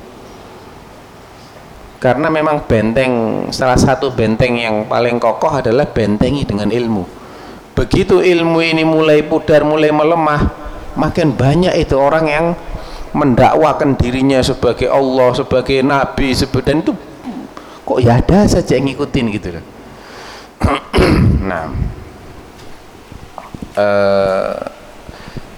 Karena 2.01 2.34
memang 2.34 2.66
benteng 2.66 3.45
salah 3.53 3.78
satu 3.78 4.09
benteng 4.09 4.57
yang 4.57 4.89
paling 4.89 5.22
kokoh 5.22 5.62
adalah 5.62 5.86
bentengi 5.86 6.41
dengan 6.49 6.74
ilmu 6.74 7.20
begitu 7.72 8.19
ilmu 8.19 8.59
ini 8.59 8.84
mulai 8.84 9.24
pudar 9.24 9.63
mulai 9.63 9.89
melemah 9.89 10.51
makin 10.95 11.32
banyak 11.32 11.72
itu 11.80 11.95
orang 11.95 12.26
yang 12.28 12.45
mendakwakan 13.11 13.99
dirinya 13.99 14.39
sebagai 14.39 14.88
Allah 14.88 15.36
sebagai 15.36 15.84
Nabi 15.84 16.32
dan 16.63 16.80
itu 16.80 16.95
kok 17.84 17.99
ya 17.99 18.24
ada 18.24 18.47
saja 18.47 18.80
yang 18.80 18.88
ngikutin 18.88 19.26
gitu 19.36 19.47
loh. 19.59 19.65
Nah. 21.41 21.74
Uh, 23.72 24.53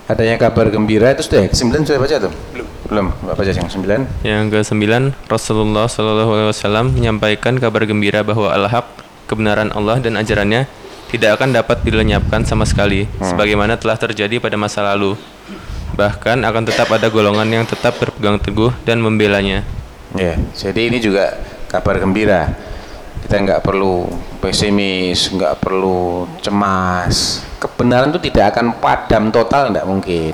adanya 0.07 0.39
kabar 0.39 0.71
gembira 0.71 1.11
itu 1.11 1.27
sudah 1.27 1.49
kesembilan 1.51 1.83
sudah 1.83 1.99
baca 1.99 2.15
tuh? 2.23 2.33
Belum. 2.55 2.67
Belum. 2.87 3.05
Baca 3.35 3.51
yang 3.51 3.67
sembilan? 3.67 3.99
Yang 4.23 4.43
ke 4.47 4.59
sembilan 4.63 5.03
Rasulullah 5.27 5.85
Shallallahu 5.91 6.31
Alaihi 6.31 6.49
Wasallam 6.55 6.85
menyampaikan 6.95 7.59
kabar 7.59 7.83
gembira 7.83 8.23
bahwa 8.23 8.53
al-haq 8.53 8.87
kebenaran 9.27 9.75
Allah 9.75 9.99
dan 9.99 10.15
ajarannya 10.15 10.71
tidak 11.13 11.37
akan 11.37 11.53
dapat 11.53 11.85
dilenyapkan 11.85 12.41
sama 12.41 12.65
sekali 12.65 13.05
hmm. 13.05 13.21
sebagaimana 13.21 13.77
telah 13.77 13.93
terjadi 14.01 14.41
pada 14.41 14.57
masa 14.57 14.81
lalu. 14.81 15.13
Bahkan 15.93 16.41
akan 16.41 16.63
tetap 16.65 16.89
ada 16.89 17.05
golongan 17.13 17.45
yang 17.45 17.69
tetap 17.69 17.93
berpegang 18.01 18.41
teguh 18.41 18.73
dan 18.81 18.97
membelanya. 18.97 19.61
Ya 20.17 20.41
jadi 20.57 20.89
ini 20.89 20.97
juga 20.97 21.37
kabar 21.69 22.01
gembira. 22.01 22.49
Kita 23.21 23.39
nggak 23.45 23.61
perlu 23.61 24.09
pesimis 24.41 25.29
nggak 25.29 25.61
perlu 25.61 26.25
cemas. 26.41 27.45
Kebenaran 27.61 28.09
itu 28.09 28.33
tidak 28.33 28.57
akan 28.57 28.81
padam 28.81 29.29
total 29.29 29.69
tidak 29.69 29.85
mungkin. 29.85 30.33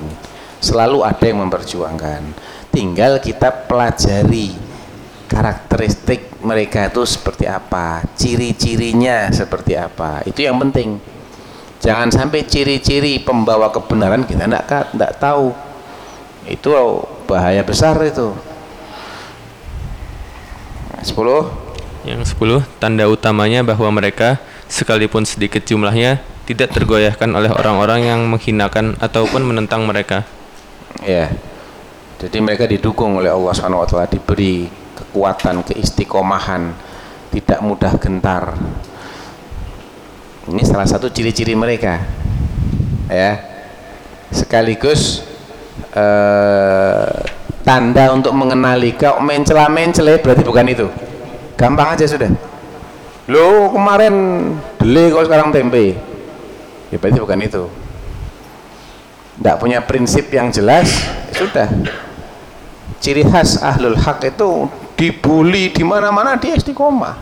Selalu 0.64 1.04
ada 1.04 1.24
yang 1.28 1.44
memperjuangkan. 1.44 2.20
Tinggal 2.72 3.20
kita 3.20 3.68
pelajari 3.68 4.69
karakteristik 5.30 6.42
mereka 6.42 6.90
itu 6.90 7.06
seperti 7.06 7.46
apa? 7.46 8.02
Ciri-cirinya 8.18 9.30
seperti 9.30 9.78
apa? 9.78 10.26
Itu 10.26 10.42
yang 10.42 10.58
penting. 10.58 10.98
Jangan 11.80 12.10
sampai 12.12 12.44
ciri-ciri 12.44 13.22
pembawa 13.22 13.70
kebenaran 13.70 14.26
kita 14.26 14.44
tidak 14.44 14.90
tidak 14.92 15.12
tahu. 15.22 15.54
Itu 16.50 16.74
bahaya 17.30 17.62
besar 17.62 17.96
itu. 18.02 18.34
10 21.00 22.04
yang 22.04 22.20
10 22.20 22.36
tanda 22.76 23.08
utamanya 23.08 23.64
bahwa 23.64 23.88
mereka 23.88 24.36
sekalipun 24.68 25.24
sedikit 25.24 25.64
jumlahnya 25.64 26.20
tidak 26.44 26.76
tergoyahkan 26.76 27.30
oleh 27.32 27.48
orang-orang 27.48 28.04
yang 28.04 28.20
menghinakan 28.28 28.98
ataupun 29.00 29.40
menentang 29.46 29.86
mereka. 29.88 30.28
Ya. 31.06 31.32
Jadi 32.20 32.36
mereka 32.44 32.68
didukung 32.68 33.16
oleh 33.16 33.32
Allah 33.32 33.52
Subhanahu 33.56 33.80
wa 33.80 33.88
taala 33.88 34.04
diberi 34.04 34.68
kekuatan, 35.00 35.64
keistiqomahan, 35.64 36.76
tidak 37.32 37.58
mudah 37.64 37.96
gentar. 37.96 38.54
Ini 40.46 40.62
salah 40.66 40.84
satu 40.84 41.08
ciri-ciri 41.08 41.56
mereka. 41.56 42.04
Ya. 43.08 43.48
Sekaligus 44.30 45.26
eh, 45.90 47.10
tanda 47.66 48.14
untuk 48.14 48.30
mengenali 48.36 48.94
kau 48.94 49.18
mencela-mencela 49.18 50.20
berarti 50.20 50.42
bukan 50.44 50.66
itu. 50.70 50.86
Gampang 51.58 51.98
aja 51.98 52.06
sudah. 52.06 52.30
Lo 53.26 53.74
kemarin 53.74 54.14
beli 54.78 55.10
kok 55.10 55.26
sekarang 55.26 55.50
tempe 55.50 56.10
ya 56.90 56.96
berarti 56.98 57.18
bukan 57.22 57.40
itu 57.40 57.64
tidak 59.40 59.56
punya 59.56 59.78
prinsip 59.80 60.26
yang 60.34 60.50
jelas 60.50 60.90
sudah 61.32 61.70
ciri 63.00 63.24
khas 63.24 63.62
ahlul 63.62 63.96
hak 63.96 64.20
itu 64.26 64.68
dibully 65.00 65.72
di 65.72 65.80
mana-mana 65.80 66.36
dia 66.36 66.52
istiqomah. 66.52 67.16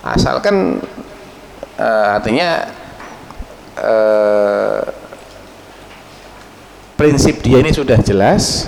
Asalkan 0.00 0.80
uh, 1.76 2.16
artinya 2.16 2.64
uh, 3.76 4.80
prinsip 6.96 7.44
dia 7.44 7.60
ini 7.60 7.68
sudah 7.68 8.00
jelas 8.00 8.64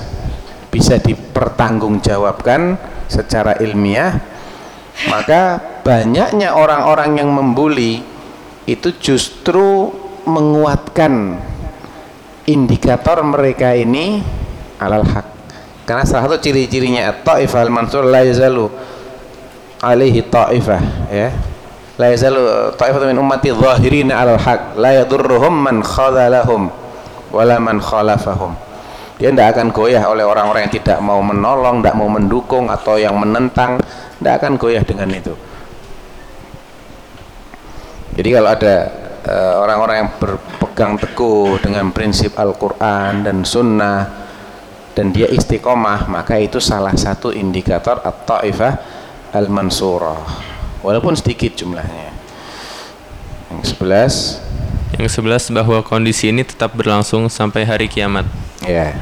bisa 0.69 1.01
dipertanggungjawabkan 1.01 2.77
secara 3.09 3.57
ilmiah 3.63 4.19
maka 5.07 5.59
banyaknya 5.87 6.55
orang-orang 6.55 7.19
yang 7.19 7.31
membuli 7.31 8.03
itu 8.67 8.89
justru 8.99 9.91
menguatkan 10.25 11.39
indikator 12.49 13.23
mereka 13.23 13.77
ini 13.77 14.25
alal 14.81 15.05
haq 15.05 15.34
karena 15.85 16.05
salah 16.09 16.33
satu 16.33 16.41
ciri-cirinya 16.41 17.13
at-ta'ifah 17.13 17.61
al-mansur 17.61 18.09
la 18.09 18.25
yazalu 18.25 18.73
alaihi 19.85 20.25
ta'ifah 20.25 20.81
ya. 21.13 21.29
La 22.01 22.09
yazalu 22.09 22.73
ta'ifah 22.75 23.05
min 23.05 23.21
ummati 23.21 23.53
zahirina 23.53 24.25
alal 24.25 24.41
haq. 24.41 24.81
La 24.81 24.97
yadurruhum 24.97 25.53
man 25.53 25.85
khadalahum 25.85 26.73
wala 27.29 27.61
man 27.61 27.85
khalafahum. 27.85 28.57
Dia 29.21 29.31
tidak 29.31 29.55
akan 29.55 29.71
goyah 29.71 30.03
oleh 30.11 30.27
orang-orang 30.27 30.67
yang 30.67 30.75
tidak 30.75 30.99
mau 30.99 31.23
menolong, 31.23 31.85
tidak 31.85 31.95
mau 31.95 32.11
mendukung 32.11 32.67
atau 32.67 32.99
yang 32.99 33.15
menentang, 33.15 33.79
tidak 34.19 34.43
akan 34.43 34.59
goyah 34.59 34.83
dengan 34.83 35.07
itu. 35.13 35.37
Jadi 38.15 38.29
kalau 38.35 38.51
ada 38.51 38.75
eh, 39.27 39.55
orang-orang 39.59 39.95
uh, 39.95 40.01
yang 40.01 40.11
berpegang 40.19 40.93
teguh 40.99 41.59
dengan 41.63 41.91
prinsip 41.95 42.35
Al-Quran 42.35 43.23
dan 43.23 43.43
Sunnah 43.47 44.24
dan 44.95 45.11
dia 45.11 45.27
istiqomah, 45.27 46.07
maka 46.07 46.39
itu 46.39 46.63
salah 46.63 46.95
satu 46.95 47.35
indikator 47.35 47.99
at-ta'ifah 48.07 48.79
al-mansurah. 49.35 50.23
Walaupun 50.87 51.19
sedikit 51.19 51.59
jumlahnya. 51.59 52.15
Yang 53.51 53.75
sebelas. 53.75 54.15
Yang 54.95 55.11
sebelas 55.19 55.51
bahwa 55.51 55.83
kondisi 55.83 56.31
ini 56.31 56.47
tetap 56.47 56.79
berlangsung 56.79 57.27
sampai 57.27 57.67
hari 57.67 57.91
kiamat. 57.91 58.23
Ya. 58.63 58.95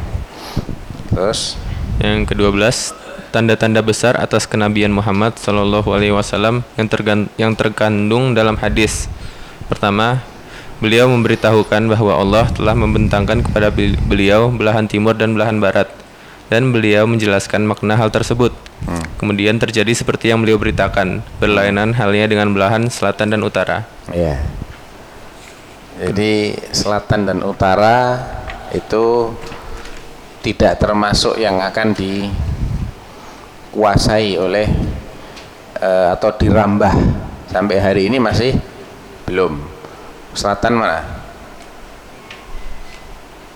Terus 1.13 1.61
yang 2.01 2.25
ke-12 2.25 2.97
tanda-tanda 3.29 3.85
besar 3.85 4.17
atas 4.17 4.49
kenabian 4.49 4.93
Muhammad 4.93 5.37
Shallallahu 5.37 5.93
alaihi 5.93 6.17
wasallam 6.17 6.65
yang 6.81 6.89
yang 7.37 7.53
terkandung 7.53 8.33
dalam 8.33 8.57
hadis. 8.57 9.13
Pertama, 9.69 10.25
beliau 10.83 11.07
memberitahukan 11.07 11.87
bahwa 11.87 12.19
Allah 12.19 12.51
telah 12.51 12.75
membentangkan 12.75 13.47
kepada 13.47 13.71
beliau 14.11 14.51
belahan 14.51 14.91
timur 14.91 15.15
dan 15.15 15.39
belahan 15.39 15.63
barat 15.63 15.87
dan 16.51 16.75
beliau 16.75 17.07
menjelaskan 17.07 17.63
makna 17.63 17.95
hal 17.95 18.11
tersebut. 18.11 18.51
Hmm. 18.83 18.99
Kemudian 19.17 19.63
terjadi 19.63 19.95
seperti 19.95 20.35
yang 20.35 20.43
beliau 20.43 20.59
beritakan, 20.59 21.23
berlainan 21.39 21.95
halnya 21.95 22.27
dengan 22.27 22.51
belahan 22.51 22.91
selatan 22.91 23.31
dan 23.31 23.47
utara. 23.47 23.87
Iya. 24.11 24.43
Jadi 26.03 26.59
selatan 26.75 27.31
dan 27.31 27.47
utara 27.47 28.19
itu 28.75 29.31
tidak 30.43 30.83
termasuk 30.83 31.39
yang 31.39 31.63
akan 31.63 31.95
dikuasai 33.71 34.35
oleh 34.35 34.67
uh, 35.79 36.19
atau 36.19 36.35
dirambah 36.35 36.91
sampai 37.55 37.79
hari 37.79 38.11
ini 38.11 38.19
masih 38.19 38.59
belum 39.31 39.72
selatan 40.33 40.81
mana? 40.81 41.01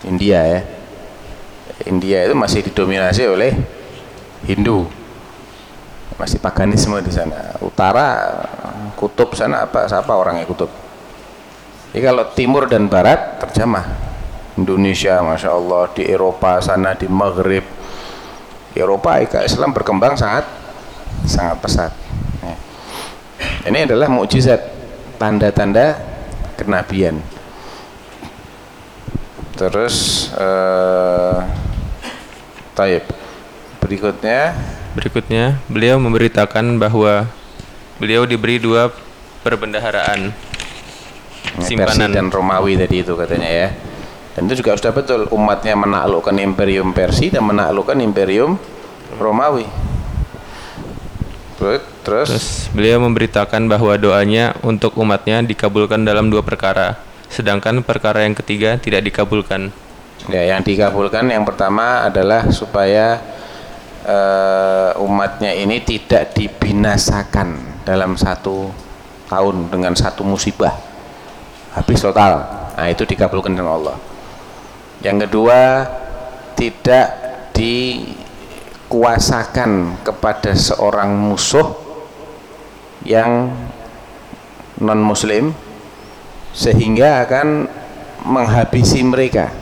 India 0.05 0.41
ya. 0.45 0.61
India 1.85 2.25
itu 2.25 2.35
masih 2.37 2.65
didominasi 2.65 3.29
oleh 3.29 3.53
Hindu. 4.49 4.89
Masih 6.17 6.41
paganisme 6.41 6.97
di 7.05 7.13
sana. 7.13 7.57
Utara 7.61 8.33
kutub 8.97 9.37
sana 9.37 9.69
apa 9.69 9.85
siapa 9.85 10.17
orangnya 10.17 10.49
kutub? 10.49 10.73
Jadi 11.93 12.01
kalau 12.01 12.25
timur 12.33 12.65
dan 12.69 12.89
barat 12.89 13.37
terjemah. 13.41 13.85
Indonesia 14.57 15.21
Masya 15.21 15.53
Allah 15.53 15.85
di 15.93 16.09
Eropa 16.09 16.57
sana 16.65 16.97
di 16.97 17.05
Maghrib. 17.05 17.61
Eropa 18.73 19.21
Islam 19.21 19.77
berkembang 19.77 20.17
sangat 20.17 20.49
sangat 21.29 21.61
pesat. 21.61 21.93
Ini 23.69 23.85
adalah 23.85 24.09
mukjizat 24.09 24.63
tanda-tanda 25.21 26.16
kenabian. 26.57 27.21
Terus 29.57 30.29
uh, 30.37 31.45
taib 32.77 33.05
berikutnya? 33.81 34.53
Berikutnya 34.97 35.61
beliau 35.69 35.97
memberitakan 36.01 36.77
bahwa 36.81 37.29
beliau 38.01 38.25
diberi 38.29 38.61
dua 38.61 38.93
perbendaharaan. 39.45 40.33
Simpanan. 41.57 42.13
Dan 42.13 42.29
Romawi 42.29 42.77
tadi 42.77 43.01
itu 43.01 43.17
katanya 43.17 43.49
ya. 43.49 43.69
Dan 44.37 44.45
itu 44.53 44.61
juga 44.61 44.77
sudah 44.77 44.93
betul 44.93 45.21
umatnya 45.33 45.73
menaklukkan 45.73 46.37
imperium 46.37 46.93
Persia 46.93 47.33
dan 47.33 47.49
menaklukkan 47.49 47.97
imperium 48.05 48.61
Romawi 49.17 49.65
terus, 52.07 52.31
terus 52.31 52.71
beliau 52.71 53.03
memberitakan 53.03 53.67
bahwa 53.67 53.99
doanya 53.99 54.55
untuk 54.63 54.95
umatnya 54.95 55.43
dikabulkan 55.43 56.07
dalam 56.07 56.31
dua 56.31 56.47
perkara. 56.47 56.95
Sedangkan 57.27 57.83
perkara 57.83 58.23
yang 58.23 58.39
ketiga 58.39 58.79
tidak 58.79 59.03
dikabulkan. 59.11 59.75
Ya 60.31 60.43
yang 60.55 60.63
dikabulkan 60.63 61.27
yang 61.27 61.43
pertama 61.43 62.07
adalah 62.07 62.47
supaya 62.55 63.19
uh, 64.07 64.95
umatnya 65.03 65.51
ini 65.53 65.83
tidak 65.83 66.33
dibinasakan 66.39 67.83
dalam 67.83 68.15
satu 68.15 68.71
tahun 69.27 69.71
dengan 69.75 69.99
satu 69.99 70.23
musibah. 70.23 70.79
Habis 71.75 72.01
total. 72.01 72.47
Nah 72.79 72.87
itu 72.89 73.03
dikabulkan 73.03 73.53
dengan 73.53 73.75
Allah. 73.77 73.99
Yang 75.03 75.29
kedua 75.29 75.85
tidak 76.57 77.07
dikuasakan 77.53 78.41
kepada 80.01 80.57
seorang 80.57 81.13
musuh 81.13 81.86
yang 83.07 83.55
non 84.83 85.01
muslim 85.01 85.55
sehingga 86.53 87.25
akan 87.25 87.71
menghabisi 88.27 89.01
mereka 89.07 89.55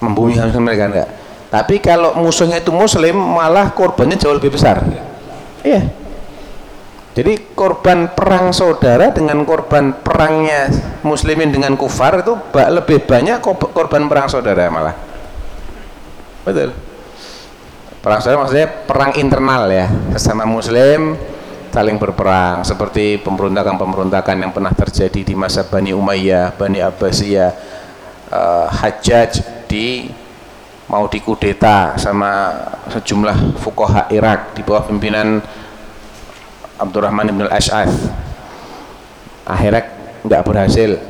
membumi 0.00 0.40
habis 0.40 0.56
mereka 0.56 0.84
enggak 0.90 1.08
tapi 1.52 1.78
kalau 1.78 2.18
musuhnya 2.18 2.58
itu 2.58 2.74
muslim 2.74 3.14
malah 3.14 3.70
korbannya 3.70 4.18
jauh 4.18 4.34
lebih 4.34 4.56
besar 4.56 4.82
iya 5.62 5.86
jadi 7.14 7.38
korban 7.54 8.10
perang 8.10 8.50
saudara 8.50 9.14
dengan 9.14 9.46
korban 9.46 9.94
perangnya 10.02 10.66
muslimin 11.06 11.54
dengan 11.54 11.78
kufar 11.78 12.26
itu 12.26 12.34
lebih 12.50 13.06
banyak 13.06 13.38
korban 13.70 14.10
perang 14.10 14.26
saudara 14.26 14.66
malah. 14.66 14.98
Betul. 16.42 16.74
Perang 18.02 18.18
saudara 18.18 18.42
maksudnya 18.42 18.66
perang 18.66 19.14
internal 19.14 19.70
ya, 19.70 19.86
sesama 20.18 20.42
muslim 20.42 21.14
saling 21.74 21.98
berperang 21.98 22.62
seperti 22.62 23.18
pemberontakan-pemberontakan 23.18 24.46
yang 24.46 24.54
pernah 24.54 24.70
terjadi 24.70 25.26
di 25.26 25.34
masa 25.34 25.66
Bani 25.66 25.90
Umayyah, 25.90 26.54
Bani 26.54 26.78
Abbasiyah, 26.78 27.50
uh, 28.30 28.70
Hajjaj 28.70 29.42
di 29.66 30.06
mau 30.86 31.10
dikudeta 31.10 31.98
sama 31.98 32.54
sejumlah 32.94 33.58
fukoha 33.58 34.06
Irak 34.14 34.54
di 34.54 34.62
bawah 34.62 34.86
pimpinan 34.86 35.42
Abdurrahman 36.78 37.34
bin 37.34 37.42
Al-Ash'ath. 37.50 37.90
Akhirnya 39.42 39.90
nggak 40.22 40.42
berhasil. 40.46 41.02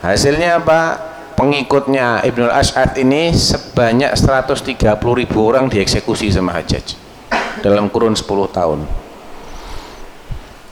Hasilnya 0.00 0.64
apa? 0.64 0.96
Pengikutnya 1.36 2.24
Ibnu 2.24 2.48
Al-Ash'ath 2.48 2.96
ini 2.96 3.36
sebanyak 3.36 4.16
130 4.16 4.80
ribu 4.96 5.38
orang 5.44 5.68
dieksekusi 5.68 6.32
sama 6.32 6.56
Hajjaj 6.56 6.96
dalam 7.60 7.92
kurun 7.92 8.16
10 8.16 8.24
tahun 8.48 9.07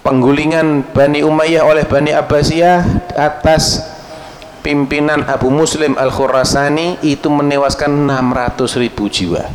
penggulingan 0.07 0.87
Bani 0.95 1.27
Umayyah 1.27 1.67
oleh 1.67 1.83
Bani 1.83 2.15
Abbasiyah 2.15 3.11
atas 3.19 3.83
pimpinan 4.63 5.27
Abu 5.27 5.51
Muslim 5.51 5.99
Al-Khurasani 5.99 7.03
itu 7.03 7.27
menewaskan 7.27 8.07
600 8.07 8.79
ribu 8.79 9.11
jiwa. 9.11 9.51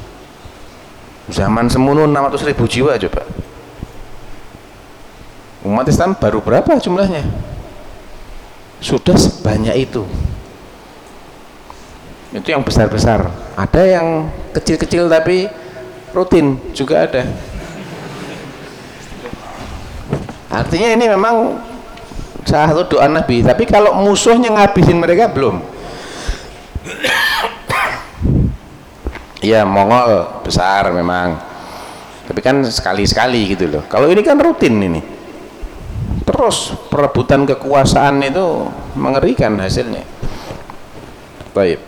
Zaman 1.32 1.72
semuanya 1.72 2.28
600 2.36 2.52
ribu 2.52 2.68
jiwa 2.68 2.99
coba. 2.99 3.24
Umat 5.64 5.88
Islam 5.88 6.20
baru 6.20 6.43
berapa 6.43 6.76
jumlahnya? 6.84 7.24
Sudah 8.84 9.16
sebanyak 9.16 9.88
itu. 9.88 10.04
Itu 12.36 12.47
yang 12.52 12.68
besar-besar. 12.68 13.32
Ada 13.56 13.84
yang 13.88 14.28
kecil-kecil 14.52 15.08
tapi 15.08 15.47
rutin 16.12 16.60
juga 16.76 17.08
ada 17.08 17.24
artinya 20.52 20.89
ini 20.93 21.06
memang 21.08 21.36
salah 22.45 22.76
satu 22.76 22.97
doa 22.97 23.08
Nabi. 23.08 23.41
Tapi 23.41 23.64
kalau 23.66 23.95
musuhnya 23.97 24.52
ngabisin 24.52 24.97
mereka 24.99 25.32
belum. 25.32 25.62
Ya 29.41 29.66
Mongol 29.66 30.45
besar 30.45 30.93
memang. 30.93 31.34
Tapi 32.30 32.39
kan 32.45 32.62
sekali-sekali 32.62 33.58
gitu 33.58 33.66
loh. 33.74 33.82
Kalau 33.89 34.06
ini 34.06 34.22
kan 34.22 34.38
rutin 34.38 34.78
ini. 34.78 35.02
Terus 36.22 36.78
perebutan 36.93 37.49
kekuasaan 37.49 38.22
itu 38.22 38.70
mengerikan 38.93 39.58
hasilnya. 39.58 40.06
Baik. 41.58 41.82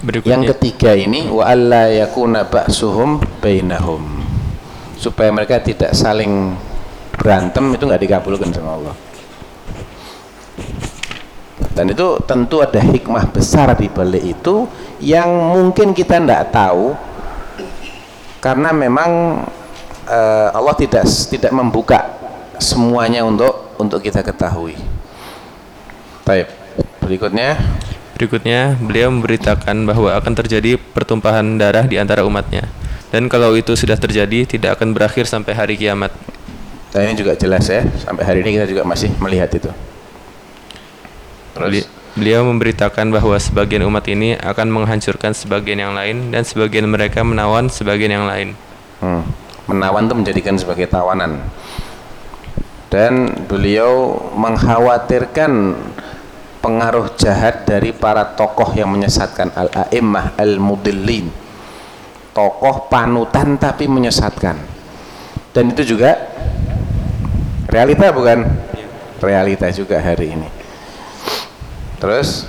Berikutnya. 0.00 0.32
Yang 0.32 0.42
ketiga 0.56 0.96
ini 0.96 1.28
wa 1.28 1.44
alla 1.44 1.92
yakuna 1.92 2.48
ba'suhum 2.48 3.20
bainahum. 3.44 4.02
Supaya 4.96 5.28
mereka 5.28 5.60
tidak 5.60 5.92
saling 5.92 6.56
berantem 7.16 7.74
itu 7.74 7.82
nggak 7.84 8.02
dikabulkan 8.02 8.50
sama 8.52 8.70
Allah. 8.78 8.96
Dan 11.72 11.88
itu 11.88 12.20
tentu 12.28 12.60
ada 12.60 12.80
hikmah 12.80 13.32
besar 13.32 13.72
di 13.76 13.88
balik 13.88 14.20
itu 14.20 14.68
yang 15.00 15.28
mungkin 15.28 15.96
kita 15.96 16.20
tidak 16.20 16.52
tahu 16.52 16.92
karena 18.44 18.76
memang 18.76 19.40
uh, 20.04 20.48
Allah 20.52 20.74
tidak 20.76 21.08
tidak 21.08 21.52
membuka 21.56 22.12
semuanya 22.60 23.24
untuk 23.24 23.72
untuk 23.80 24.04
kita 24.04 24.20
ketahui. 24.20 24.76
Baik, 26.28 26.52
berikutnya 27.00 27.56
Berikutnya, 28.22 28.78
beliau 28.78 29.10
memberitakan 29.10 29.82
bahwa 29.82 30.14
akan 30.14 30.38
terjadi 30.38 30.78
pertumpahan 30.78 31.58
darah 31.58 31.82
di 31.82 31.98
antara 31.98 32.22
umatnya. 32.22 32.70
Dan 33.10 33.26
kalau 33.26 33.58
itu 33.58 33.74
sudah 33.74 33.98
terjadi, 33.98 34.46
tidak 34.46 34.78
akan 34.78 34.94
berakhir 34.94 35.26
sampai 35.26 35.58
hari 35.58 35.74
kiamat. 35.74 36.14
Dan 36.92 37.08
ini 37.08 37.14
juga 37.16 37.32
jelas 37.34 37.64
ya, 37.72 37.82
sampai 38.04 38.22
hari 38.22 38.44
ini 38.44 38.60
kita 38.60 38.68
juga 38.68 38.84
masih 38.84 39.08
melihat 39.16 39.48
itu. 39.48 39.72
Beli- 41.56 41.88
Beliau 42.12 42.44
memberitakan 42.44 43.08
bahwa 43.08 43.32
sebagian 43.40 43.88
umat 43.88 44.04
ini 44.04 44.36
akan 44.36 44.68
menghancurkan 44.68 45.32
sebagian 45.32 45.80
yang 45.80 45.96
lain 45.96 46.28
dan 46.28 46.44
sebagian 46.44 46.84
mereka 46.84 47.24
menawan 47.24 47.72
sebagian 47.72 48.12
yang 48.20 48.28
lain. 48.28 48.52
Hmm. 49.00 49.24
Menawan 49.64 50.04
itu 50.04 50.14
menjadikan 50.20 50.60
sebagai 50.60 50.92
tawanan. 50.92 51.40
Dan 52.92 53.32
beliau 53.48 54.20
mengkhawatirkan 54.36 55.72
pengaruh 56.60 57.16
jahat 57.16 57.64
dari 57.64 57.96
para 57.96 58.36
tokoh 58.36 58.76
yang 58.76 58.92
menyesatkan 58.92 59.48
al-a'immah 59.56 60.36
al-mudillin. 60.36 61.32
Tokoh 62.36 62.92
panutan 62.92 63.56
tapi 63.56 63.88
menyesatkan. 63.88 64.60
Dan 65.56 65.72
itu 65.72 65.96
juga 65.96 66.20
realita 67.72 68.12
bukan? 68.12 68.44
Realita 69.18 69.66
juga 69.72 69.96
hari 69.98 70.36
ini. 70.36 70.48
Terus 71.96 72.44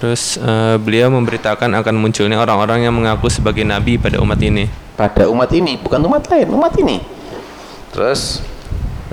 Terus 0.00 0.36
eh, 0.36 0.76
beliau 0.80 1.08
memberitakan 1.12 1.70
akan 1.80 1.94
munculnya 1.96 2.40
orang-orang 2.40 2.84
yang 2.88 2.94
mengaku 2.96 3.30
sebagai 3.30 3.62
nabi 3.62 4.00
pada 4.00 4.18
umat 4.24 4.40
ini. 4.40 4.66
pada 4.94 5.26
umat 5.26 5.50
ini, 5.50 5.74
bukan 5.74 5.98
umat 6.06 6.22
lain, 6.30 6.48
umat 6.54 6.72
ini. 6.78 7.02
Terus 7.90 8.42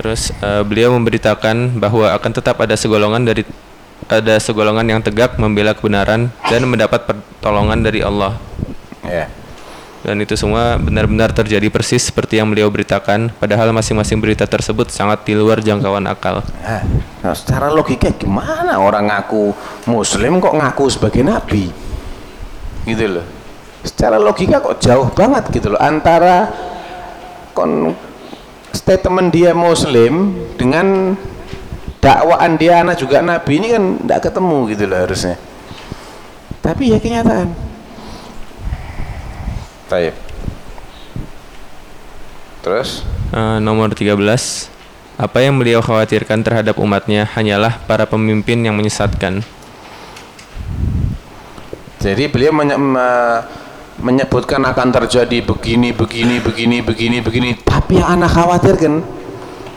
Terus 0.00 0.32
eh, 0.40 0.62
beliau 0.64 0.94
memberitakan 0.96 1.76
bahwa 1.76 2.10
akan 2.16 2.30
tetap 2.32 2.56
ada 2.58 2.74
segolongan 2.74 3.22
dari 3.22 3.44
ada 4.08 4.34
segolongan 4.42 4.84
yang 4.84 5.00
tegak 5.00 5.38
membela 5.38 5.76
kebenaran 5.76 6.28
dan 6.48 6.60
mendapat 6.66 7.06
pertolongan 7.06 7.80
dari 7.80 8.00
Allah. 8.02 8.36
ya. 9.06 9.41
Dan 10.02 10.18
itu 10.18 10.34
semua 10.34 10.82
benar-benar 10.82 11.30
terjadi 11.30 11.70
persis 11.70 12.10
seperti 12.10 12.42
yang 12.42 12.50
beliau 12.50 12.66
beritakan, 12.66 13.30
padahal 13.38 13.70
masing-masing 13.70 14.18
berita 14.18 14.42
tersebut 14.50 14.90
sangat 14.90 15.22
di 15.22 15.38
luar 15.38 15.62
jangkauan 15.62 16.10
akal. 16.10 16.42
Nah, 16.42 16.82
nah, 17.22 17.34
secara 17.38 17.70
logika 17.70 18.10
gimana 18.10 18.82
orang 18.82 19.06
ngaku 19.06 19.54
muslim 19.86 20.42
kok 20.42 20.58
ngaku 20.58 20.84
sebagai 20.90 21.22
nabi? 21.22 21.70
Gitu 22.82 23.06
loh. 23.06 23.26
Secara 23.86 24.18
logika 24.18 24.58
kok 24.58 24.82
jauh 24.82 25.06
banget 25.14 25.54
gitu 25.54 25.70
loh 25.70 25.78
antara 25.78 26.50
kon 27.54 27.94
statement 28.74 29.30
dia 29.30 29.54
muslim 29.54 30.34
dengan 30.58 31.14
dakwaan 32.02 32.58
dia 32.58 32.82
anak 32.82 32.98
juga 32.98 33.22
nabi 33.22 33.62
ini 33.62 33.68
kan 33.70 33.84
tidak 34.02 34.20
ketemu 34.26 34.58
gitu 34.74 34.84
loh 34.90 34.98
harusnya. 34.98 35.38
Tapi 36.58 36.90
ya 36.90 36.98
kenyataan. 36.98 37.71
Taib. 39.92 40.16
Terus? 42.64 43.04
Eh, 43.28 43.58
nomor 43.60 43.92
13 43.92 44.16
apa 45.20 45.38
yang 45.44 45.60
beliau 45.60 45.84
khawatirkan 45.84 46.40
terhadap 46.40 46.80
umatnya 46.80 47.28
hanyalah 47.28 47.76
para 47.84 48.08
pemimpin 48.08 48.64
yang 48.64 48.72
menyesatkan. 48.72 49.44
Jadi 52.00 52.24
beliau 52.32 52.56
menye 52.56 52.80
me- 52.80 53.44
menyebutkan 54.00 54.64
akan 54.64 54.88
terjadi 54.90 55.44
begini, 55.44 55.92
begini, 55.92 56.40
begini, 56.40 56.80
begini, 56.80 57.18
begini. 57.20 57.50
Tapi 57.60 58.00
yang 58.00 58.16
anak 58.16 58.32
khawatirkan 58.32 59.04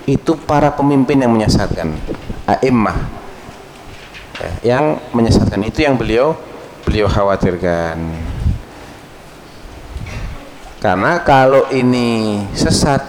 itu 0.07 0.32
para 0.47 0.72
pemimpin 0.72 1.20
yang 1.20 1.36
menyesatkan, 1.36 1.91
a'immah 2.47 2.97
Ya, 4.36 4.76
yang 4.76 4.86
menyesatkan 5.16 5.63
itu 5.63 5.84
yang 5.84 5.95
beliau 5.95 6.36
beliau 6.84 7.07
khawatirkan. 7.07 7.95
Karena 10.86 11.17
kalau 11.25 11.65
ini 11.73 12.38
sesat 12.53 13.01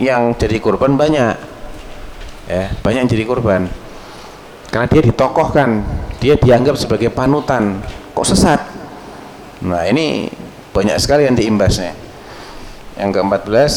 yang 0.00 0.32
jadi 0.32 0.56
korban 0.56 0.96
banyak, 0.96 1.36
ya 2.48 2.72
banyak 2.80 3.04
yang 3.04 3.12
jadi 3.12 3.24
korban. 3.28 3.68
Karena 4.72 4.88
dia 4.88 5.04
ditokohkan 5.04 5.84
dia 6.16 6.40
dianggap 6.40 6.80
sebagai 6.80 7.12
panutan. 7.12 7.84
Kok 8.16 8.24
sesat? 8.24 8.64
Nah 9.68 9.84
ini 9.84 10.32
banyak 10.72 10.96
sekali 10.96 11.28
yang 11.28 11.36
diimbasnya. 11.36 11.92
Yang 12.96 13.20
ke-14 13.20 13.72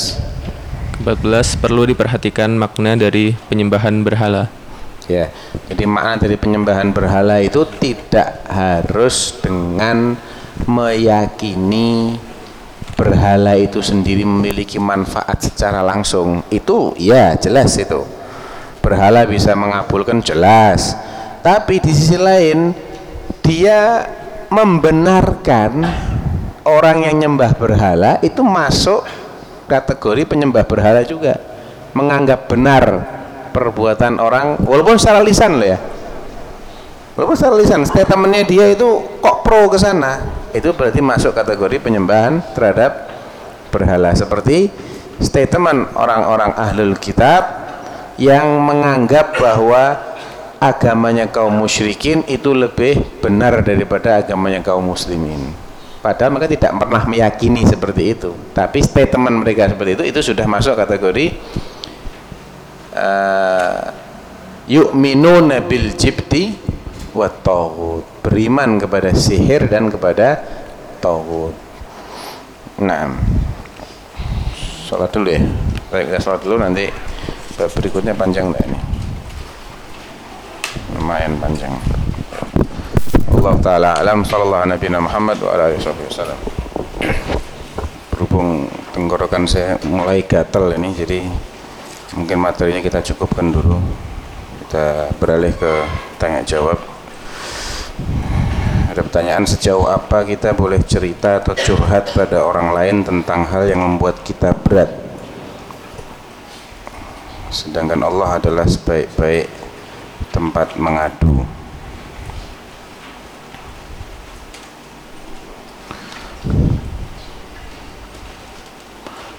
14 1.03 1.59
perlu 1.59 1.83
diperhatikan 1.91 2.47
makna 2.55 2.95
dari 2.95 3.35
penyembahan 3.51 4.07
berhala. 4.07 4.47
ya 5.11 5.27
jadi 5.67 5.83
makna 5.83 6.23
dari 6.23 6.39
penyembahan 6.39 6.95
berhala 6.95 7.43
itu 7.43 7.67
tidak 7.75 8.47
harus 8.47 9.35
dengan 9.43 10.15
meyakini 10.63 12.15
berhala 13.01 13.57
itu 13.57 13.81
sendiri 13.81 14.21
memiliki 14.21 14.77
manfaat 14.77 15.41
secara 15.41 15.81
langsung 15.81 16.45
itu 16.53 16.93
ya 17.01 17.33
jelas 17.33 17.73
itu. 17.81 18.05
Berhala 18.77 19.25
bisa 19.25 19.57
mengabulkan 19.57 20.21
jelas. 20.21 20.93
Tapi 21.41 21.81
di 21.81 21.89
sisi 21.89 22.21
lain 22.21 22.77
dia 23.41 24.05
membenarkan 24.53 25.81
orang 26.61 27.09
yang 27.09 27.25
nyembah 27.25 27.57
berhala 27.57 28.21
itu 28.21 28.45
masuk 28.45 29.01
kategori 29.65 30.29
penyembah 30.29 30.61
berhala 30.61 31.01
juga. 31.01 31.41
Menganggap 31.97 32.45
benar 32.45 32.83
perbuatan 33.49 34.21
orang 34.21 34.61
walaupun 34.61 35.01
secara 35.01 35.25
lisan 35.25 35.57
loh 35.57 35.65
ya. 35.73 35.81
Walaupun 37.17 37.33
secara 37.33 37.57
lisan 37.57 37.81
statementnya 37.81 38.45
dia 38.45 38.69
itu 38.69 39.17
kok 39.17 39.41
pro 39.41 39.65
ke 39.73 39.81
sana 39.81 40.40
itu 40.51 40.69
berarti 40.75 40.99
masuk 40.99 41.31
kategori 41.35 41.79
penyembahan 41.79 42.43
terhadap 42.53 43.07
berhala. 43.71 44.11
Seperti 44.13 44.67
statement 45.17 45.95
orang-orang 45.95 46.51
ahlul 46.57 46.95
kitab 46.99 47.47
yang 48.19 48.59
menganggap 48.61 49.39
bahwa 49.39 49.97
agamanya 50.61 51.25
kaum 51.31 51.57
musyrikin 51.57 52.21
itu 52.29 52.53
lebih 52.53 53.01
benar 53.23 53.65
daripada 53.65 54.21
agamanya 54.21 54.61
kaum 54.61 54.85
muslimin. 54.85 55.55
Padahal 56.01 56.33
mereka 56.33 56.49
tidak 56.53 56.73
pernah 56.81 57.03
meyakini 57.05 57.61
seperti 57.65 58.13
itu. 58.17 58.33
Tapi 58.53 58.81
statement 58.81 59.41
mereka 59.41 59.69
seperti 59.69 60.01
itu 60.01 60.03
itu 60.09 60.19
sudah 60.33 60.45
masuk 60.49 60.73
kategori 60.77 61.37
uh, 62.97 63.93
yu'minuna 64.69 65.61
bil 65.65 65.93
jibti 65.93 66.57
wa 67.13 67.29
taghut 67.29 68.10
beriman 68.21 68.77
kepada 68.77 69.11
sihir 69.13 69.65
dan 69.65 69.89
kepada 69.89 70.41
taghut 71.01 71.53
nah 72.81 73.09
sholat 74.91 75.07
dulu 75.15 75.31
ya. 75.31 75.39
Baik 75.87 76.11
kita 76.11 76.19
sholat 76.19 76.41
dulu 76.43 76.59
nanti 76.59 76.91
berikutnya 77.55 78.11
panjang 78.11 78.51
enggak 78.51 78.67
ini? 78.67 78.79
Lumayan 80.99 81.39
panjang. 81.39 81.71
Allah 83.31 83.55
taala 83.63 83.89
alam 83.95 84.27
sallallahu 84.27 84.67
nabi 84.67 84.91
Muhammad 84.91 85.39
wa 85.39 85.55
ala 85.55 85.71
alihi 85.71 85.79
wasallam. 85.79 86.39
Berhubung 88.11 88.67
tenggorokan 88.91 89.47
saya 89.47 89.79
mulai 89.87 90.27
gatal 90.27 90.75
ini 90.75 90.91
jadi 90.91 91.23
mungkin 92.19 92.43
materinya 92.43 92.83
kita 92.83 92.99
cukupkan 92.99 93.47
dulu. 93.47 93.79
Kita 94.67 95.07
beralih 95.23 95.55
ke 95.55 95.71
tanya 96.19 96.43
jawab 96.43 96.90
ada 98.91 99.07
pertanyaan 99.07 99.47
sejauh 99.47 99.87
apa 99.87 100.27
kita 100.27 100.51
boleh 100.51 100.83
cerita 100.83 101.39
atau 101.39 101.55
curhat 101.55 102.11
pada 102.11 102.43
orang 102.43 102.75
lain 102.75 103.07
tentang 103.07 103.47
hal 103.47 103.63
yang 103.63 103.79
membuat 103.79 104.19
kita 104.19 104.51
berat? 104.51 104.91
Sedangkan 107.47 108.03
Allah 108.03 108.35
adalah 108.35 108.67
sebaik-baik 108.67 109.47
tempat 110.35 110.75
mengadu. 110.75 111.47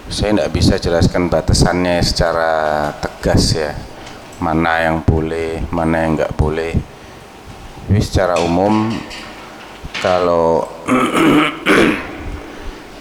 Saya 0.08 0.32
tidak 0.32 0.52
bisa 0.56 0.80
jelaskan 0.80 1.28
batasannya 1.28 2.00
secara 2.00 2.52
tegas 3.04 3.52
ya. 3.52 3.76
Mana 4.40 4.80
yang 4.80 5.04
boleh 5.04 5.60
mana 5.68 6.08
yang 6.08 6.16
nggak 6.16 6.36
boleh 6.40 6.91
tapi 7.82 7.98
secara 7.98 8.38
umum 8.40 8.94
kalau 10.00 10.64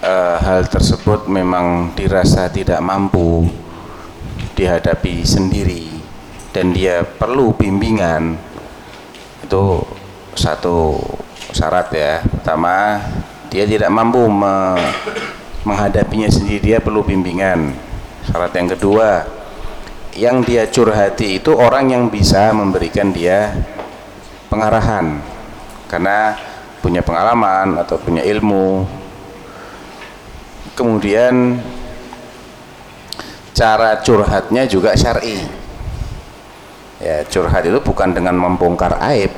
uh, 0.04 0.36
hal 0.46 0.68
tersebut 0.68 1.32
memang 1.32 1.96
dirasa 1.96 2.52
tidak 2.52 2.84
mampu 2.84 3.48
dihadapi 4.60 5.24
sendiri 5.24 5.88
dan 6.52 6.76
dia 6.76 7.08
perlu 7.08 7.56
bimbingan. 7.56 8.36
Itu 9.48 9.88
satu 10.36 11.00
syarat 11.56 11.88
ya. 11.96 12.14
Pertama 12.28 13.00
dia 13.48 13.64
tidak 13.64 13.90
mampu 13.96 14.28
me 14.28 14.76
menghadapinya 15.64 16.28
sendiri 16.28 16.60
dia 16.60 16.78
perlu 16.84 17.06
bimbingan. 17.06 17.72
Syarat 18.28 18.52
yang 18.60 18.68
kedua 18.76 19.10
yang 20.20 20.44
dia 20.44 20.68
curhati 20.68 21.40
itu 21.40 21.56
orang 21.56 21.96
yang 21.96 22.04
bisa 22.12 22.52
memberikan 22.52 23.16
dia 23.16 23.56
pengarahan. 24.52 25.24
Karena 25.88 26.36
punya 26.84 27.00
pengalaman 27.00 27.80
atau 27.80 27.96
punya 27.96 28.20
ilmu. 28.28 28.84
Kemudian 30.76 31.64
cara 33.56 34.04
curhatnya 34.04 34.68
juga 34.68 34.92
syar'i. 34.92 35.40
Ya 37.00 37.24
curhat 37.32 37.64
itu 37.64 37.80
bukan 37.80 38.12
dengan 38.12 38.36
membongkar 38.36 39.00
aib. 39.16 39.32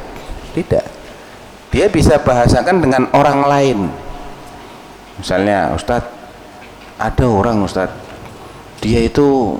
Tidak. 0.57 0.86
Dia 1.70 1.89
bisa 1.89 2.18
bahasakan 2.18 2.82
dengan 2.82 3.09
orang 3.14 3.39
lain. 3.45 3.80
Misalnya 5.22 5.74
Ustadz 5.78 6.09
ada 6.97 7.26
orang 7.26 7.61
Ustadz. 7.61 8.01
Dia 8.82 9.05
itu 9.05 9.57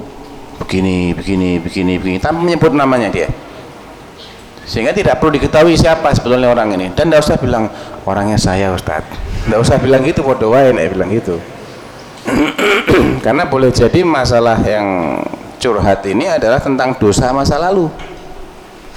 begini 0.62 1.16
begini 1.16 1.58
begini 1.58 1.93
begini. 1.97 2.18
Tanpa 2.22 2.43
menyebut 2.43 2.76
namanya 2.76 3.10
dia 3.10 3.30
sehingga 4.74 4.89
tidak 4.89 5.21
perlu 5.21 5.38
diketahui 5.38 5.78
siapa 5.78 6.09
sebetulnya 6.17 6.49
orang 6.49 6.74
ini. 6.74 6.89
Dan 6.97 7.13
tidak 7.13 7.21
usah 7.30 7.38
bilang 7.38 7.69
orangnya 8.09 8.41
saya 8.41 8.74
Ustadz. 8.74 9.05
Tidak 9.45 9.59
usah 9.61 9.78
bilang 9.78 10.01
gitu 10.01 10.26
bodoh 10.26 10.49
wain 10.49 10.82
eh 10.82 10.89
bilang 10.89 11.13
gitu. 11.13 11.38
Karena 13.26 13.45
boleh 13.45 13.69
jadi 13.69 14.01
masalah 14.01 14.57
yang 14.65 15.21
curhat 15.61 16.01
ini 16.09 16.26
adalah 16.26 16.57
tentang 16.57 16.97
dosa 16.97 17.30
masa 17.30 17.61
lalu. 17.61 17.86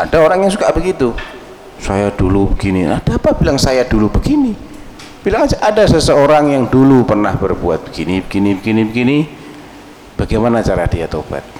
Ada 0.01 0.17
orang 0.17 0.49
yang 0.49 0.53
suka 0.57 0.73
begitu. 0.73 1.13
Saya 1.77 2.09
dulu 2.09 2.57
begini. 2.57 2.89
Ada 2.89 3.21
apa 3.21 3.37
bilang 3.37 3.61
saya 3.61 3.85
dulu 3.85 4.09
begini? 4.09 4.57
Bilang 5.21 5.45
aja 5.45 5.61
ada 5.61 5.85
seseorang 5.85 6.57
yang 6.57 6.65
dulu 6.73 7.05
pernah 7.05 7.37
berbuat 7.37 7.93
begini 7.93 8.25
begini 8.25 8.57
begini 8.57 8.81
begini. 8.89 9.19
Bagaimana 10.17 10.65
cara 10.65 10.89
dia 10.89 11.05
tobat 11.05 11.56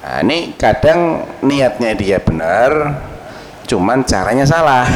nah 0.00 0.24
ini 0.24 0.56
kadang 0.56 1.28
niatnya 1.44 1.92
dia 1.92 2.18
benar 2.18 2.70
cuman 3.70 4.02
caranya 4.02 4.42
salah. 4.42 4.86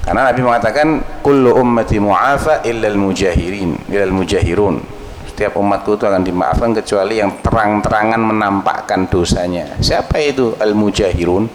Karena 0.00 0.32
Nabi 0.32 0.40
mengatakan 0.42 0.88
kullu 1.20 1.54
ummati 1.60 2.00
mu'afa 2.00 2.64
illal 2.64 2.96
mujahirin 2.96 3.76
illal 3.92 4.10
mujahirun. 4.10 4.80
Setiap 5.28 5.60
umatku 5.60 6.00
itu 6.00 6.04
akan 6.08 6.24
dimaafkan 6.24 6.72
kecuali 6.72 7.20
yang 7.20 7.38
terang-terangan 7.44 8.18
menampakkan 8.18 9.06
dosanya. 9.06 9.76
Siapa 9.78 10.18
itu? 10.24 10.56
Al 10.56 10.72
mujahirun 10.72 11.46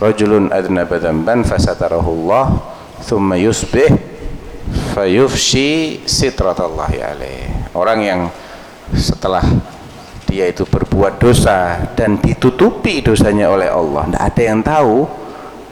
rajulun 0.00 0.48
adnaba 0.48 0.96
dzamban 0.96 1.44
fasatarahu 1.44 2.32
thumma 3.04 3.36
yusbih 3.36 3.88
fayufshi 4.96 6.00
sitratallahi 6.08 6.98
alaih. 7.04 7.44
Orang 7.76 8.00
yang 8.00 8.20
setelah 8.96 9.44
dia 10.30 10.46
itu 10.46 10.62
berbuat 10.62 11.18
dosa 11.18 11.90
dan 11.98 12.22
ditutupi 12.22 13.02
dosanya 13.02 13.50
oleh 13.50 13.66
Allah. 13.66 14.06
Tidak 14.06 14.22
ada 14.22 14.42
yang 14.46 14.62
tahu 14.62 15.02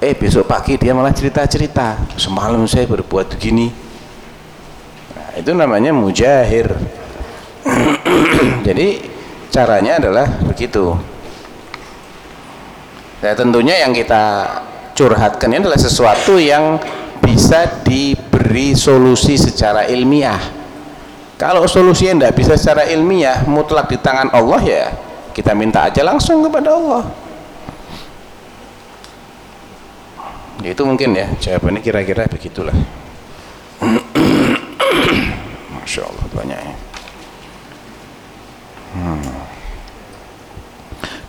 eh 0.03 0.19
besok 0.19 0.51
pagi 0.51 0.75
dia 0.75 0.91
malah 0.91 1.15
cerita-cerita 1.15 2.19
semalam 2.19 2.67
saya 2.67 2.91
berbuat 2.91 3.39
begini. 3.39 3.71
Nah, 5.15 5.31
itu 5.39 5.51
namanya 5.55 5.95
mujahir. 5.95 6.75
Jadi 8.67 8.99
caranya 9.55 10.03
adalah 10.03 10.27
begitu. 10.43 10.99
Nah, 13.23 13.35
tentunya 13.39 13.87
yang 13.87 13.95
kita 13.95 14.23
curhatkan 14.99 15.55
ini 15.55 15.63
adalah 15.63 15.79
sesuatu 15.79 16.35
yang 16.43 16.83
bisa 17.23 17.87
diberi 17.87 18.75
solusi 18.75 19.39
secara 19.39 19.87
ilmiah 19.87 20.58
kalau 21.39 21.63
solusinya 21.71 22.27
tidak 22.27 22.35
bisa 22.35 22.59
secara 22.59 22.91
ilmiah 22.91 23.47
mutlak 23.47 23.87
di 23.87 23.97
tangan 24.03 24.35
Allah 24.35 24.61
ya 24.61 24.85
kita 25.39 25.55
minta 25.55 25.87
aja 25.87 26.03
langsung 26.03 26.43
kepada 26.43 26.75
Allah. 26.75 27.07
Ya, 30.67 30.75
itu 30.75 30.83
mungkin 30.83 31.15
ya 31.15 31.31
jawabannya 31.39 31.79
kira-kira 31.79 32.27
begitulah. 32.27 32.75
Masya 35.79 36.03
Allah 36.03 36.27
banyak 36.35 36.59
ya. 36.59 36.75
Hmm. 38.89 39.21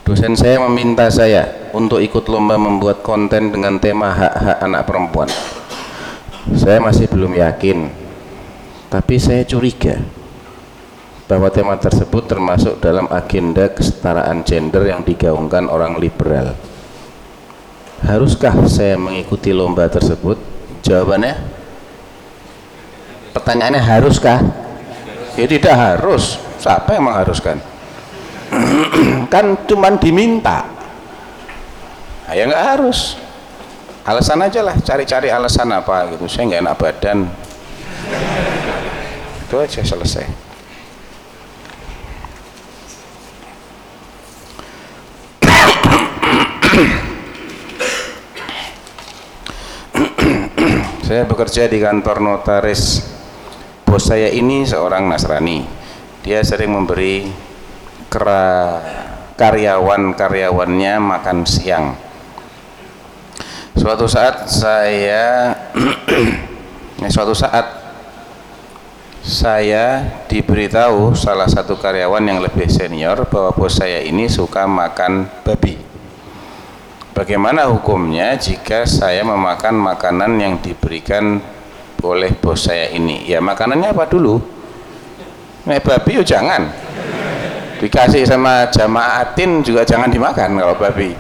dosen 0.08 0.34
saya 0.34 0.58
meminta 0.64 1.06
saya 1.12 1.70
untuk 1.76 2.00
ikut 2.02 2.26
lomba 2.32 2.58
membuat 2.58 3.06
konten 3.06 3.54
dengan 3.54 3.78
tema 3.78 4.10
hak-hak 4.10 4.58
anak 4.66 4.82
perempuan. 4.90 5.30
Saya 6.58 6.82
masih 6.82 7.06
belum 7.06 7.38
yakin 7.38 8.09
tapi 8.90 9.22
saya 9.22 9.46
curiga 9.46 10.02
bahwa 11.30 11.46
tema 11.54 11.78
tersebut 11.78 12.26
termasuk 12.26 12.82
dalam 12.82 13.06
agenda 13.14 13.70
kesetaraan 13.70 14.42
gender 14.42 14.90
yang 14.90 15.06
digaungkan 15.06 15.70
orang 15.70 16.02
liberal. 16.02 16.58
Haruskah 18.02 18.66
saya 18.66 18.98
mengikuti 18.98 19.54
lomba 19.54 19.86
tersebut? 19.86 20.42
Jawabannya 20.82 21.38
pertanyaannya 23.38 23.78
haruskah? 23.78 24.42
Ya 25.38 25.46
tidak 25.46 25.76
harus. 25.78 26.42
Siapa 26.58 26.98
yang 26.98 27.06
mengharuskan? 27.06 27.62
Kan 29.34 29.54
cuman 29.70 30.02
diminta. 30.02 30.66
Nah, 32.26 32.34
ya 32.34 32.50
nggak 32.50 32.66
harus. 32.74 33.22
Alasan 34.02 34.42
aja 34.42 34.66
lah 34.66 34.74
cari-cari 34.82 35.30
alasan 35.30 35.70
apa 35.70 36.10
gitu. 36.18 36.26
Saya 36.26 36.50
nggak 36.50 36.62
enak 36.66 36.76
badan 36.82 37.20
itu 39.50 39.58
aja 39.58 39.82
selesai. 39.82 40.30
Saya 51.02 51.26
bekerja 51.26 51.66
di 51.66 51.82
kantor 51.82 52.22
notaris. 52.22 53.02
Bos 53.90 54.06
saya 54.06 54.30
ini 54.30 54.70
seorang 54.70 55.10
Nasrani. 55.10 55.66
Dia 56.22 56.46
sering 56.46 56.70
memberi 56.70 57.26
karyawan-karyawannya 59.34 60.94
makan 61.02 61.38
siang. 61.50 61.98
Suatu 63.74 64.06
saat 64.06 64.46
saya 64.46 65.58
suatu 67.10 67.34
saat 67.34 67.79
saya 69.20 70.08
diberitahu 70.32 71.12
salah 71.12 71.48
satu 71.48 71.76
karyawan 71.76 72.24
yang 72.24 72.40
lebih 72.40 72.72
senior 72.72 73.28
bahwa 73.28 73.52
bos 73.52 73.76
saya 73.76 74.00
ini 74.04 74.32
suka 74.32 74.64
makan 74.64 75.28
babi. 75.44 75.76
Bagaimana 77.12 77.68
hukumnya 77.68 78.40
jika 78.40 78.88
saya 78.88 79.28
memakan 79.28 79.76
makanan 79.76 80.40
yang 80.40 80.54
diberikan 80.64 81.44
oleh 82.00 82.32
bos 82.40 82.64
saya 82.64 82.96
ini? 82.96 83.28
Ya 83.28 83.44
makanannya 83.44 83.92
apa 83.92 84.08
dulu? 84.08 84.40
Nek 85.68 85.84
babi 85.84 86.12
yo 86.16 86.24
jangan. 86.24 86.72
Dikasih 87.80 88.24
sama 88.24 88.72
jamaatin 88.72 89.64
juga 89.64 89.84
jangan 89.84 90.08
dimakan 90.08 90.60
kalau 90.64 90.76
babi. 90.80 91.12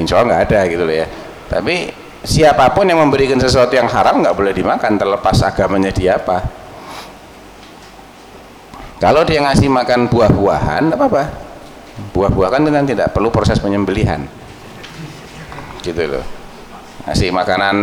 Insya 0.00 0.20
Allah 0.20 0.32
nggak 0.32 0.42
ada 0.48 0.60
gitu 0.72 0.84
loh 0.88 0.96
ya. 0.96 1.06
Tapi 1.48 1.92
siapa 2.24 2.72
pun 2.72 2.88
yang 2.88 3.04
memberikan 3.04 3.36
sesuatu 3.36 3.76
yang 3.76 3.88
haram 3.92 4.24
nggak 4.24 4.32
boleh 4.32 4.56
dimakan 4.56 4.96
terlepas 4.96 5.44
agamanya 5.44 5.92
dia 5.92 6.16
apa 6.16 6.63
kalau 9.04 9.20
dia 9.20 9.44
ngasih 9.44 9.68
makan 9.68 10.08
buah-buahan 10.08 10.96
apa-apa. 10.96 11.28
Buah-buahan 12.16 12.64
kan 12.64 12.88
tidak 12.88 13.12
perlu 13.12 13.28
proses 13.28 13.60
penyembelihan. 13.60 14.24
Gitu 15.84 16.08
loh. 16.08 16.24
Ngasih 17.04 17.28
makanan 17.28 17.76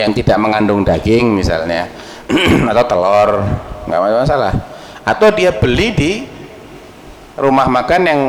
yang 0.00 0.16
tidak 0.16 0.40
mengandung 0.40 0.80
daging 0.80 1.36
misalnya 1.36 1.92
atau 2.72 2.84
telur 2.88 3.44
nggak 3.84 4.00
masalah. 4.24 4.56
Atau 5.04 5.28
dia 5.36 5.52
beli 5.52 5.92
di 5.92 6.12
rumah 7.36 7.68
makan 7.68 8.02
yang 8.08 8.20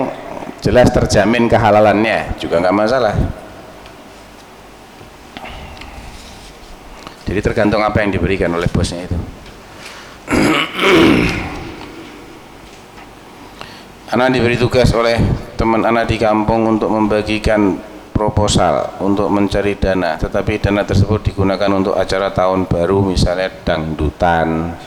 jelas 0.60 0.92
terjamin 0.92 1.48
kehalalannya 1.48 2.36
juga 2.44 2.60
nggak 2.60 2.76
masalah. 2.76 3.16
Jadi 7.24 7.40
tergantung 7.40 7.80
apa 7.88 8.04
yang 8.04 8.12
diberikan 8.12 8.52
oleh 8.52 8.68
bosnya 8.68 9.08
itu 9.08 9.18
anak 14.14 14.30
diberi 14.30 14.62
tugas 14.62 14.94
oleh 14.94 15.18
teman 15.58 15.82
anak 15.82 16.06
di 16.06 16.22
kampung 16.22 16.70
untuk 16.70 16.94
membagikan 16.94 17.82
proposal 18.14 19.02
untuk 19.02 19.26
mencari 19.34 19.74
dana. 19.74 20.22
Tetapi 20.22 20.62
dana 20.62 20.86
tersebut 20.86 21.34
digunakan 21.34 21.70
untuk 21.74 21.98
acara 21.98 22.30
tahun 22.30 22.70
baru 22.70 23.02
misalnya 23.10 23.50
dangdutan. 23.66 24.78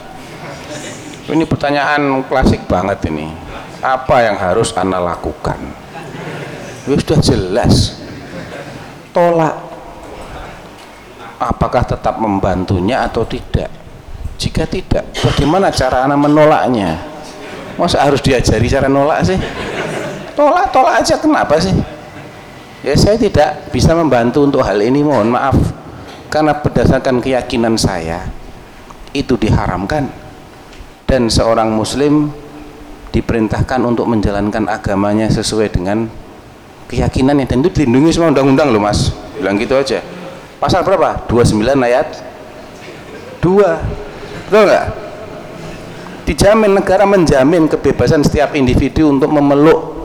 Ini 1.27 1.43
pertanyaan 1.43 2.23
klasik 2.23 2.63
banget 2.71 3.11
ini. 3.11 3.27
Apa 3.83 4.31
yang 4.31 4.39
harus 4.39 4.71
anda 4.79 4.95
lakukan? 4.95 5.59
Ya 6.87 6.95
sudah 6.95 7.19
jelas. 7.19 7.99
Tolak. 9.11 9.59
Apakah 11.37 11.83
tetap 11.83 12.15
membantunya 12.15 13.03
atau 13.03 13.27
tidak? 13.27 13.67
Jika 14.39 14.63
tidak 14.63 15.03
bagaimana 15.19 15.67
cara 15.67 16.07
anda 16.07 16.15
menolaknya 16.15 17.16
masa 17.77 18.03
harus 18.03 18.19
diajari 18.19 18.67
cara 18.67 18.89
nolak 18.89 19.23
sih? 19.23 19.37
Tolak 20.33 20.69
tolak 20.73 21.01
aja 21.01 21.15
kenapa 21.17 21.57
sih? 21.57 21.73
Ya 22.85 22.93
saya 22.93 23.17
tidak 23.17 23.73
bisa 23.73 23.93
membantu 23.97 24.45
untuk 24.45 24.61
hal 24.61 24.77
ini 24.81 25.01
mohon 25.01 25.33
maaf. 25.33 25.57
Karena 26.27 26.59
berdasarkan 26.59 27.23
keyakinan 27.23 27.79
saya 27.79 28.27
itu 29.15 29.39
diharamkan. 29.39 30.11
Dan 31.07 31.31
seorang 31.31 31.71
muslim 31.71 32.29
diperintahkan 33.15 33.79
untuk 33.81 34.05
menjalankan 34.11 34.67
agamanya 34.67 35.31
sesuai 35.31 35.71
dengan 35.71 36.11
keyakinannya 36.91 37.47
dan 37.47 37.63
itu 37.63 37.71
dilindungi 37.81 38.11
semua 38.11 38.29
undang-undang 38.35 38.75
loh 38.75 38.83
mas. 38.83 39.15
Bilang 39.39 39.55
gitu 39.55 39.79
aja. 39.79 40.03
Pasal 40.59 40.83
berapa? 40.83 41.25
29 41.31 41.63
ayat 41.81 42.07
2 43.39 44.49
betul 44.49 44.63
nggak? 44.67 45.06
Dijamin 46.27 46.75
negara 46.75 47.07
menjamin 47.07 47.71
kebebasan 47.71 48.19
setiap 48.19 48.51
individu 48.51 49.07
untuk 49.07 49.31
memeluk 49.31 49.95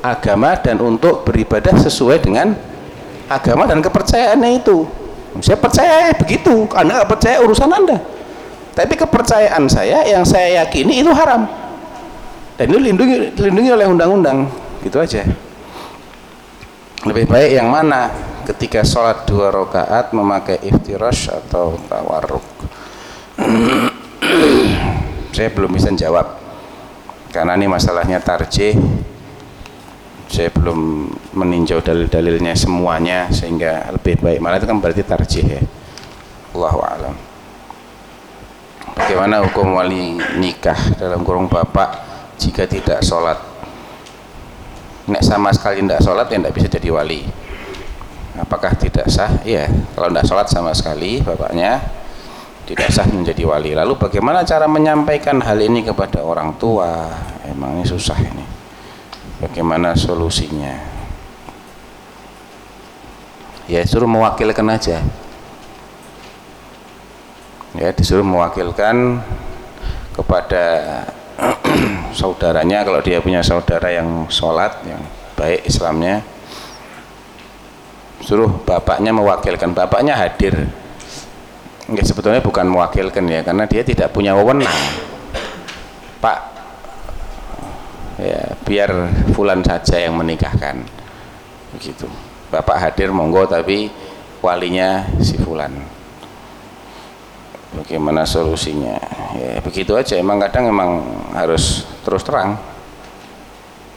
agama 0.00 0.56
dan 0.56 0.80
untuk 0.80 1.28
beribadah 1.28 1.76
sesuai 1.76 2.24
dengan 2.24 2.56
agama 3.28 3.68
dan 3.68 3.84
kepercayaannya 3.84 4.64
itu. 4.64 4.88
Saya 5.44 5.60
percaya 5.60 6.16
begitu 6.16 6.64
anda 6.72 7.04
percaya 7.04 7.44
urusan 7.44 7.68
anda. 7.68 8.00
Tapi 8.72 8.96
kepercayaan 8.96 9.68
saya 9.68 10.08
yang 10.08 10.24
saya 10.24 10.64
yakini 10.64 11.04
itu 11.04 11.12
haram. 11.12 11.44
Dan 12.56 12.72
itu 12.72 12.80
dilindungi, 12.80 13.16
dilindungi 13.36 13.70
oleh 13.72 13.86
undang-undang. 13.88 14.48
Gitu 14.80 14.96
aja. 14.96 15.28
Lebih 17.04 17.28
baik 17.28 17.50
yang 17.56 17.68
mana? 17.68 18.08
Ketika 18.48 18.80
sholat 18.80 19.28
dua 19.28 19.52
rakaat 19.52 20.16
memakai 20.16 20.60
iftirash 20.64 21.28
atau 21.28 21.76
tawarruk 21.90 22.46
saya 25.36 25.52
belum 25.52 25.76
bisa 25.76 25.92
jawab. 25.92 26.40
Karena 27.28 27.52
ini 27.60 27.68
masalahnya 27.68 28.16
tarjih. 28.24 28.72
Saya 30.26 30.48
belum 30.48 31.12
meninjau 31.36 31.84
dalil-dalilnya 31.84 32.56
semuanya 32.56 33.28
sehingga 33.28 33.92
lebih 33.92 34.16
baik. 34.24 34.40
Malah 34.40 34.56
itu 34.56 34.66
kan 34.66 34.80
berarti 34.80 35.04
tarjih 35.04 35.44
ya. 35.44 35.62
Allahu 36.56 36.80
alam. 36.80 37.14
Bagaimana 38.96 39.44
hukum 39.44 39.76
wali 39.76 40.16
nikah 40.40 40.96
dalam 40.96 41.20
kurung 41.20 41.52
bapak 41.52 42.00
jika 42.40 42.64
tidak 42.64 43.04
sholat? 43.04 43.36
Nek 45.06 45.20
sama 45.22 45.52
sekali 45.52 45.84
tidak 45.84 46.00
sholat 46.00 46.26
ya 46.32 46.40
tidak 46.40 46.56
bisa 46.56 46.68
jadi 46.72 46.88
wali. 46.88 47.22
Apakah 48.40 48.72
tidak 48.72 49.06
sah? 49.12 49.30
Iya. 49.44 49.68
Kalau 49.92 50.08
tidak 50.08 50.24
sholat 50.26 50.48
sama 50.48 50.72
sekali 50.72 51.20
bapaknya 51.20 51.84
tidak 52.66 52.90
sah 52.90 53.06
menjadi 53.06 53.46
wali. 53.46 53.78
Lalu 53.78 53.94
bagaimana 53.94 54.42
cara 54.42 54.66
menyampaikan 54.66 55.38
hal 55.38 55.54
ini 55.62 55.86
kepada 55.86 56.26
orang 56.26 56.58
tua? 56.58 57.06
Emangnya 57.46 57.86
susah 57.86 58.18
ini. 58.18 58.42
Bagaimana 59.38 59.94
solusinya? 59.94 60.74
Ya 63.70 63.86
suruh 63.86 64.10
mewakilkan 64.10 64.66
aja. 64.66 64.98
Ya 67.78 67.88
disuruh 67.94 68.26
mewakilkan 68.26 69.22
kepada 70.18 70.64
saudaranya. 72.18 72.82
Kalau 72.82 72.98
dia 72.98 73.22
punya 73.22 73.46
saudara 73.46 73.94
yang 73.94 74.26
sholat 74.26 74.82
yang 74.82 75.02
baik 75.38 75.70
Islamnya 75.70 76.26
suruh 78.26 78.50
bapaknya 78.66 79.14
mewakilkan. 79.14 79.70
Bapaknya 79.70 80.18
hadir 80.18 80.66
Enggak 81.86 82.06
sebetulnya 82.06 82.42
bukan 82.42 82.66
mewakilkan 82.66 83.24
ya 83.30 83.40
karena 83.46 83.64
dia 83.70 83.82
tidak 83.86 84.10
punya 84.10 84.34
wewenang. 84.34 84.74
Pak 86.18 86.38
ya 88.18 88.58
biar 88.66 88.90
fulan 89.30 89.62
saja 89.62 90.02
yang 90.02 90.18
menikahkan. 90.18 90.82
Begitu. 91.78 92.10
Bapak 92.50 92.78
hadir 92.78 93.14
monggo 93.14 93.46
tapi 93.46 93.86
walinya 94.42 95.06
si 95.22 95.38
fulan. 95.38 95.70
Bagaimana 97.76 98.26
solusinya? 98.26 98.98
Ya 99.36 99.62
begitu 99.62 99.94
aja. 99.94 100.18
Emang 100.18 100.42
kadang 100.42 100.66
emang 100.72 100.90
harus 101.38 101.86
terus 102.02 102.26
terang. 102.26 102.58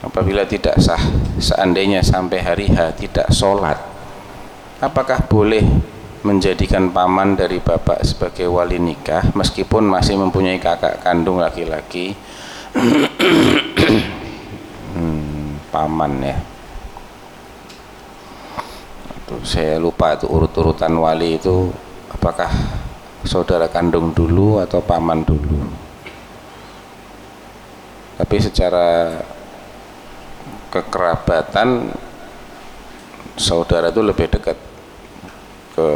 Apabila 0.05 0.45
tidak 0.45 0.77
sah 0.77 0.99
seandainya 1.39 2.03
sampai 2.03 2.39
hari 2.39 2.67
H 2.71 2.95
tidak 2.95 3.27
sholat 3.35 3.79
apakah 4.79 5.27
boleh 5.27 5.63
menjadikan 6.19 6.91
paman 6.91 7.39
dari 7.39 7.63
bapak 7.63 8.03
sebagai 8.03 8.51
wali 8.51 8.75
nikah 8.75 9.31
meskipun 9.31 9.87
masih 9.87 10.19
mempunyai 10.19 10.59
kakak 10.59 10.99
kandung 10.99 11.39
laki-laki. 11.39 12.15
Hmm, 14.89 15.61
paman 15.69 16.17
ya. 16.25 16.35
Itu 19.21 19.37
saya 19.45 19.77
lupa 19.77 20.17
itu 20.17 20.25
urut-urutan 20.25 20.89
wali 20.97 21.37
itu 21.37 21.69
apakah 22.09 22.49
saudara 23.21 23.69
kandung 23.69 24.11
dulu 24.17 24.57
atau 24.57 24.81
paman 24.81 25.21
dulu? 25.21 25.61
Tapi 28.17 28.35
secara 28.41 29.21
kekerabatan 30.73 31.93
saudara 33.37 33.93
itu 33.93 34.01
lebih 34.03 34.27
dekat 34.27 34.68
ke 35.79 35.87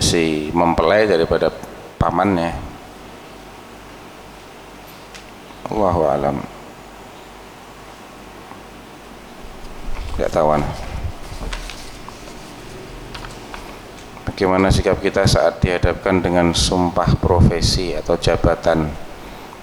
si 0.00 0.48
mempelai 0.56 1.04
daripada 1.04 1.52
pamannya. 2.00 2.56
Allahu 5.68 6.02
alam. 6.08 6.36
Tidak 10.16 10.32
tahu 10.32 10.48
Bagaimana 14.24 14.72
sikap 14.72 14.96
kita 15.04 15.28
saat 15.28 15.60
dihadapkan 15.60 16.24
dengan 16.24 16.56
sumpah 16.56 17.12
profesi 17.20 17.92
atau 17.92 18.16
jabatan? 18.16 18.88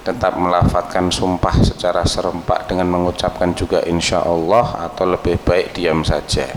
Tetap 0.06 0.38
melafatkan 0.38 1.10
sumpah 1.10 1.66
secara 1.66 2.06
serempak 2.06 2.70
dengan 2.70 2.88
mengucapkan 2.88 3.52
juga 3.52 3.84
insya 3.84 4.24
Allah 4.24 4.88
Atau 4.88 5.04
lebih 5.04 5.36
baik 5.44 5.76
diam 5.76 6.00
saja 6.00 6.48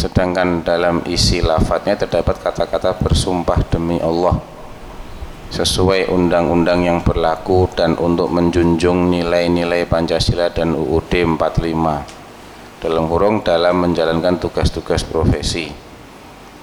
Sedangkan 0.00 0.64
dalam 0.64 1.04
isi 1.04 1.44
lafadznya 1.44 1.92
terdapat 1.92 2.40
kata-kata 2.40 2.96
bersumpah 2.96 3.60
demi 3.68 4.00
Allah. 4.00 4.40
Sesuai 5.52 6.08
undang-undang 6.08 6.88
yang 6.88 7.04
berlaku 7.04 7.68
dan 7.76 8.00
untuk 8.00 8.32
menjunjung 8.32 9.12
nilai-nilai 9.12 9.84
Pancasila 9.84 10.48
dan 10.48 10.72
UUD 10.72 11.36
45 11.36 12.80
dalam 12.80 13.04
kurung 13.12 13.44
dalam 13.44 13.76
menjalankan 13.76 14.40
tugas-tugas 14.40 15.04
profesi. 15.04 15.68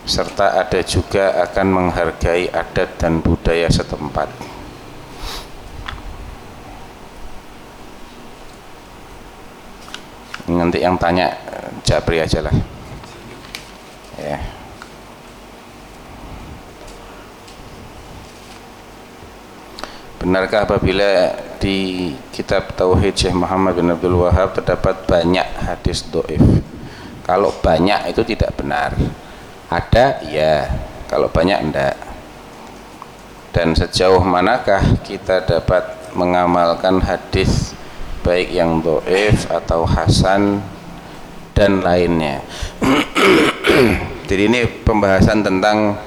Serta 0.02 0.58
ada 0.58 0.82
juga 0.82 1.38
akan 1.46 1.68
menghargai 1.70 2.50
adat 2.50 2.98
dan 2.98 3.22
budaya 3.22 3.70
setempat. 3.70 4.34
Nanti 10.50 10.82
yang 10.82 10.98
tanya 10.98 11.38
Japri 11.86 12.18
aja 12.18 12.42
lah 12.42 12.77
ya. 14.18 14.38
Benarkah 20.18 20.66
apabila 20.66 21.38
di 21.62 22.10
kitab 22.34 22.74
Tauhid 22.74 23.14
Syekh 23.14 23.38
Muhammad 23.38 23.78
bin 23.78 23.94
Abdul 23.94 24.18
Wahab 24.18 24.58
terdapat 24.58 25.06
banyak 25.06 25.46
hadis 25.62 26.04
doif? 26.10 26.42
Kalau 27.22 27.54
banyak 27.62 28.10
itu 28.10 28.26
tidak 28.26 28.58
benar. 28.58 28.98
Ada, 29.70 30.26
ya. 30.26 30.74
Kalau 31.06 31.30
banyak, 31.30 31.60
enggak. 31.60 31.96
Dan 33.54 33.78
sejauh 33.78 34.24
manakah 34.26 34.84
kita 35.06 35.46
dapat 35.46 35.86
mengamalkan 36.18 36.98
hadis 37.04 37.78
baik 38.26 38.52
yang 38.52 38.82
doif 38.82 39.48
atau 39.48 39.86
hasan 39.86 40.60
dan 41.58 41.82
lainnya. 41.82 42.46
Jadi 44.30 44.44
ini 44.46 44.62
pembahasan 44.86 45.42
tentang 45.42 45.98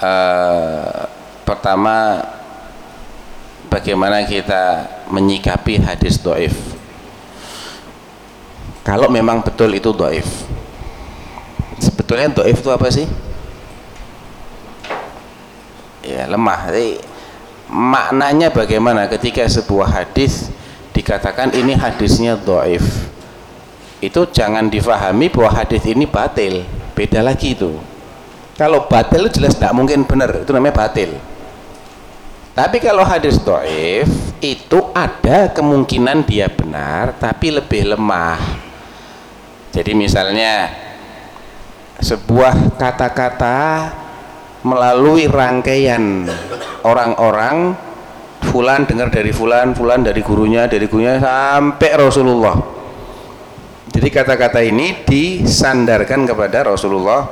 uh, 0.00 1.04
pertama 1.44 2.24
bagaimana 3.68 4.24
kita 4.24 4.88
menyikapi 5.12 5.84
hadis 5.84 6.16
doif. 6.16 6.56
Kalau 8.80 9.12
memang 9.12 9.44
betul 9.44 9.76
itu 9.76 9.92
doif. 9.92 10.24
Sebetulnya 11.76 12.32
doif 12.32 12.56
itu 12.56 12.70
apa 12.72 12.88
sih? 12.88 13.04
Ya 16.00 16.24
lemah. 16.24 16.72
Jadi 16.72 17.02
maknanya 17.68 18.48
bagaimana? 18.48 19.10
Ketika 19.10 19.44
sebuah 19.44 19.90
hadis 19.90 20.48
dikatakan 20.96 21.52
ini 21.52 21.76
hadisnya 21.76 22.38
doif 22.40 23.12
itu 24.06 24.30
jangan 24.30 24.70
difahami 24.70 25.26
bahwa 25.26 25.50
hadis 25.50 25.82
ini 25.90 26.06
batil. 26.06 26.62
Beda 26.94 27.26
lagi 27.26 27.58
itu. 27.58 27.74
Kalau 28.54 28.86
batil 28.86 29.26
itu 29.26 29.42
jelas 29.42 29.58
tidak 29.58 29.74
mungkin 29.74 30.06
benar. 30.06 30.46
Itu 30.46 30.54
namanya 30.54 30.86
batil. 30.86 31.18
Tapi 32.56 32.80
kalau 32.80 33.04
hadis 33.04 33.36
doif 33.36 34.08
itu 34.40 34.80
ada 34.96 35.52
kemungkinan 35.52 36.24
dia 36.24 36.48
benar 36.48 37.12
tapi 37.20 37.52
lebih 37.52 37.92
lemah. 37.92 38.40
Jadi 39.76 39.92
misalnya 39.92 40.72
sebuah 42.00 42.80
kata-kata 42.80 43.92
melalui 44.64 45.28
rangkaian 45.28 46.24
orang-orang 46.80 47.76
fulan 48.40 48.88
dengar 48.88 49.12
dari 49.12 49.36
fulan, 49.36 49.76
fulan 49.76 50.00
dari 50.00 50.24
gurunya, 50.24 50.64
dari 50.64 50.88
gurunya 50.88 51.20
sampai 51.20 51.90
Rasulullah. 51.92 52.75
Jadi 53.96 54.08
kata-kata 54.12 54.60
ini 54.60 55.08
disandarkan 55.08 56.28
kepada 56.28 56.68
Rasulullah 56.68 57.24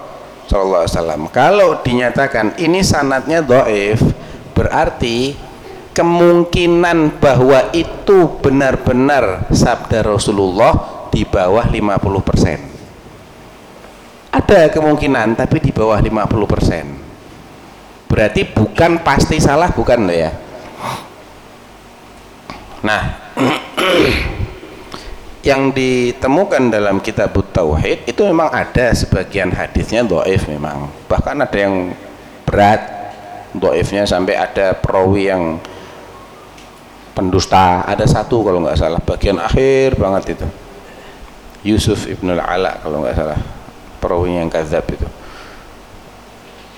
Shallallahu 0.49 0.89
Alaihi 0.89 0.97
Wasallam. 0.97 1.29
Kalau 1.29 1.85
dinyatakan 1.85 2.57
ini 2.57 2.81
sanatnya 2.81 3.45
doif, 3.45 4.01
berarti 4.57 5.37
kemungkinan 5.93 7.21
bahwa 7.21 7.69
itu 7.77 8.41
benar-benar 8.41 9.53
sabda 9.53 10.09
Rasulullah 10.09 11.05
di 11.13 11.29
bawah 11.29 11.69
50%. 11.69 14.33
Ada 14.33 14.73
kemungkinan 14.73 15.37
tapi 15.37 15.61
di 15.61 15.71
bawah 15.71 16.01
50% 16.01 17.05
berarti 18.15 18.47
bukan 18.47 19.03
pasti 19.03 19.43
salah 19.43 19.75
bukan 19.75 20.07
ya 20.07 20.31
nah 22.79 23.19
yang 25.45 25.77
ditemukan 25.77 26.73
dalam 26.73 27.05
kitab 27.05 27.37
Tauhid 27.37 28.09
itu 28.09 28.25
memang 28.25 28.49
ada 28.49 28.97
sebagian 28.97 29.53
hadisnya 29.53 30.01
doif 30.01 30.49
memang. 30.49 30.89
Bahkan 31.05 31.37
ada 31.37 31.59
yang 31.61 31.93
berat 32.49 32.81
doifnya 33.53 34.09
sampai 34.09 34.41
ada 34.41 34.73
perawi 34.73 35.29
yang 35.29 35.61
pendusta. 37.13 37.85
Ada 37.85 38.09
satu 38.09 38.41
kalau 38.41 38.65
nggak 38.65 38.81
salah 38.81 39.01
bagian 39.05 39.37
akhir 39.37 40.01
banget 40.01 40.41
itu. 40.41 40.47
Yusuf 41.65 42.09
ibnul 42.09 42.41
Ala 42.41 42.81
kalau 42.81 43.05
nggak 43.05 43.17
salah 43.17 43.41
perawi 44.01 44.41
yang 44.41 44.49
kazab 44.49 44.89
itu. 44.89 45.05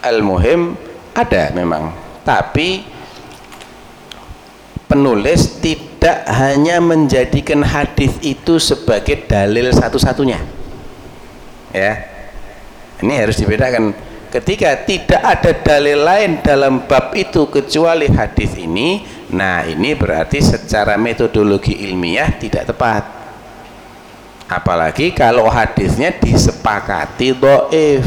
Al-muhim 0.03 0.75
ada 1.15 1.55
memang 1.55 1.95
tapi 2.27 2.83
penulis 4.91 5.63
tidak 5.63 5.96
hanya 6.29 6.79
menjadikan 6.79 7.65
hadis 7.65 8.15
itu 8.23 8.61
sebagai 8.61 9.27
dalil 9.27 9.73
satu-satunya. 9.73 10.39
Ya. 11.73 11.93
Ini 13.01 13.13
harus 13.27 13.37
dibedakan. 13.37 13.93
Ketika 14.27 14.77
tidak 14.85 15.23
ada 15.23 15.53
dalil 15.55 16.03
lain 16.03 16.45
dalam 16.45 16.85
bab 16.85 17.15
itu 17.17 17.49
kecuali 17.49 18.11
hadis 18.11 18.59
ini 18.59 19.17
nah 19.27 19.67
ini 19.67 19.97
berarti 19.97 20.39
secara 20.39 20.95
metodologi 21.01 21.73
ilmiah 21.89 22.31
tidak 22.37 22.69
tepat. 22.69 23.03
Apalagi 24.47 25.11
kalau 25.11 25.51
hadisnya 25.51 26.15
disepakati 26.15 27.35
doif. 27.35 28.07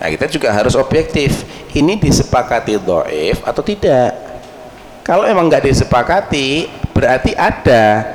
Nah 0.00 0.08
kita 0.10 0.26
juga 0.26 0.50
harus 0.50 0.74
objektif. 0.74 1.44
Ini 1.76 2.00
disepakati 2.00 2.80
doif 2.80 3.44
atau 3.44 3.60
tidak? 3.60 4.16
Kalau 5.06 5.22
emang 5.22 5.46
nggak 5.46 5.70
disepakati 5.70 6.66
berarti 6.96 7.36
ada 7.36 8.08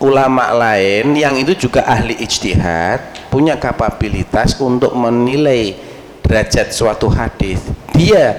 ulama 0.00 0.48
lain 0.56 1.12
yang 1.12 1.36
itu 1.36 1.68
juga 1.68 1.84
ahli 1.84 2.16
ijtihad 2.24 3.28
punya 3.28 3.60
kapabilitas 3.60 4.56
untuk 4.56 4.96
menilai 4.96 5.76
derajat 6.24 6.72
suatu 6.72 7.12
hadis. 7.12 7.60
Dia 7.92 8.32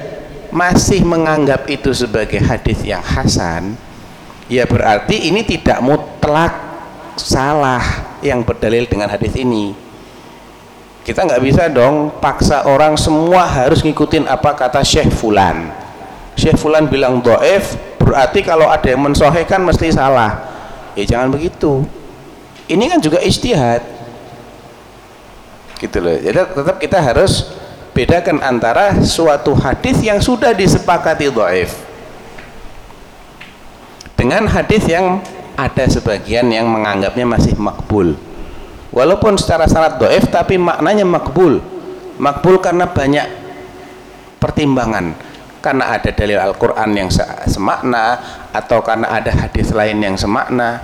masih 0.50 1.06
menganggap 1.06 1.70
itu 1.70 1.94
sebagai 1.94 2.42
hadis 2.42 2.82
yang 2.82 3.06
hasan 3.06 3.78
ya 4.50 4.66
berarti 4.66 5.30
ini 5.30 5.46
tidak 5.46 5.80
mutlak 5.86 6.54
salah 7.16 7.82
yang 8.26 8.42
berdalil 8.42 8.90
dengan 8.90 9.08
hadis 9.08 9.38
ini. 9.38 9.78
Kita 11.04 11.28
nggak 11.28 11.44
bisa 11.44 11.68
dong 11.68 12.16
paksa 12.24 12.64
orang 12.64 12.96
semua 12.96 13.44
harus 13.44 13.84
ngikutin 13.84 14.24
apa 14.26 14.56
kata 14.56 14.82
Syekh 14.82 15.12
Fulan. 15.12 15.68
Syekh 16.40 16.56
Fulan 16.58 16.88
bilang 16.88 17.20
doef 17.20 17.76
berarti 18.04 18.44
kalau 18.44 18.68
ada 18.68 18.86
yang 18.86 19.02
mensohekan 19.02 19.64
mesti 19.64 19.90
salah. 19.96 20.52
Ya 20.94 21.08
jangan 21.08 21.34
begitu. 21.34 21.88
Ini 22.68 22.92
kan 22.92 23.00
juga 23.02 23.24
istihad 23.24 23.82
gitu 25.80 25.98
loh. 26.00 26.16
Jadi 26.16 26.38
tetap 26.38 26.78
kita 26.80 27.00
harus 27.00 27.52
bedakan 27.92 28.40
antara 28.40 29.00
suatu 29.04 29.52
hadis 29.56 30.00
yang 30.00 30.18
sudah 30.24 30.56
disepakati 30.56 31.28
doef 31.30 31.76
dengan 34.16 34.48
hadis 34.48 34.88
yang 34.88 35.20
ada 35.60 35.86
sebagian 35.86 36.48
yang 36.50 36.66
menganggapnya 36.66 37.28
masih 37.28 37.54
makbul. 37.60 38.16
Walaupun 38.94 39.36
secara 39.36 39.68
sanad 39.68 40.00
doif 40.00 40.30
tapi 40.30 40.56
maknanya 40.56 41.04
makbul. 41.04 41.60
Makbul 42.22 42.62
karena 42.62 42.86
banyak 42.86 43.26
pertimbangan 44.38 45.18
karena 45.64 45.96
ada 45.96 46.12
dalil 46.12 46.36
Al-Quran 46.36 46.92
yang 46.92 47.08
semakna 47.48 48.20
atau 48.52 48.84
karena 48.84 49.08
ada 49.08 49.32
hadis 49.32 49.72
lain 49.72 50.04
yang 50.04 50.20
semakna 50.20 50.84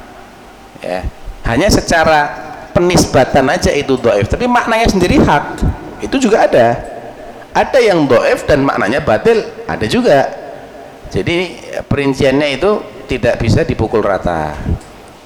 ya. 0.80 1.04
Hanya 1.44 1.68
secara 1.68 2.32
penisbatan 2.72 3.44
aja 3.52 3.76
itu 3.76 4.00
doif. 4.00 4.32
Tapi 4.32 4.48
maknanya 4.48 4.88
sendiri 4.88 5.20
hak 5.20 5.60
itu 6.00 6.16
juga 6.16 6.48
ada. 6.48 6.80
Ada 7.52 7.80
yang 7.84 8.08
doif 8.08 8.48
dan 8.48 8.64
maknanya 8.64 9.04
batil 9.04 9.44
ada 9.68 9.84
juga. 9.84 10.32
Jadi 11.12 11.60
perinciannya 11.84 12.48
itu 12.56 12.80
tidak 13.12 13.36
bisa 13.44 13.68
dipukul 13.68 14.00
rata. 14.00 14.56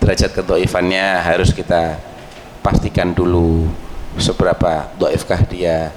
Derajat 0.02 0.34
kedoifannya 0.34 1.22
harus 1.22 1.54
kita 1.54 2.02
pastikan 2.66 3.14
dulu 3.14 3.70
seberapa 4.18 4.90
doifkah 4.98 5.46
dia 5.46 5.94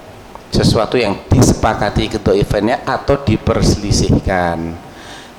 sesuatu 0.56 0.96
yang 0.96 1.20
disepakati 1.28 2.16
kedoifannya 2.16 2.88
atau 2.88 3.20
diperselisihkan. 3.20 4.72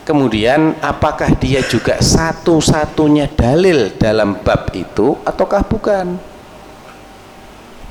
Kemudian 0.06 0.78
apakah 0.80 1.34
dia 1.36 1.60
juga 1.66 2.00
satu-satunya 2.00 3.28
dalil 3.34 3.92
dalam 3.98 4.40
bab 4.40 4.72
itu 4.72 5.18
ataukah 5.26 5.66
bukan? 5.68 6.16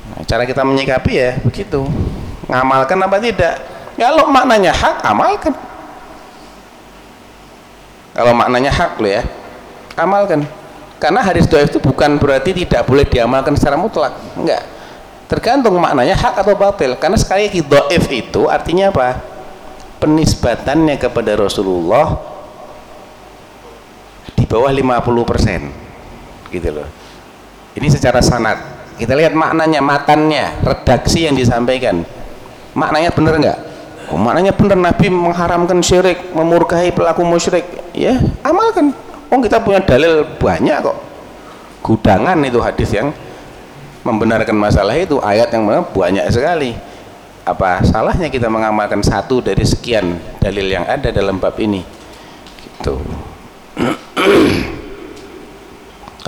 Nah, 0.07 0.21
cara 0.25 0.47
kita 0.47 0.63
menyikapi 0.63 1.11
ya 1.13 1.37
begitu. 1.43 1.85
Ngamalkan 2.47 2.97
apa 3.05 3.17
tidak? 3.21 3.55
Kalau 3.99 4.31
maknanya 4.31 4.73
hak 4.73 4.97
amalkan. 5.05 5.53
Kalau 8.17 8.33
maknanya 8.33 8.71
hak 8.73 8.97
loh 8.97 9.11
ya 9.11 9.23
amalkan. 9.99 10.41
Karena 10.97 11.21
hadis 11.21 11.45
doif 11.45 11.69
itu 11.69 11.77
bukan 11.77 12.17
berarti 12.17 12.65
tidak 12.65 12.81
boleh 12.89 13.05
diamalkan 13.05 13.53
secara 13.53 13.77
mutlak 13.77 14.17
enggak 14.33 14.76
tergantung 15.27 15.75
maknanya 15.77 16.15
hak 16.15 16.41
atau 16.41 16.55
batil. 16.55 16.95
Karena 16.97 17.19
sekali 17.19 17.51
lagi 17.51 17.61
doif 17.63 18.03
itu 18.11 18.47
artinya 18.47 18.89
apa? 18.91 19.21
Penisbatannya 19.97 20.95
kepada 20.97 21.35
Rasulullah 21.35 22.17
di 24.33 24.45
bawah 24.45 24.71
50% 24.71 26.53
gitu 26.53 26.69
loh. 26.71 26.87
Ini 27.77 27.87
secara 27.91 28.23
sanat 28.23 28.57
kita 28.97 29.13
lihat 29.13 29.37
maknanya 29.37 29.83
matannya 29.83 30.57
redaksi 30.65 31.29
yang 31.29 31.37
disampaikan. 31.37 32.01
Maknanya 32.77 33.09
benar 33.13 33.33
enggak 33.41 33.57
oh, 34.11 34.19
maknanya 34.19 34.53
benar. 34.55 34.77
Nabi 34.79 35.07
mengharamkan 35.11 35.79
syirik 35.83 36.31
memurkahi 36.31 36.95
pelaku 36.95 37.23
musyrik. 37.27 37.65
Ya 37.91 38.19
amalkan. 38.43 38.95
Oh 39.27 39.39
kita 39.43 39.59
punya 39.59 39.83
dalil 39.83 40.23
banyak 40.39 40.77
kok. 40.79 40.97
Gudangan 41.83 42.37
itu 42.43 42.59
hadis 42.63 42.89
yang 42.91 43.11
membenarkan 44.07 44.55
masalah 44.55 44.95
itu 44.95 45.19
ayat 45.19 45.51
yang 45.51 45.67
banyak 45.67 46.23
sekali. 46.31 46.71
Apa 47.43 47.83
salahnya 47.83 48.27
kita 48.27 48.47
mengamalkan 48.51 49.03
satu 49.03 49.39
dari 49.39 49.63
sekian 49.63 50.19
dalil 50.39 50.67
yang 50.67 50.83
ada 50.87 51.11
dalam 51.11 51.39
bab 51.39 51.55
ini? 51.59 51.83
Gitu. 52.59 52.95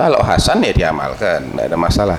Kalau 0.00 0.20
Hasan 0.24 0.64
ya 0.64 0.72
diamalkan 0.72 1.52
tidak 1.52 1.64
ada 1.68 1.76
masalah. 1.76 2.18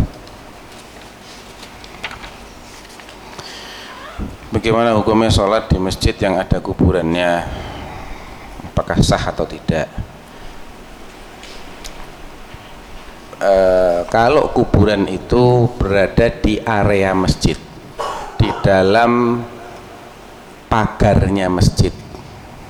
Bagaimana 4.51 4.93
hukumnya 4.93 5.31
sholat 5.33 5.65
di 5.71 5.81
masjid 5.81 6.13
yang 6.21 6.37
ada 6.37 6.61
kuburannya? 6.61 7.47
Apakah 8.69 9.01
sah 9.01 9.31
atau 9.31 9.49
tidak 9.49 9.89
Eh, 13.41 14.05
kalau 14.05 14.53
kuburan 14.53 15.09
itu 15.09 15.65
berada 15.73 16.29
di 16.29 16.61
area 16.61 17.09
masjid 17.17 17.57
di 18.37 18.49
dalam 18.61 19.41
pagarnya 20.69 21.49
masjid. 21.49 21.89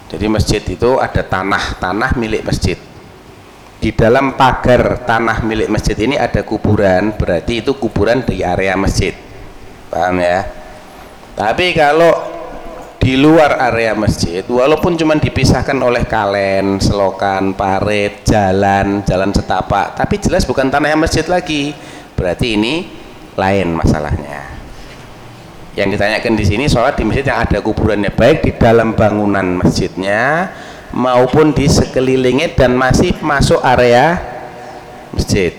Jadi 0.07 0.25
masjid 0.31 0.63
itu 0.63 0.95
ada 0.95 1.27
tanah 1.27 1.75
tanah 1.75 2.15
milik 2.15 2.47
masjid. 2.47 2.79
Di 3.83 3.91
dalam 3.91 4.39
pagar 4.39 5.03
tanah 5.03 5.43
milik 5.43 5.67
masjid 5.67 5.99
ini 5.99 6.15
ada 6.15 6.39
kuburan 6.47 7.19
berarti 7.19 7.59
itu 7.59 7.75
kuburan 7.75 8.23
di 8.23 8.39
area 8.39 8.79
masjid. 8.79 9.11
Paham 9.91 10.23
ya? 10.23 10.47
Tapi 11.35 11.75
kalau 11.75 12.15
di 13.01 13.17
luar 13.17 13.57
area 13.57 13.97
masjid 13.97 14.45
walaupun 14.45 14.93
cuma 14.93 15.17
dipisahkan 15.17 15.73
oleh 15.81 16.05
kalen, 16.05 16.77
selokan, 16.77 17.57
parit, 17.57 18.21
jalan, 18.21 19.01
jalan 19.01 19.33
setapak 19.33 19.97
tapi 19.97 20.21
jelas 20.21 20.45
bukan 20.45 20.69
tanah 20.69 20.93
masjid 20.93 21.25
lagi. 21.25 21.73
Berarti 22.13 22.53
ini 22.53 22.85
lain 23.33 23.73
masalahnya. 23.73 24.53
Yang 25.73 25.97
ditanyakan 25.97 26.33
di 26.37 26.45
sini 26.45 26.65
sholat 26.69 26.93
di 26.93 27.03
masjid 27.07 27.25
yang 27.25 27.41
ada 27.41 27.57
kuburannya 27.65 28.13
baik 28.13 28.45
di 28.45 28.51
dalam 28.53 28.93
bangunan 28.93 29.57
masjidnya 29.57 30.53
maupun 30.93 31.57
di 31.57 31.65
sekelilingnya 31.65 32.53
dan 32.53 32.77
masih 32.77 33.17
masuk 33.23 33.57
area 33.65 34.21
masjid. 35.09 35.57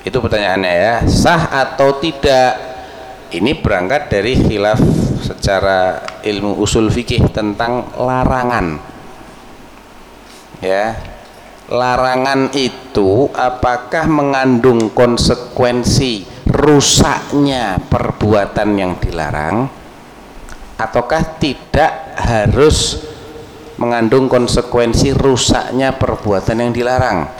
Itu 0.00 0.16
pertanyaannya 0.24 0.72
ya. 0.72 0.94
Sah 1.04 1.50
atau 1.50 2.00
tidak 2.00 2.69
ini 3.30 3.54
berangkat 3.58 4.10
dari 4.10 4.34
khilaf 4.34 4.80
secara 5.22 6.02
ilmu 6.26 6.58
usul 6.58 6.90
fikih 6.90 7.30
tentang 7.30 7.94
larangan. 7.94 8.82
Ya. 10.60 10.98
Larangan 11.70 12.50
itu 12.58 13.30
apakah 13.30 14.10
mengandung 14.10 14.90
konsekuensi 14.90 16.26
rusaknya 16.50 17.78
perbuatan 17.86 18.74
yang 18.74 18.98
dilarang 18.98 19.70
ataukah 20.74 21.38
tidak 21.38 22.18
harus 22.18 23.06
mengandung 23.78 24.26
konsekuensi 24.26 25.14
rusaknya 25.14 25.94
perbuatan 25.94 26.58
yang 26.58 26.72
dilarang? 26.74 27.30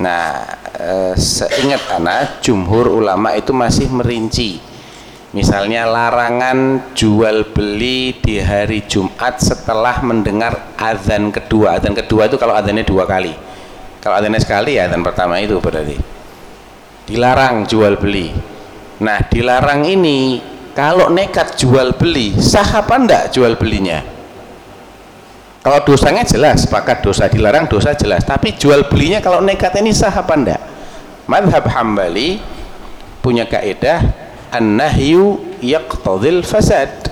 Nah 0.00 0.48
eh, 0.78 1.12
seingat 1.12 1.84
anak 2.00 2.40
jumhur 2.40 2.88
ulama 2.88 3.36
itu 3.36 3.52
masih 3.52 3.92
merinci 3.92 4.56
misalnya 5.36 5.84
larangan 5.84 6.90
jual 6.96 7.52
beli 7.52 8.16
di 8.16 8.40
hari 8.40 8.84
Jumat 8.88 9.40
setelah 9.40 10.00
mendengar 10.00 10.72
azan 10.78 11.28
kedua. 11.28 11.76
Azan 11.76 11.92
kedua 11.92 12.28
itu 12.30 12.40
kalau 12.40 12.56
azannya 12.56 12.84
dua 12.84 13.04
kali. 13.04 13.34
Kalau 14.00 14.16
azannya 14.16 14.40
sekali 14.40 14.80
ya 14.80 14.88
azan 14.88 15.04
pertama 15.04 15.36
itu 15.42 15.58
berarti. 15.60 15.96
Dilarang 17.08 17.68
jual 17.68 17.96
beli. 18.00 18.32
Nah 19.04 19.20
dilarang 19.28 19.84
ini 19.84 20.40
kalau 20.72 21.10
nekat 21.12 21.58
jual 21.58 21.96
beli 21.96 22.36
sah 22.38 22.84
apa 22.84 22.94
enggak 22.96 23.24
jual 23.34 23.56
belinya? 23.56 24.00
Kalau 25.58 25.84
dosanya 25.84 26.24
jelas 26.24 26.64
sepakat 26.64 27.04
dosa 27.04 27.28
dilarang 27.28 27.68
dosa 27.68 27.92
jelas. 27.92 28.24
Tapi 28.24 28.56
jual 28.56 28.88
belinya 28.88 29.20
kalau 29.20 29.44
nekat 29.44 29.76
ini 29.80 29.92
sah 29.92 30.12
apa 30.12 30.32
enggak 30.32 30.62
madhab 31.28 31.68
hambali 31.68 32.40
punya 33.20 33.44
kaidah 33.44 34.00
an-nahyu 34.52 35.56
yaqtadil 35.60 36.42
fasad. 36.44 37.10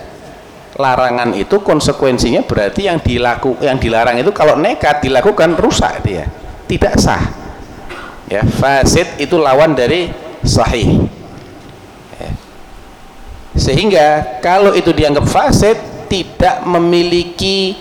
Larangan 0.76 1.32
itu 1.32 1.56
konsekuensinya 1.64 2.44
berarti 2.44 2.84
yang 2.84 3.00
dilaku 3.00 3.56
yang 3.64 3.80
dilarang 3.80 4.20
itu 4.20 4.28
kalau 4.28 4.60
nekat 4.60 5.00
dilakukan 5.00 5.56
rusak 5.56 6.04
dia. 6.04 6.28
Tidak 6.68 6.94
sah. 7.00 7.24
Ya 8.28 8.44
fasid 8.44 9.16
itu 9.16 9.40
lawan 9.40 9.72
dari 9.72 10.12
sahih. 10.44 11.08
Ya. 12.20 12.30
sehingga 13.56 14.40
kalau 14.44 14.76
itu 14.76 14.92
dianggap 14.92 15.24
fasid 15.24 15.78
tidak 16.12 16.60
memiliki 16.68 17.78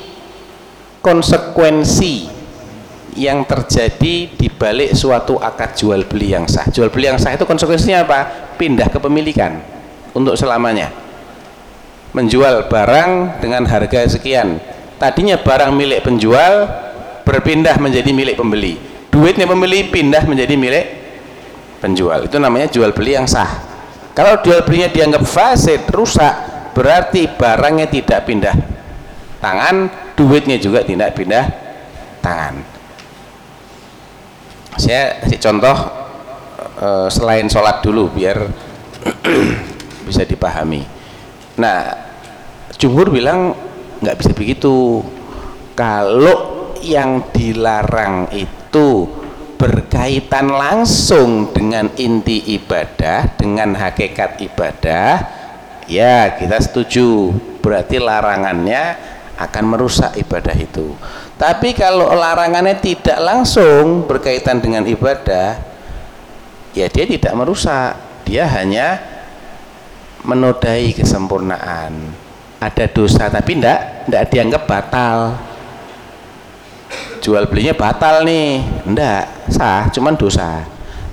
konsekuensi 1.03 2.34
yang 3.15 3.47
terjadi 3.47 4.29
di 4.35 4.47
balik 4.51 4.93
suatu 4.93 5.39
akad 5.39 5.75
jual 5.75 6.03
beli 6.05 6.35
yang 6.35 6.45
sah. 6.45 6.67
Jual 6.69 6.91
beli 6.91 7.09
yang 7.11 7.19
sah 7.19 7.33
itu 7.33 7.47
konsekuensinya 7.47 8.03
apa? 8.03 8.19
Pindah 8.59 8.91
kepemilikan 8.91 9.59
untuk 10.11 10.35
selamanya. 10.35 10.91
Menjual 12.15 12.67
barang 12.67 13.41
dengan 13.43 13.67
harga 13.67 14.07
sekian. 14.07 14.59
Tadinya 14.95 15.35
barang 15.39 15.71
milik 15.75 16.03
penjual 16.07 16.67
berpindah 17.27 17.75
menjadi 17.79 18.11
milik 18.15 18.39
pembeli. 18.39 18.79
Duitnya 19.11 19.47
pembeli 19.47 19.87
pindah 19.87 20.23
menjadi 20.27 20.55
milik 20.55 20.85
penjual. 21.79 22.27
Itu 22.27 22.39
namanya 22.39 22.67
jual 22.71 22.91
beli 22.95 23.15
yang 23.15 23.27
sah. 23.27 23.63
Kalau 24.15 24.39
jual 24.43 24.63
belinya 24.63 24.87
dianggap 24.87 25.27
fasid, 25.27 25.83
rusak, 25.91 26.31
berarti 26.71 27.27
barangnya 27.35 27.87
tidak 27.91 28.27
pindah 28.27 28.75
tangan 29.45 29.75
duitnya 30.17 30.57
juga 30.57 30.81
tidak 30.81 31.13
pindah 31.13 31.45
tangan 32.25 32.74
saya 34.75 35.23
kasih 35.23 35.39
contoh 35.39 35.77
uh, 36.79 37.07
selain 37.07 37.47
sholat 37.47 37.79
dulu 37.79 38.11
biar 38.11 38.37
bisa 40.07 40.27
dipahami. 40.27 40.83
Nah 41.59 41.95
jumhur 42.75 43.11
bilang 43.11 43.55
nggak 44.03 44.17
bisa 44.19 44.31
begitu. 44.35 45.03
Kalau 45.75 46.71
yang 46.83 47.27
dilarang 47.35 48.31
itu 48.31 49.09
berkaitan 49.55 50.51
langsung 50.51 51.51
dengan 51.55 51.87
inti 51.95 52.43
ibadah 52.59 53.39
dengan 53.39 53.75
hakikat 53.75 54.43
ibadah 54.43 55.11
ya 55.87 56.35
kita 56.35 56.59
setuju. 56.59 57.31
Berarti 57.63 57.97
larangannya 57.97 58.83
akan 59.35 59.63
merusak 59.65 60.15
ibadah 60.21 60.53
itu 60.53 60.93
tapi 61.35 61.75
kalau 61.75 62.15
larangannya 62.15 62.79
tidak 62.79 63.19
langsung 63.19 64.07
berkaitan 64.07 64.63
dengan 64.63 64.87
ibadah 64.87 65.59
ya 66.71 66.87
dia 66.87 67.05
tidak 67.07 67.35
merusak. 67.35 67.95
Dia 68.27 68.47
hanya 68.47 68.99
menodai 70.23 70.95
kesempurnaan. 70.95 72.11
Ada 72.63 72.87
dosa 72.87 73.27
tapi 73.27 73.59
tidak 73.59 74.07
tidak 74.07 74.23
dianggap 74.31 74.63
batal. 74.63 75.17
Jual 77.19 77.51
belinya 77.51 77.75
batal 77.75 78.23
nih. 78.23 78.63
Tidak 78.87 79.51
sah 79.51 79.91
cuman 79.91 80.15
dosa. 80.15 80.63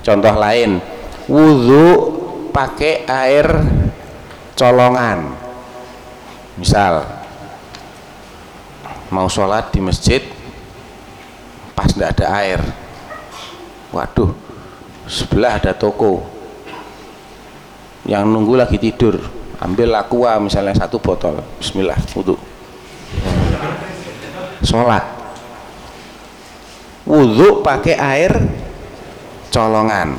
Contoh 0.03 0.35
lain 0.35 0.79
wudhu 1.27 1.87
pakai 2.55 3.03
air 3.07 3.47
colongan. 4.55 5.35
Misal 6.55 7.22
mau 9.13 9.29
sholat 9.29 9.69
di 9.69 9.77
masjid 9.77 10.25
pas 11.77 11.85
tidak 11.85 12.17
ada 12.17 12.25
air. 12.41 12.59
Waduh 13.93 14.33
sebelah 15.05 15.61
ada 15.61 15.77
toko. 15.77 16.25
Yang 18.09 18.23
nunggu 18.25 18.57
lagi 18.57 18.81
tidur 18.81 19.21
ambil 19.61 19.93
aqua 19.93 20.41
misalnya 20.41 20.73
satu 20.73 20.97
botol. 20.97 21.45
Bismillah 21.61 22.01
wudhu. 22.17 22.35
Sholat. 24.65 25.05
Wudhu 27.05 27.61
pakai 27.61 27.95
air 28.01 28.33
colongan. 29.53 30.17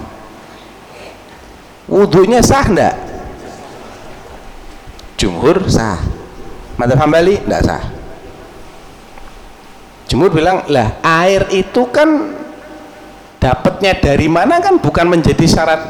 Wudhunya 1.90 2.40
sah 2.40 2.64
enggak 2.64 2.94
jumhur 5.18 5.66
sah. 5.66 6.00
Mata 6.78 6.96
hambali? 6.96 7.36
Enggak 7.44 7.62
sah 7.66 7.93
Jumhur 10.04 10.28
bilang 10.28 10.68
lah 10.68 11.00
air 11.00 11.48
itu 11.48 11.88
kan 11.88 12.36
dapatnya 13.40 13.96
dari 13.96 14.28
mana 14.28 14.60
kan? 14.60 14.76
Bukan 14.80 15.08
menjadi 15.08 15.44
syarat 15.48 15.80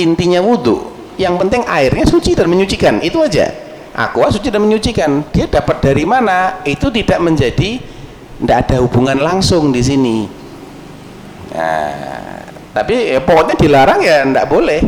intinya 0.00 0.40
wudhu. 0.40 0.92
Yang 1.14 1.34
penting 1.46 1.62
airnya 1.70 2.04
suci 2.08 2.34
dan 2.34 2.50
menyucikan. 2.50 2.98
Itu 3.04 3.22
aja. 3.22 3.52
Aqua 3.94 4.26
suci 4.32 4.50
dan 4.50 4.64
menyucikan. 4.66 5.22
Dia 5.30 5.46
dapat 5.46 5.78
dari 5.78 6.02
mana? 6.02 6.64
Itu 6.66 6.90
tidak 6.90 7.22
menjadi 7.22 7.78
tidak 8.42 8.56
ada 8.66 8.76
hubungan 8.82 9.22
langsung 9.22 9.70
di 9.70 9.78
sini. 9.78 10.26
Nah, 11.54 12.42
tapi 12.74 13.14
ya, 13.14 13.22
pokoknya 13.22 13.54
dilarang 13.54 14.00
ya 14.02 14.26
tidak 14.26 14.46
boleh. 14.50 14.82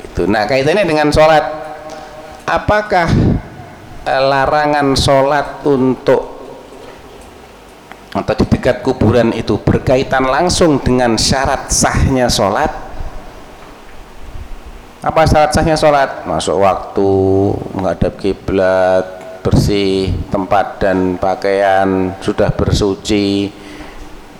Itu. 0.00 0.24
Nah 0.24 0.48
kaitannya 0.48 0.88
dengan 0.88 1.12
sholat. 1.12 1.44
Apakah 2.48 3.08
eh, 4.08 4.22
larangan 4.24 4.96
sholat 4.96 5.60
untuk 5.68 6.33
atau 8.14 8.34
di 8.38 8.46
dekat 8.46 8.86
kuburan 8.86 9.34
itu 9.34 9.58
berkaitan 9.58 10.24
langsung 10.30 10.78
dengan 10.78 11.18
syarat 11.18 11.68
sahnya 11.68 12.30
sholat 12.30 12.70
apa 15.02 15.20
syarat 15.26 15.50
sahnya 15.50 15.74
sholat 15.74 16.22
masuk 16.24 16.62
waktu 16.62 17.10
menghadap 17.74 18.14
kiblat 18.16 19.04
bersih 19.42 20.14
tempat 20.30 20.80
dan 20.80 21.18
pakaian 21.18 22.14
sudah 22.22 22.54
bersuci 22.54 23.50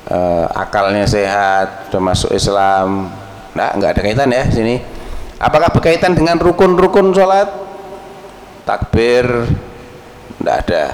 eh, 0.09 0.47
akalnya 0.55 1.05
sehat 1.05 1.91
sudah 1.91 2.01
masuk 2.01 2.31
Islam 2.33 3.13
Nah, 3.55 3.71
nggak 3.71 3.91
ada 3.95 4.01
kaitan 4.03 4.35
ya 4.35 4.45
sini. 4.51 4.83
Apakah 5.39 5.71
berkaitan 5.71 6.19
dengan 6.19 6.39
rukun-rukun 6.43 7.15
sholat? 7.15 7.47
Takbir, 8.67 9.47
nggak 10.43 10.57
ada. 10.67 10.85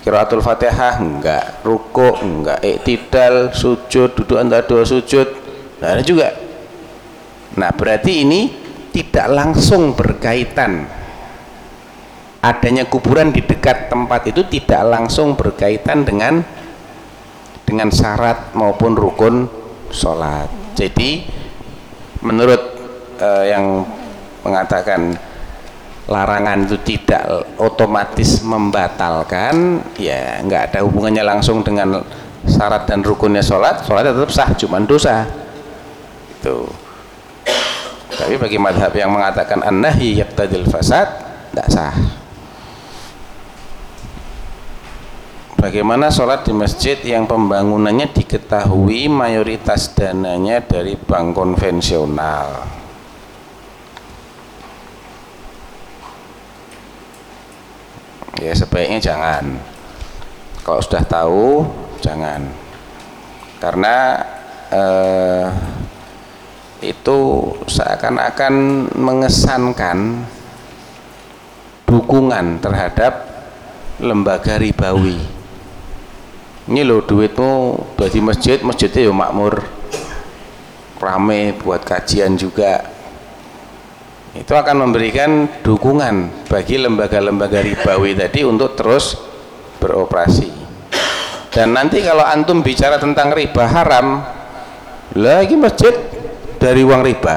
Kiraatul 0.00 0.40
Fatihah 0.40 0.96
enggak, 0.96 1.60
ruku 1.60 2.16
enggak, 2.24 2.64
iktidal, 2.64 3.52
sujud, 3.52 4.16
duduk 4.16 4.40
antara 4.40 4.64
dua 4.64 4.80
sujud, 4.88 5.28
nggak 5.76 5.90
ada 5.92 6.02
juga. 6.02 6.32
Nah, 7.60 7.68
berarti 7.76 8.24
ini 8.24 8.48
tidak 8.96 9.28
langsung 9.28 9.92
berkaitan. 9.92 10.88
Adanya 12.40 12.88
kuburan 12.88 13.28
di 13.28 13.44
dekat 13.44 13.92
tempat 13.92 14.24
itu 14.32 14.40
tidak 14.48 14.80
langsung 14.88 15.36
berkaitan 15.36 16.08
dengan 16.08 16.40
dengan 17.68 17.92
syarat 17.92 18.56
maupun 18.56 18.96
rukun 18.96 19.44
sholat. 19.92 20.48
Jadi 20.72 21.28
menurut 22.24 22.62
uh, 23.20 23.44
yang 23.44 23.84
mengatakan 24.40 25.12
larangan 26.08 26.64
itu 26.64 26.76
tidak 26.80 27.50
otomatis 27.60 28.40
membatalkan 28.40 29.84
ya 30.00 30.40
nggak 30.40 30.72
ada 30.72 30.78
hubungannya 30.86 31.22
langsung 31.22 31.60
dengan 31.60 32.00
syarat 32.46 32.88
dan 32.88 33.04
rukunnya 33.04 33.44
sholat. 33.44 33.84
Sholat 33.84 34.08
tetap 34.08 34.30
sah 34.32 34.50
cuma 34.56 34.80
dosa. 34.80 35.28
Itu. 36.40 36.70
Tapi 38.10 38.36
bagi 38.36 38.58
madhab 38.60 38.92
yang 38.92 39.12
mengatakan 39.12 39.64
an-nahi 39.64 40.20
yaqtadil 40.20 40.68
fasad 40.68 41.08
tidak 41.52 41.68
sah. 41.68 41.96
Bagaimana 45.60 46.08
sholat 46.08 46.48
di 46.48 46.56
masjid 46.56 46.96
yang 47.04 47.28
pembangunannya 47.28 48.08
diketahui 48.16 49.12
mayoritas 49.12 49.92
dananya 49.92 50.64
dari 50.64 50.96
bank 50.96 51.36
konvensional 51.36 52.79
ya 58.40 58.56
sebaiknya 58.56 58.98
jangan. 58.98 59.60
Kalau 60.64 60.80
sudah 60.80 61.04
tahu 61.04 61.68
jangan. 62.00 62.48
Karena 63.60 63.96
eh, 64.72 65.46
itu 66.80 67.18
seakan-akan 67.68 68.88
mengesankan 68.96 70.24
dukungan 71.84 72.64
terhadap 72.64 73.28
lembaga 74.00 74.56
ribawi. 74.56 75.20
Ini 76.70 76.86
loh 76.86 77.04
duitmu 77.04 77.52
di 78.00 78.20
masjid 78.24 78.62
masjidnya 78.64 79.10
ya 79.10 79.12
makmur. 79.12 79.60
Rame 81.00 81.56
buat 81.56 81.80
kajian 81.80 82.36
juga 82.36 82.99
itu 84.30 84.52
akan 84.54 84.86
memberikan 84.86 85.50
dukungan 85.66 86.46
bagi 86.46 86.78
lembaga-lembaga 86.78 87.66
ribawi 87.66 88.14
tadi 88.14 88.46
untuk 88.46 88.78
terus 88.78 89.18
beroperasi. 89.82 90.50
Dan 91.50 91.74
nanti 91.74 91.98
kalau 91.98 92.22
antum 92.22 92.62
bicara 92.62 92.94
tentang 93.02 93.34
riba 93.34 93.66
haram 93.66 94.22
lagi 95.18 95.58
masjid 95.58 95.90
dari 96.62 96.86
uang 96.86 97.02
riba. 97.02 97.36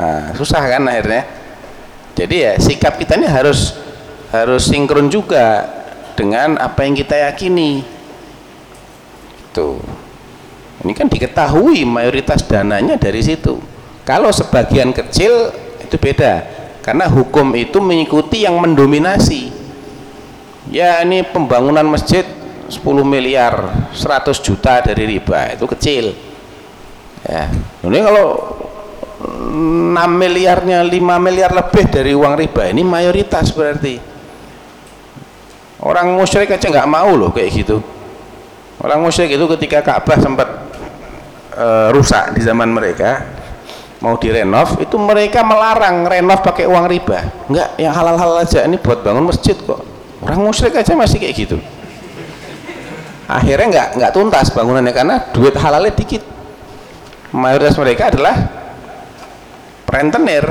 Nah, 0.00 0.32
susah 0.32 0.64
kan 0.64 0.88
akhirnya. 0.88 1.28
Jadi 2.16 2.36
ya 2.40 2.52
sikap 2.56 2.96
kita 2.96 3.20
ini 3.20 3.28
harus 3.28 3.76
harus 4.32 4.64
sinkron 4.64 5.12
juga 5.12 5.68
dengan 6.16 6.56
apa 6.56 6.88
yang 6.88 6.96
kita 6.96 7.28
yakini. 7.28 7.84
Tuh 9.52 10.00
ini 10.80 10.96
kan 10.96 11.12
diketahui 11.12 11.84
mayoritas 11.84 12.40
dananya 12.48 12.96
dari 12.96 13.20
situ 13.20 13.60
kalau 14.04 14.32
sebagian 14.32 14.90
kecil 14.96 15.52
itu 15.80 15.96
beda. 16.00 16.60
Karena 16.80 17.06
hukum 17.12 17.52
itu 17.54 17.76
mengikuti 17.78 18.48
yang 18.48 18.56
mendominasi. 18.56 19.52
Ya 20.72 21.02
ini 21.04 21.20
pembangunan 21.26 21.84
masjid 21.84 22.24
10 22.70 22.80
miliar 23.02 23.90
100 23.92 24.30
juta 24.40 24.80
dari 24.80 25.04
riba 25.18 25.52
itu 25.52 25.66
kecil. 25.66 26.14
Ya. 27.26 27.52
Ini 27.84 27.98
kalau 28.00 28.56
6 29.20 29.92
miliarnya 30.16 30.80
5 30.80 30.94
miliar 31.20 31.52
lebih 31.52 31.84
dari 31.90 32.16
uang 32.16 32.38
riba 32.38 32.70
ini 32.70 32.80
mayoritas 32.86 33.52
berarti. 33.52 34.00
Orang 35.80 36.12
musyrik 36.16 36.52
aja 36.52 36.68
nggak 36.68 36.88
mau 36.88 37.12
loh 37.16 37.32
kayak 37.32 37.50
gitu. 37.52 37.80
Orang 38.80 39.04
musyrik 39.04 39.36
itu 39.36 39.44
ketika 39.56 39.84
Ka'bah 39.84 40.16
sempat 40.16 40.48
uh, 41.56 41.92
rusak 41.92 42.32
di 42.32 42.40
zaman 42.40 42.72
mereka 42.72 43.39
mau 44.00 44.16
direnov 44.16 44.80
itu 44.80 44.96
mereka 44.96 45.44
melarang 45.44 46.08
renov 46.08 46.40
pakai 46.40 46.64
uang 46.64 46.88
riba. 46.88 47.20
Enggak 47.46 47.68
yang 47.76 47.92
halal-halal 47.92 48.40
aja 48.40 48.64
ini 48.64 48.80
buat 48.80 49.04
bangun 49.04 49.28
masjid 49.28 49.54
kok. 49.54 49.84
Orang 50.24 50.40
musyrik 50.44 50.76
aja 50.76 50.96
masih 50.96 51.20
kayak 51.20 51.34
gitu. 51.36 51.56
Akhirnya 53.28 53.66
enggak 53.70 53.88
enggak 54.00 54.12
tuntas 54.16 54.46
bangunannya 54.50 54.92
karena 54.96 55.16
duit 55.30 55.54
halalnya 55.54 55.92
dikit. 55.92 56.24
Mayoritas 57.30 57.76
mereka 57.78 58.10
adalah 58.10 58.34
rentenir. 59.86 60.44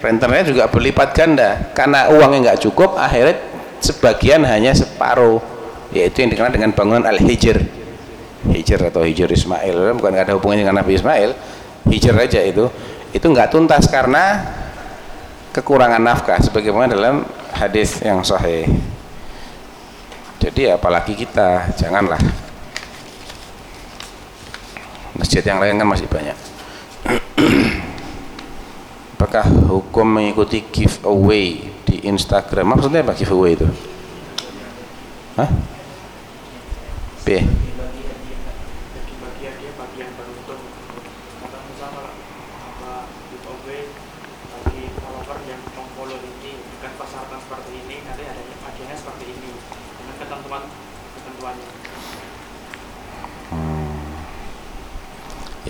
Rentenir 0.00 0.44
juga 0.46 0.70
berlipat 0.70 1.08
ganda. 1.16 1.72
Karena 1.74 2.12
uangnya 2.12 2.38
enggak 2.48 2.58
cukup 2.68 3.00
akhirnya 3.00 3.40
sebagian 3.80 4.44
hanya 4.44 4.76
separuh. 4.76 5.42
Yaitu 5.90 6.22
yang 6.22 6.30
dikenal 6.30 6.54
dengan 6.54 6.70
bangunan 6.70 7.04
al-hijr. 7.08 7.58
Hijr 8.46 8.80
atau 8.92 9.02
hijr 9.02 9.26
Ismail. 9.26 9.98
Bukan 9.98 10.12
ada 10.14 10.32
hubungannya 10.38 10.68
dengan 10.68 10.78
Nabi 10.80 10.96
Ismail. 10.96 11.34
Hijr 11.90 12.14
aja 12.14 12.40
itu 12.46 12.70
itu 13.10 13.26
nggak 13.26 13.50
tuntas 13.50 13.90
karena 13.90 14.38
kekurangan 15.50 15.98
nafkah 15.98 16.38
sebagaimana 16.38 16.94
dalam 16.94 17.26
hadis 17.54 17.98
yang 18.02 18.22
sahih. 18.22 18.70
Jadi 20.40 20.70
apalagi 20.70 21.18
kita 21.18 21.74
janganlah. 21.76 22.20
Masjid 25.18 25.44
yang 25.44 25.60
lain 25.60 25.76
kan 25.76 25.88
masih 25.90 26.08
banyak. 26.08 26.38
Apakah 29.20 29.44
hukum 29.68 30.08
mengikuti 30.08 30.64
giveaway 30.64 31.60
di 31.84 32.08
Instagram? 32.08 32.72
Maksudnya 32.72 33.04
apa 33.04 33.12
giveaway 33.12 33.52
itu? 33.52 33.68
Hah? 35.36 35.50
B 37.20 37.44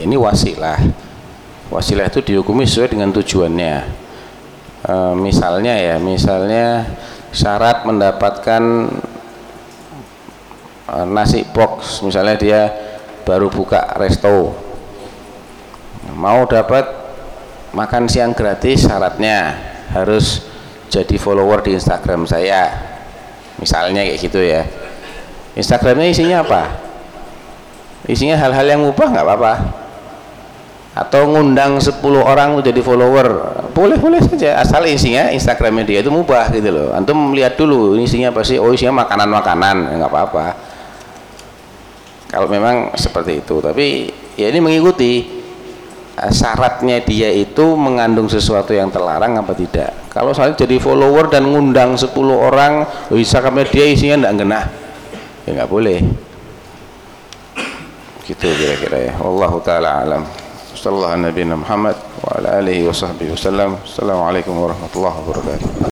ini 0.00 0.16
wasilah. 0.16 0.80
Wasilah 1.70 2.10
itu 2.10 2.20
dihukumi 2.24 2.66
sesuai 2.66 2.98
dengan 2.98 3.14
tujuannya. 3.14 3.74
E, 4.82 4.94
misalnya 5.14 5.78
ya 5.78 5.96
misalnya 6.02 6.82
syarat 7.30 7.86
mendapatkan 7.86 8.62
e, 10.90 10.96
nasi 11.06 11.46
box. 11.46 12.02
Misalnya 12.02 12.34
dia 12.34 12.60
baru 13.22 13.46
buka 13.46 13.94
resto. 14.00 14.56
Mau 16.18 16.42
dapat 16.50 16.90
makan 17.70 18.10
siang 18.10 18.34
gratis 18.34 18.90
syaratnya 18.90 19.54
harus 19.94 20.42
jadi 20.90 21.16
follower 21.22 21.62
di 21.62 21.78
Instagram 21.78 22.26
saya. 22.26 22.66
Misalnya 23.62 24.02
kayak 24.02 24.18
gitu 24.18 24.42
ya. 24.42 24.66
Instagramnya 25.54 26.10
isinya 26.10 26.42
apa? 26.42 26.62
Isinya 28.10 28.34
hal-hal 28.34 28.66
yang 28.66 28.82
mubah 28.82 29.06
nggak 29.06 29.26
apa-apa 29.26 29.79
atau 30.90 31.22
ngundang 31.30 31.78
10 31.78 32.02
orang 32.18 32.58
jadi 32.58 32.82
follower. 32.82 33.28
Boleh-boleh 33.70 34.18
saja 34.26 34.58
asal 34.58 34.82
isinya 34.90 35.30
Instagramnya 35.30 35.86
dia 35.86 35.98
itu 36.02 36.10
mubah 36.10 36.50
gitu 36.50 36.66
loh. 36.74 36.88
Antum 36.90 37.30
lihat 37.30 37.54
dulu 37.54 37.94
isinya 37.94 38.34
apa 38.34 38.42
sih? 38.42 38.58
Oh 38.58 38.74
isinya 38.74 39.06
makanan-makanan 39.06 39.76
ya 39.86 39.94
nggak 40.02 40.10
apa-apa. 40.10 40.46
Kalau 42.30 42.46
memang 42.50 42.94
seperti 42.98 43.42
itu 43.42 43.62
tapi 43.62 44.10
ya 44.34 44.50
ini 44.50 44.58
mengikuti 44.58 45.30
eh, 46.18 46.32
syaratnya 46.34 47.02
dia 47.06 47.30
itu 47.30 47.78
mengandung 47.78 48.26
sesuatu 48.26 48.74
yang 48.74 48.90
terlarang 48.90 49.38
apa 49.38 49.54
tidak. 49.54 49.94
Kalau 50.10 50.34
saya 50.34 50.58
jadi 50.58 50.82
follower 50.82 51.30
dan 51.30 51.46
ngundang 51.46 51.94
10 51.94 52.10
orang 52.34 52.82
oh 52.82 53.14
Instagramnya 53.14 53.70
dia 53.70 53.86
isinya 53.86 54.26
enggak 54.26 54.34
genah. 54.42 54.64
Ya 55.46 55.50
nggak 55.54 55.70
boleh. 55.70 56.02
Gitu 58.26 58.46
kira-kira 58.58 58.98
ya. 59.10 59.12
Allah 59.22 59.52
taala 59.62 59.90
alam 60.02 60.39
sallallahu 60.80 61.12
alaihi 61.12 61.44
Muhammad 61.52 61.96
wa 62.24 62.40
ala 62.40 62.56
alihi 62.64 62.88
wa 62.88 62.96
sahbihi 62.96 63.36
wasallam 63.36 63.76
assalamualaikum 63.84 64.56
warahmatullahi 64.56 65.12
wabarakatuh 65.20 65.80